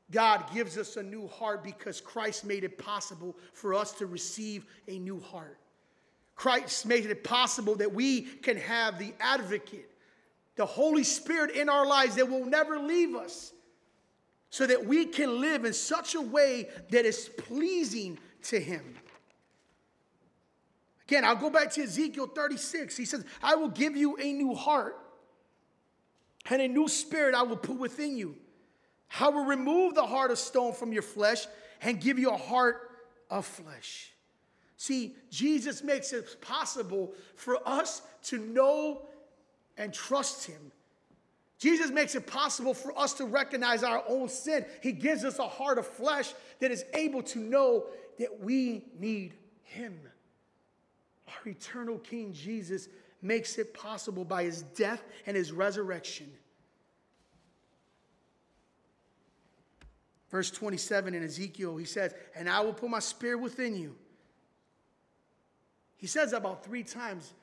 God 0.09 0.45
gives 0.53 0.77
us 0.77 0.97
a 0.97 1.03
new 1.03 1.27
heart 1.27 1.63
because 1.63 2.01
Christ 2.01 2.45
made 2.45 2.63
it 2.63 2.77
possible 2.77 3.37
for 3.53 3.73
us 3.73 3.93
to 3.93 4.05
receive 4.05 4.65
a 4.87 4.99
new 4.99 5.19
heart. 5.19 5.57
Christ 6.35 6.85
made 6.85 7.05
it 7.05 7.23
possible 7.23 7.75
that 7.75 7.93
we 7.93 8.21
can 8.21 8.57
have 8.57 8.99
the 8.99 9.13
advocate, 9.19 9.89
the 10.55 10.65
Holy 10.65 11.03
Spirit 11.03 11.55
in 11.55 11.69
our 11.69 11.85
lives 11.85 12.15
that 12.15 12.29
will 12.29 12.45
never 12.45 12.79
leave 12.79 13.15
us, 13.15 13.53
so 14.51 14.67
that 14.67 14.85
we 14.85 15.05
can 15.05 15.41
live 15.41 15.65
in 15.65 15.73
such 15.73 16.13
a 16.13 16.21
way 16.21 16.67
that 16.89 17.05
is 17.05 17.29
pleasing 17.37 18.19
to 18.43 18.59
Him. 18.59 18.83
Again, 21.07 21.25
I'll 21.25 21.37
go 21.37 21.49
back 21.49 21.71
to 21.71 21.83
Ezekiel 21.83 22.27
36. 22.27 22.95
He 22.95 23.05
says, 23.05 23.25
I 23.41 23.55
will 23.55 23.69
give 23.69 23.95
you 23.95 24.17
a 24.17 24.33
new 24.33 24.53
heart, 24.53 24.97
and 26.49 26.61
a 26.61 26.67
new 26.67 26.87
spirit 26.87 27.33
I 27.33 27.43
will 27.43 27.57
put 27.57 27.79
within 27.79 28.17
you. 28.17 28.35
I 29.19 29.29
will 29.29 29.45
remove 29.45 29.95
the 29.95 30.05
heart 30.05 30.31
of 30.31 30.37
stone 30.37 30.73
from 30.73 30.91
your 30.91 31.01
flesh 31.01 31.47
and 31.81 31.99
give 31.99 32.19
you 32.19 32.29
a 32.29 32.37
heart 32.37 32.91
of 33.29 33.45
flesh. 33.45 34.11
See, 34.75 35.15
Jesus 35.29 35.81
makes 35.81 36.11
it 36.11 36.41
possible 36.41 37.13
for 37.35 37.57
us 37.67 38.01
to 38.25 38.37
know 38.37 39.03
and 39.77 39.93
trust 39.93 40.45
Him. 40.45 40.71
Jesus 41.61 41.91
makes 41.91 42.15
it 42.15 42.25
possible 42.25 42.73
for 42.73 42.97
us 42.97 43.13
to 43.13 43.25
recognize 43.25 43.83
our 43.83 44.03
own 44.07 44.29
sin. 44.29 44.65
He 44.81 44.91
gives 44.91 45.23
us 45.23 45.37
a 45.37 45.47
heart 45.47 45.77
of 45.77 45.85
flesh 45.85 46.33
that 46.59 46.71
is 46.71 46.83
able 46.95 47.21
to 47.21 47.37
know 47.37 47.85
that 48.17 48.39
we 48.39 48.85
need 48.97 49.35
Him. 49.61 49.99
Our 51.27 51.51
eternal 51.51 51.99
King 51.99 52.33
Jesus 52.33 52.89
makes 53.21 53.59
it 53.59 53.75
possible 53.75 54.25
by 54.25 54.43
his 54.43 54.63
death 54.63 55.03
and 55.27 55.37
his 55.37 55.51
resurrection. 55.51 56.31
Verse 60.31 60.49
27 60.49 61.13
in 61.13 61.23
Ezekiel, 61.23 61.77
he 61.77 61.85
says, 61.85 62.15
And 62.35 62.49
I 62.49 62.61
will 62.61 62.73
put 62.73 62.89
my 62.89 62.99
spirit 62.99 63.39
within 63.39 63.75
you. 63.75 63.95
He 65.97 66.07
says 66.07 66.33
about 66.33 66.65
three 66.65 66.81
times. 66.81 67.33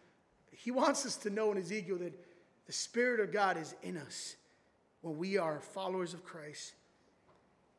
He 0.50 0.72
wants 0.72 1.06
us 1.06 1.16
to 1.18 1.30
know 1.30 1.52
in 1.52 1.58
Ezekiel 1.58 1.98
that 1.98 2.27
the 2.68 2.72
Spirit 2.74 3.18
of 3.18 3.32
God 3.32 3.56
is 3.56 3.74
in 3.82 3.96
us 3.96 4.36
when 5.00 5.16
we 5.16 5.38
are 5.38 5.58
followers 5.58 6.12
of 6.12 6.22
Christ. 6.22 6.74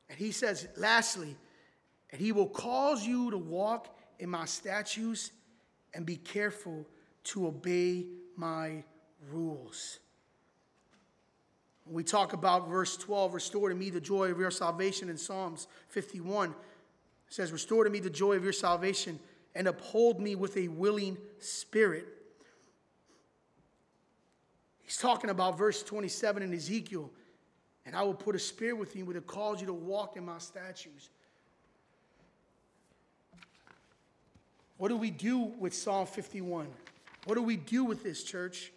And 0.10 0.18
he 0.18 0.32
says, 0.32 0.68
lastly, 0.76 1.38
and 2.10 2.20
he 2.20 2.32
will 2.32 2.48
cause 2.48 3.06
you 3.06 3.30
to 3.30 3.38
walk 3.38 3.96
in 4.18 4.32
my 4.32 4.46
statutes 4.46 5.32
and 5.94 6.08
be 6.08 6.16
careful 6.16 6.88
to 7.26 7.46
obey 7.46 8.08
my 8.36 8.84
rules. 9.32 10.00
When 11.86 11.96
we 11.96 12.04
talk 12.04 12.34
about 12.34 12.68
verse 12.68 12.98
12, 12.98 13.36
restore 13.36 13.70
to 13.70 13.76
me 13.76 13.92
the 13.92 14.02
joy 14.02 14.32
of 14.32 14.40
your 14.40 14.50
salvation 14.50 15.08
in 15.08 15.18
Psalms 15.18 15.68
51, 15.90 16.50
it 16.50 16.56
says, 17.28 17.52
Restore 17.52 17.84
to 17.84 17.92
me 17.92 18.00
the 18.00 18.10
joy 18.10 18.38
of 18.38 18.44
your 18.44 18.54
salvation 18.54 19.20
and 19.54 19.68
uphold 19.68 20.20
me 20.20 20.34
with 20.34 20.58
a 20.58 20.68
willing 20.68 21.16
spirit. 21.38 22.08
He's 24.90 24.98
talking 24.98 25.30
about 25.30 25.56
verse 25.56 25.84
27 25.84 26.42
in 26.42 26.52
Ezekiel. 26.52 27.12
And 27.86 27.96
I 27.96 28.02
will 28.02 28.16
put 28.16 28.36
a 28.36 28.40
spirit 28.40 28.76
within 28.76 29.06
you 29.06 29.14
that 29.14 29.28
calls 29.28 29.62
you 29.62 29.68
to 29.68 29.74
walk 29.74 30.18
in 30.18 30.26
my 30.26 30.40
statutes. 30.40 31.12
What 34.80 34.88
do 34.88 34.98
we 34.98 35.12
do 35.12 35.38
with 35.60 35.76
Psalm 35.76 36.08
51? 36.08 36.66
What 37.26 37.36
do 37.36 37.44
we 37.44 37.56
do 37.56 37.84
with 37.84 38.02
this, 38.02 38.24
church? 38.24 38.72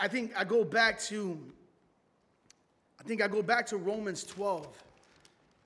I 0.00 0.08
think 0.08 0.32
I 0.36 0.42
go 0.42 0.64
back 0.64 0.98
to, 1.02 1.38
I 2.98 3.04
think 3.04 3.22
I 3.22 3.28
go 3.28 3.40
back 3.40 3.66
to 3.66 3.76
Romans 3.76 4.24
12. 4.24 4.66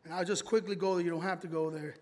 And 0.04 0.12
I'll 0.12 0.26
just 0.26 0.44
quickly 0.44 0.76
go. 0.76 0.98
You 0.98 1.08
don't 1.08 1.22
have 1.22 1.40
to 1.40 1.48
go 1.48 1.70
there. 1.70 1.94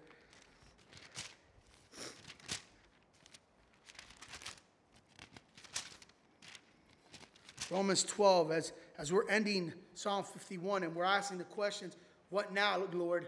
Romans 7.71 8.03
12, 8.03 8.51
as, 8.51 8.73
as 8.97 9.13
we're 9.13 9.29
ending 9.29 9.73
Psalm 9.95 10.25
51 10.25 10.85
and 10.85 10.95
we're 10.95 11.05
asking 11.05 11.39
the 11.39 11.45
questions, 11.45 11.97
what 12.31 12.53
now, 12.53 12.83
Lord? 12.93 13.27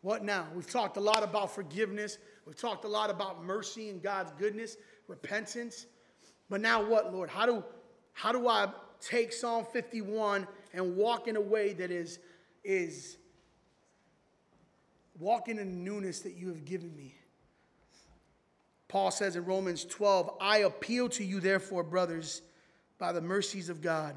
What 0.00 0.24
now? 0.24 0.48
We've 0.54 0.68
talked 0.68 0.96
a 0.96 1.00
lot 1.00 1.22
about 1.22 1.54
forgiveness. 1.54 2.18
We've 2.44 2.56
talked 2.56 2.84
a 2.84 2.88
lot 2.88 3.08
about 3.08 3.44
mercy 3.44 3.88
and 3.88 4.02
God's 4.02 4.32
goodness, 4.32 4.76
repentance. 5.06 5.86
But 6.50 6.60
now 6.60 6.84
what, 6.84 7.12
Lord? 7.12 7.30
How 7.30 7.46
do, 7.46 7.64
how 8.12 8.32
do 8.32 8.48
I 8.48 8.68
take 9.00 9.32
Psalm 9.32 9.64
51 9.72 10.46
and 10.74 10.96
walk 10.96 11.28
in 11.28 11.36
a 11.36 11.40
way 11.40 11.72
that 11.74 11.92
is, 11.92 12.18
is 12.64 13.16
walking 15.20 15.58
in 15.58 15.68
the 15.68 15.90
newness 15.90 16.20
that 16.20 16.34
you 16.34 16.48
have 16.48 16.64
given 16.64 16.96
me? 16.96 17.14
Paul 18.88 19.12
says 19.12 19.36
in 19.36 19.44
Romans 19.44 19.84
12, 19.84 20.36
I 20.40 20.58
appeal 20.58 21.08
to 21.10 21.24
you, 21.24 21.38
therefore, 21.38 21.84
brothers 21.84 22.42
by 22.98 23.12
the 23.12 23.20
mercies 23.20 23.68
of 23.68 23.80
God 23.80 24.16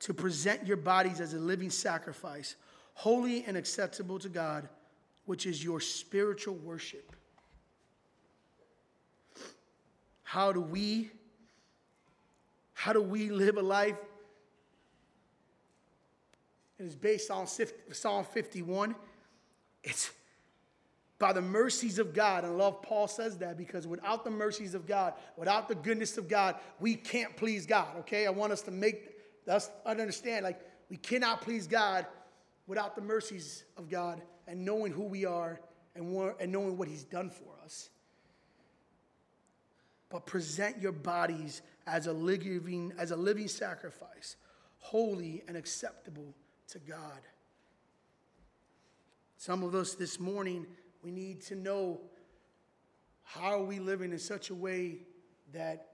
to 0.00 0.14
present 0.14 0.66
your 0.66 0.76
bodies 0.76 1.20
as 1.20 1.34
a 1.34 1.38
living 1.38 1.70
sacrifice, 1.70 2.56
holy 2.94 3.44
and 3.44 3.56
acceptable 3.56 4.18
to 4.18 4.28
God, 4.28 4.68
which 5.26 5.46
is 5.46 5.62
your 5.62 5.80
spiritual 5.80 6.54
worship. 6.54 7.12
How 10.22 10.52
do 10.52 10.60
we 10.60 11.10
how 12.74 12.92
do 12.92 13.02
we 13.02 13.28
live 13.30 13.56
a 13.56 13.62
life 13.62 13.96
it 16.78 16.84
is 16.84 16.94
based 16.94 17.30
on 17.30 17.46
Psalm 17.46 18.24
51. 18.24 18.94
It's 19.82 20.10
by 21.18 21.32
the 21.32 21.42
mercies 21.42 21.98
of 21.98 22.14
God. 22.14 22.44
And 22.44 22.56
love 22.56 22.82
Paul 22.82 23.08
says 23.08 23.38
that 23.38 23.56
because 23.56 23.86
without 23.86 24.24
the 24.24 24.30
mercies 24.30 24.74
of 24.74 24.86
God, 24.86 25.14
without 25.36 25.68
the 25.68 25.74
goodness 25.74 26.16
of 26.16 26.28
God, 26.28 26.56
we 26.80 26.94
can't 26.94 27.36
please 27.36 27.66
God. 27.66 27.96
Okay? 28.00 28.26
I 28.26 28.30
want 28.30 28.52
us 28.52 28.62
to 28.62 28.70
make 28.70 29.10
us 29.48 29.70
understand 29.84 30.44
like 30.44 30.60
we 30.90 30.96
cannot 30.96 31.40
please 31.40 31.66
God 31.66 32.06
without 32.66 32.94
the 32.94 33.02
mercies 33.02 33.64
of 33.76 33.88
God 33.88 34.22
and 34.46 34.64
knowing 34.64 34.92
who 34.92 35.04
we 35.04 35.24
are 35.24 35.60
and, 35.94 36.32
and 36.40 36.52
knowing 36.52 36.76
what 36.76 36.88
He's 36.88 37.04
done 37.04 37.30
for 37.30 37.52
us. 37.64 37.90
But 40.10 40.24
present 40.24 40.80
your 40.80 40.92
bodies 40.92 41.62
as 41.86 42.06
a 42.06 42.12
living, 42.12 42.92
as 42.98 43.10
a 43.10 43.16
living 43.16 43.48
sacrifice, 43.48 44.36
holy 44.78 45.42
and 45.48 45.56
acceptable 45.56 46.34
to 46.68 46.78
God. 46.78 47.20
Some 49.36 49.62
of 49.62 49.74
us 49.74 49.94
this 49.94 50.18
morning 50.18 50.66
we 51.08 51.14
need 51.14 51.40
to 51.40 51.54
know 51.54 51.98
how 53.22 53.60
are 53.60 53.62
we 53.62 53.78
living 53.78 54.12
in 54.12 54.18
such 54.18 54.50
a 54.50 54.54
way 54.54 54.98
that 55.54 55.86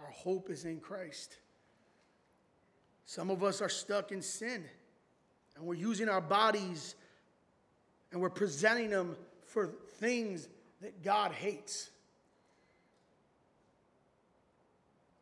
our 0.00 0.10
hope 0.10 0.50
is 0.50 0.64
in 0.64 0.80
Christ. 0.80 1.36
Some 3.04 3.30
of 3.30 3.44
us 3.44 3.62
are 3.62 3.68
stuck 3.68 4.10
in 4.10 4.20
sin 4.20 4.64
and 5.54 5.64
we're 5.64 5.74
using 5.74 6.08
our 6.08 6.20
bodies 6.20 6.96
and 8.10 8.20
we're 8.20 8.30
presenting 8.30 8.90
them 8.90 9.14
for 9.44 9.68
things 10.00 10.48
that 10.82 11.04
God 11.04 11.30
hates. 11.30 11.90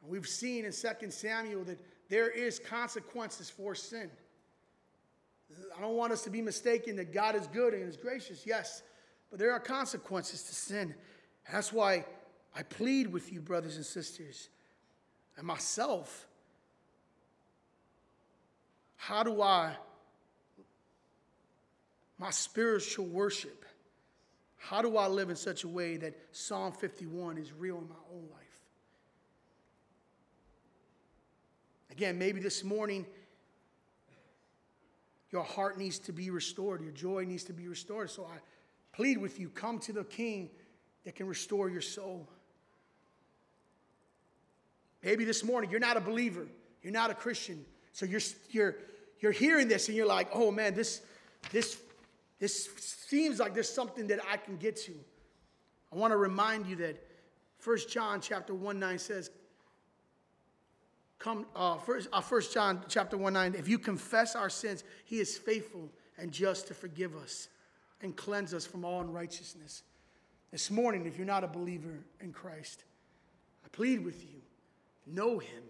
We've 0.01 0.27
seen 0.27 0.65
in 0.65 0.73
2 0.73 1.11
Samuel 1.11 1.65
that 1.65 1.79
there 2.09 2.31
is 2.31 2.59
consequences 2.59 3.51
for 3.51 3.75
sin. 3.75 4.11
I 5.77 5.81
don't 5.81 5.97
want 5.97 6.13
us 6.13 6.23
to 6.25 6.31
be 6.31 6.41
mistaken 6.41 6.97
that 6.97 7.13
God 7.13 7.35
is 7.35 7.47
good 7.49 7.75
and 7.75 7.89
is 7.89 7.97
gracious, 7.97 8.47
yes, 8.47 8.83
but 9.31 9.39
there 9.39 9.53
are 9.53 9.61
consequences 9.61 10.43
to 10.45 10.55
sin. 10.55 10.95
That's 11.51 11.73
why 11.73 12.05
I 12.55 12.63
plead 12.63 13.13
with 13.13 13.33
you, 13.33 13.41
brothers 13.41 13.77
and 13.77 13.85
sisters, 13.85 14.49
and 15.37 15.47
myself. 15.47 16.27
How 18.97 19.23
do 19.23 19.43
I, 19.43 19.77
my 22.19 22.31
spiritual 22.31 23.07
worship, 23.07 23.65
how 24.57 24.81
do 24.81 24.97
I 24.97 25.09
live 25.09 25.29
in 25.29 25.37
such 25.37 25.65
a 25.65 25.69
way 25.69 25.99
that 25.99 26.15
Psalm 26.33 26.73
51 26.73 27.37
is 27.37 27.53
real 27.53 27.77
in 27.77 27.89
my 27.89 27.95
own 28.15 28.23
life? 28.33 28.41
Again, 31.91 32.19
maybe 32.19 32.41
this 32.41 32.65
morning 32.65 33.05
your 35.35 35.43
heart 35.43 35.77
needs 35.77 35.99
to 35.99 36.13
be 36.13 36.31
restored. 36.31 36.81
Your 36.81 36.93
joy 36.93 37.25
needs 37.25 37.43
to 37.45 37.53
be 37.53 37.67
restored. 37.67 38.09
So 38.09 38.25
I 38.25 38.37
plead 38.93 39.19
with 39.19 39.41
you 39.41 39.49
come 39.49 39.81
to 39.81 39.93
the 39.93 40.05
King 40.05 40.49
that 41.05 41.17
can 41.17 41.27
restore 41.27 41.69
your 41.69 41.81
soul. 41.81 42.29
Maybe 45.03 45.25
this 45.25 45.43
morning 45.43 45.73
you're 45.73 45.81
not 45.81 45.97
a 45.97 46.01
believer, 46.01 46.47
you're 46.83 46.93
not 46.93 47.11
a 47.11 47.15
Christian. 47.15 47.65
So 47.93 48.07
you're, 48.07 48.21
you're, 48.51 48.77
you're 49.19 49.33
hearing 49.33 49.67
this 49.67 49.89
and 49.89 49.97
you're 49.97 50.07
like, 50.07 50.29
oh 50.33 50.53
man, 50.53 50.73
this, 50.73 51.03
this, 51.51 51.81
this 52.39 52.69
seems 52.77 53.41
like 53.41 53.55
there's 53.55 53.69
something 53.69 54.07
that 54.07 54.21
I 54.31 54.37
can 54.37 54.57
get 54.57 54.77
to. 54.83 54.93
I 55.93 55.97
want 55.97 56.13
to 56.13 56.17
remind 56.17 56.67
you 56.67 56.77
that 56.77 57.05
1 57.65 57.79
John 57.91 58.21
chapter 58.21 58.55
1 58.55 58.79
9 58.79 58.99
says, 59.01 59.33
come 61.25 61.47
uh, 61.57 61.79
first, 61.79 62.07
uh, 62.13 62.21
first 62.21 62.53
john 62.53 62.85
chapter 62.87 63.17
1 63.17 63.33
9 63.33 63.55
if 63.55 63.67
you 63.67 63.79
confess 63.79 64.37
our 64.37 64.51
sins 64.51 64.85
he 65.07 65.21
is 65.21 65.39
faithful 65.39 65.91
and 66.19 66.31
just 66.31 66.69
to 66.69 66.75
forgive 66.75 67.17
us 67.17 67.49
and 68.03 68.15
cleanse 68.15 68.53
us 68.53 68.67
from 68.67 68.85
all 68.85 69.01
unrighteousness. 69.01 69.83
This 70.53 70.71
morning 70.71 71.07
if 71.07 71.17
you're 71.17 71.27
not 71.27 71.43
a 71.43 71.49
believer 71.49 72.05
in 72.21 72.31
christ 72.31 72.85
i 73.65 73.69
plead 73.69 74.05
with 74.05 74.23
you 74.23 74.43
know 75.07 75.39
him 75.39 75.63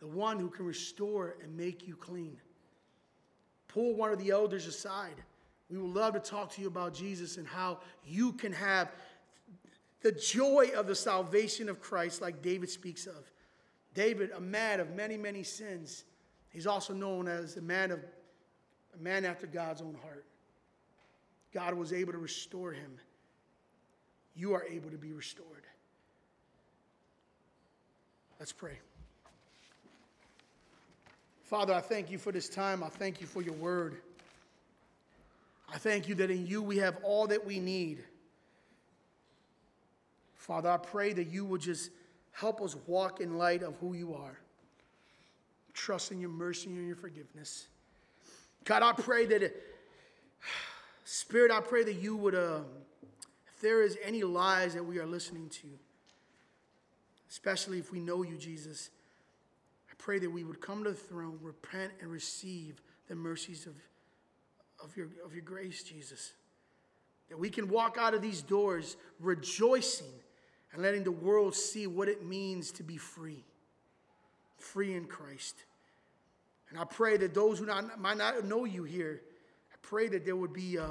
the 0.00 0.06
one 0.06 0.38
who 0.38 0.50
can 0.50 0.66
restore 0.66 1.36
and 1.42 1.54
make 1.56 1.86
you 1.86 1.94
clean. 1.94 2.36
Pull 3.68 3.94
one 3.94 4.12
of 4.12 4.18
the 4.18 4.30
elders 4.30 4.66
aside. 4.66 5.14
We 5.70 5.76
would 5.76 5.94
love 5.94 6.14
to 6.14 6.20
talk 6.20 6.50
to 6.52 6.60
you 6.60 6.68
about 6.68 6.92
jesus 6.92 7.38
and 7.38 7.46
how 7.46 7.78
you 8.04 8.32
can 8.32 8.52
have 8.52 8.92
the 10.02 10.12
joy 10.12 10.72
of 10.76 10.86
the 10.86 10.94
salvation 10.94 11.70
of 11.70 11.80
christ 11.80 12.20
like 12.20 12.42
david 12.42 12.68
speaks 12.68 13.06
of 13.06 13.30
David, 14.00 14.30
a 14.34 14.40
man 14.40 14.80
of 14.80 14.96
many, 14.96 15.18
many 15.18 15.42
sins, 15.42 16.04
he's 16.48 16.66
also 16.66 16.94
known 16.94 17.28
as 17.28 17.58
a 17.58 17.60
man 17.60 17.90
of 17.90 18.00
a 18.98 19.02
man 19.02 19.26
after 19.26 19.46
God's 19.46 19.82
own 19.82 19.94
heart. 20.02 20.24
God 21.52 21.74
was 21.74 21.92
able 21.92 22.12
to 22.12 22.18
restore 22.18 22.72
him. 22.72 22.92
You 24.34 24.54
are 24.54 24.64
able 24.64 24.88
to 24.88 24.96
be 24.96 25.12
restored. 25.12 25.64
Let's 28.38 28.52
pray. 28.52 28.78
Father, 31.44 31.74
I 31.74 31.82
thank 31.82 32.10
you 32.10 32.16
for 32.16 32.32
this 32.32 32.48
time. 32.48 32.82
I 32.82 32.88
thank 32.88 33.20
you 33.20 33.26
for 33.26 33.42
your 33.42 33.52
word. 33.52 33.98
I 35.70 35.76
thank 35.76 36.08
you 36.08 36.14
that 36.14 36.30
in 36.30 36.46
you 36.46 36.62
we 36.62 36.78
have 36.78 36.96
all 37.02 37.26
that 37.26 37.44
we 37.44 37.60
need. 37.60 38.02
Father, 40.36 40.70
I 40.70 40.78
pray 40.78 41.12
that 41.12 41.26
you 41.26 41.44
would 41.44 41.60
just 41.60 41.90
Help 42.32 42.60
us 42.60 42.76
walk 42.86 43.20
in 43.20 43.36
light 43.36 43.62
of 43.62 43.76
who 43.76 43.94
you 43.94 44.14
are. 44.14 44.38
Trust 45.72 46.12
in 46.12 46.20
your 46.20 46.30
mercy 46.30 46.68
and 46.70 46.86
your 46.86 46.96
forgiveness. 46.96 47.68
God, 48.64 48.82
I 48.82 48.92
pray 48.92 49.26
that, 49.26 49.54
Spirit, 51.04 51.50
I 51.50 51.60
pray 51.60 51.84
that 51.84 51.94
you 51.94 52.16
would, 52.16 52.34
uh, 52.34 52.60
if 53.46 53.60
there 53.60 53.82
is 53.82 53.96
any 54.04 54.22
lies 54.22 54.74
that 54.74 54.84
we 54.84 54.98
are 54.98 55.06
listening 55.06 55.48
to, 55.48 55.68
especially 57.30 57.78
if 57.78 57.92
we 57.92 58.00
know 58.00 58.22
you, 58.22 58.36
Jesus, 58.36 58.90
I 59.90 59.94
pray 59.98 60.18
that 60.18 60.30
we 60.30 60.44
would 60.44 60.60
come 60.60 60.84
to 60.84 60.90
the 60.90 60.96
throne, 60.96 61.38
repent, 61.42 61.92
and 62.00 62.10
receive 62.10 62.82
the 63.08 63.14
mercies 63.14 63.66
of, 63.66 63.74
of, 64.82 64.96
your, 64.96 65.08
of 65.24 65.34
your 65.34 65.42
grace, 65.42 65.82
Jesus. 65.82 66.32
That 67.28 67.38
we 67.38 67.50
can 67.50 67.68
walk 67.68 67.96
out 67.98 68.14
of 68.14 68.22
these 68.22 68.42
doors 68.42 68.96
rejoicing 69.20 70.12
and 70.72 70.82
letting 70.82 71.04
the 71.04 71.12
world 71.12 71.54
see 71.54 71.86
what 71.86 72.08
it 72.08 72.24
means 72.24 72.70
to 72.72 72.82
be 72.82 72.96
free, 72.96 73.44
free 74.58 74.94
in 74.94 75.04
Christ. 75.04 75.64
And 76.68 76.78
I 76.78 76.84
pray 76.84 77.16
that 77.16 77.34
those 77.34 77.58
who 77.58 77.66
not, 77.66 78.00
might 78.00 78.16
not 78.16 78.44
know 78.44 78.64
you 78.64 78.84
here, 78.84 79.22
I 79.72 79.76
pray 79.82 80.08
that 80.08 80.24
there 80.24 80.36
would 80.36 80.52
be, 80.52 80.78
uh, 80.78 80.86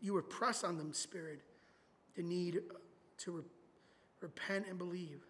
you 0.00 0.14
would 0.14 0.28
press 0.28 0.64
on 0.64 0.76
them, 0.76 0.92
Spirit, 0.92 1.40
the 2.16 2.22
need 2.22 2.60
to 3.18 3.30
re- 3.32 3.42
repent 4.20 4.66
and 4.68 4.78
believe. 4.78 5.20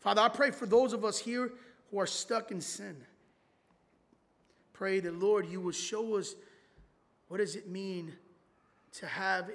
Father, 0.00 0.22
I 0.22 0.28
pray 0.28 0.50
for 0.50 0.66
those 0.66 0.92
of 0.92 1.04
us 1.04 1.18
here 1.18 1.52
who 1.90 2.00
are 2.00 2.06
stuck 2.06 2.50
in 2.50 2.60
sin. 2.60 2.96
Pray 4.72 4.98
that, 5.00 5.14
Lord, 5.14 5.46
you 5.46 5.60
will 5.60 5.72
show 5.72 6.16
us 6.16 6.34
what 7.28 7.36
does 7.36 7.54
it 7.54 7.68
mean 7.68 8.14
to 8.92 9.06
have 9.06 9.50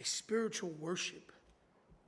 a 0.00 0.04
spiritual 0.04 0.70
worship 0.78 1.32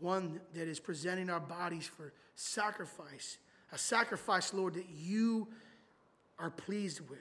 one 0.01 0.41
that 0.55 0.69
is 0.69 0.81
presenting 0.81 1.31
our 1.31 1.41
bodies 1.41 1.87
for 1.87 2.13
sacrifice, 2.35 3.39
a 3.73 3.79
sacrifice, 3.79 4.53
Lord, 4.55 4.75
that 4.75 4.89
you 4.89 5.49
are 6.39 6.51
pleased 6.51 7.01
with. 7.09 7.19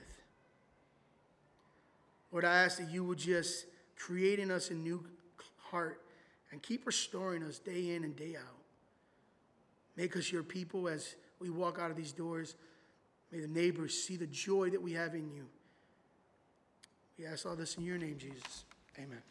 Lord, 2.32 2.46
I 2.46 2.64
ask 2.64 2.80
that 2.80 2.90
you 2.90 3.04
would 3.04 3.18
just 3.18 3.66
create 3.98 4.40
in 4.40 4.52
us 4.52 4.70
a 4.70 4.76
new 4.76 5.04
heart 5.58 6.02
and 6.52 6.62
keep 6.62 6.86
restoring 6.86 7.44
us 7.44 7.60
day 7.60 7.96
in 7.96 8.04
and 8.04 8.16
day 8.16 8.36
out. 8.36 8.58
Make 9.96 10.16
us 10.16 10.32
your 10.32 10.44
people 10.44 10.88
as 10.88 11.16
we 11.40 11.50
walk 11.50 11.80
out 11.80 11.92
of 11.92 11.98
these 11.98 12.12
doors. 12.12 12.56
May 13.32 13.42
the 13.42 13.48
neighbors 13.48 13.94
see 13.94 14.16
the 14.16 14.28
joy 14.28 14.70
that 14.70 14.82
we 14.82 14.94
have 14.94 15.14
in 15.14 15.30
you. 15.30 15.46
We 17.18 17.26
ask 17.26 17.46
all 17.46 17.56
this 17.56 17.76
in 17.76 17.84
your 17.84 17.98
name, 17.98 18.18
Jesus. 18.18 18.64
Amen. 18.98 19.22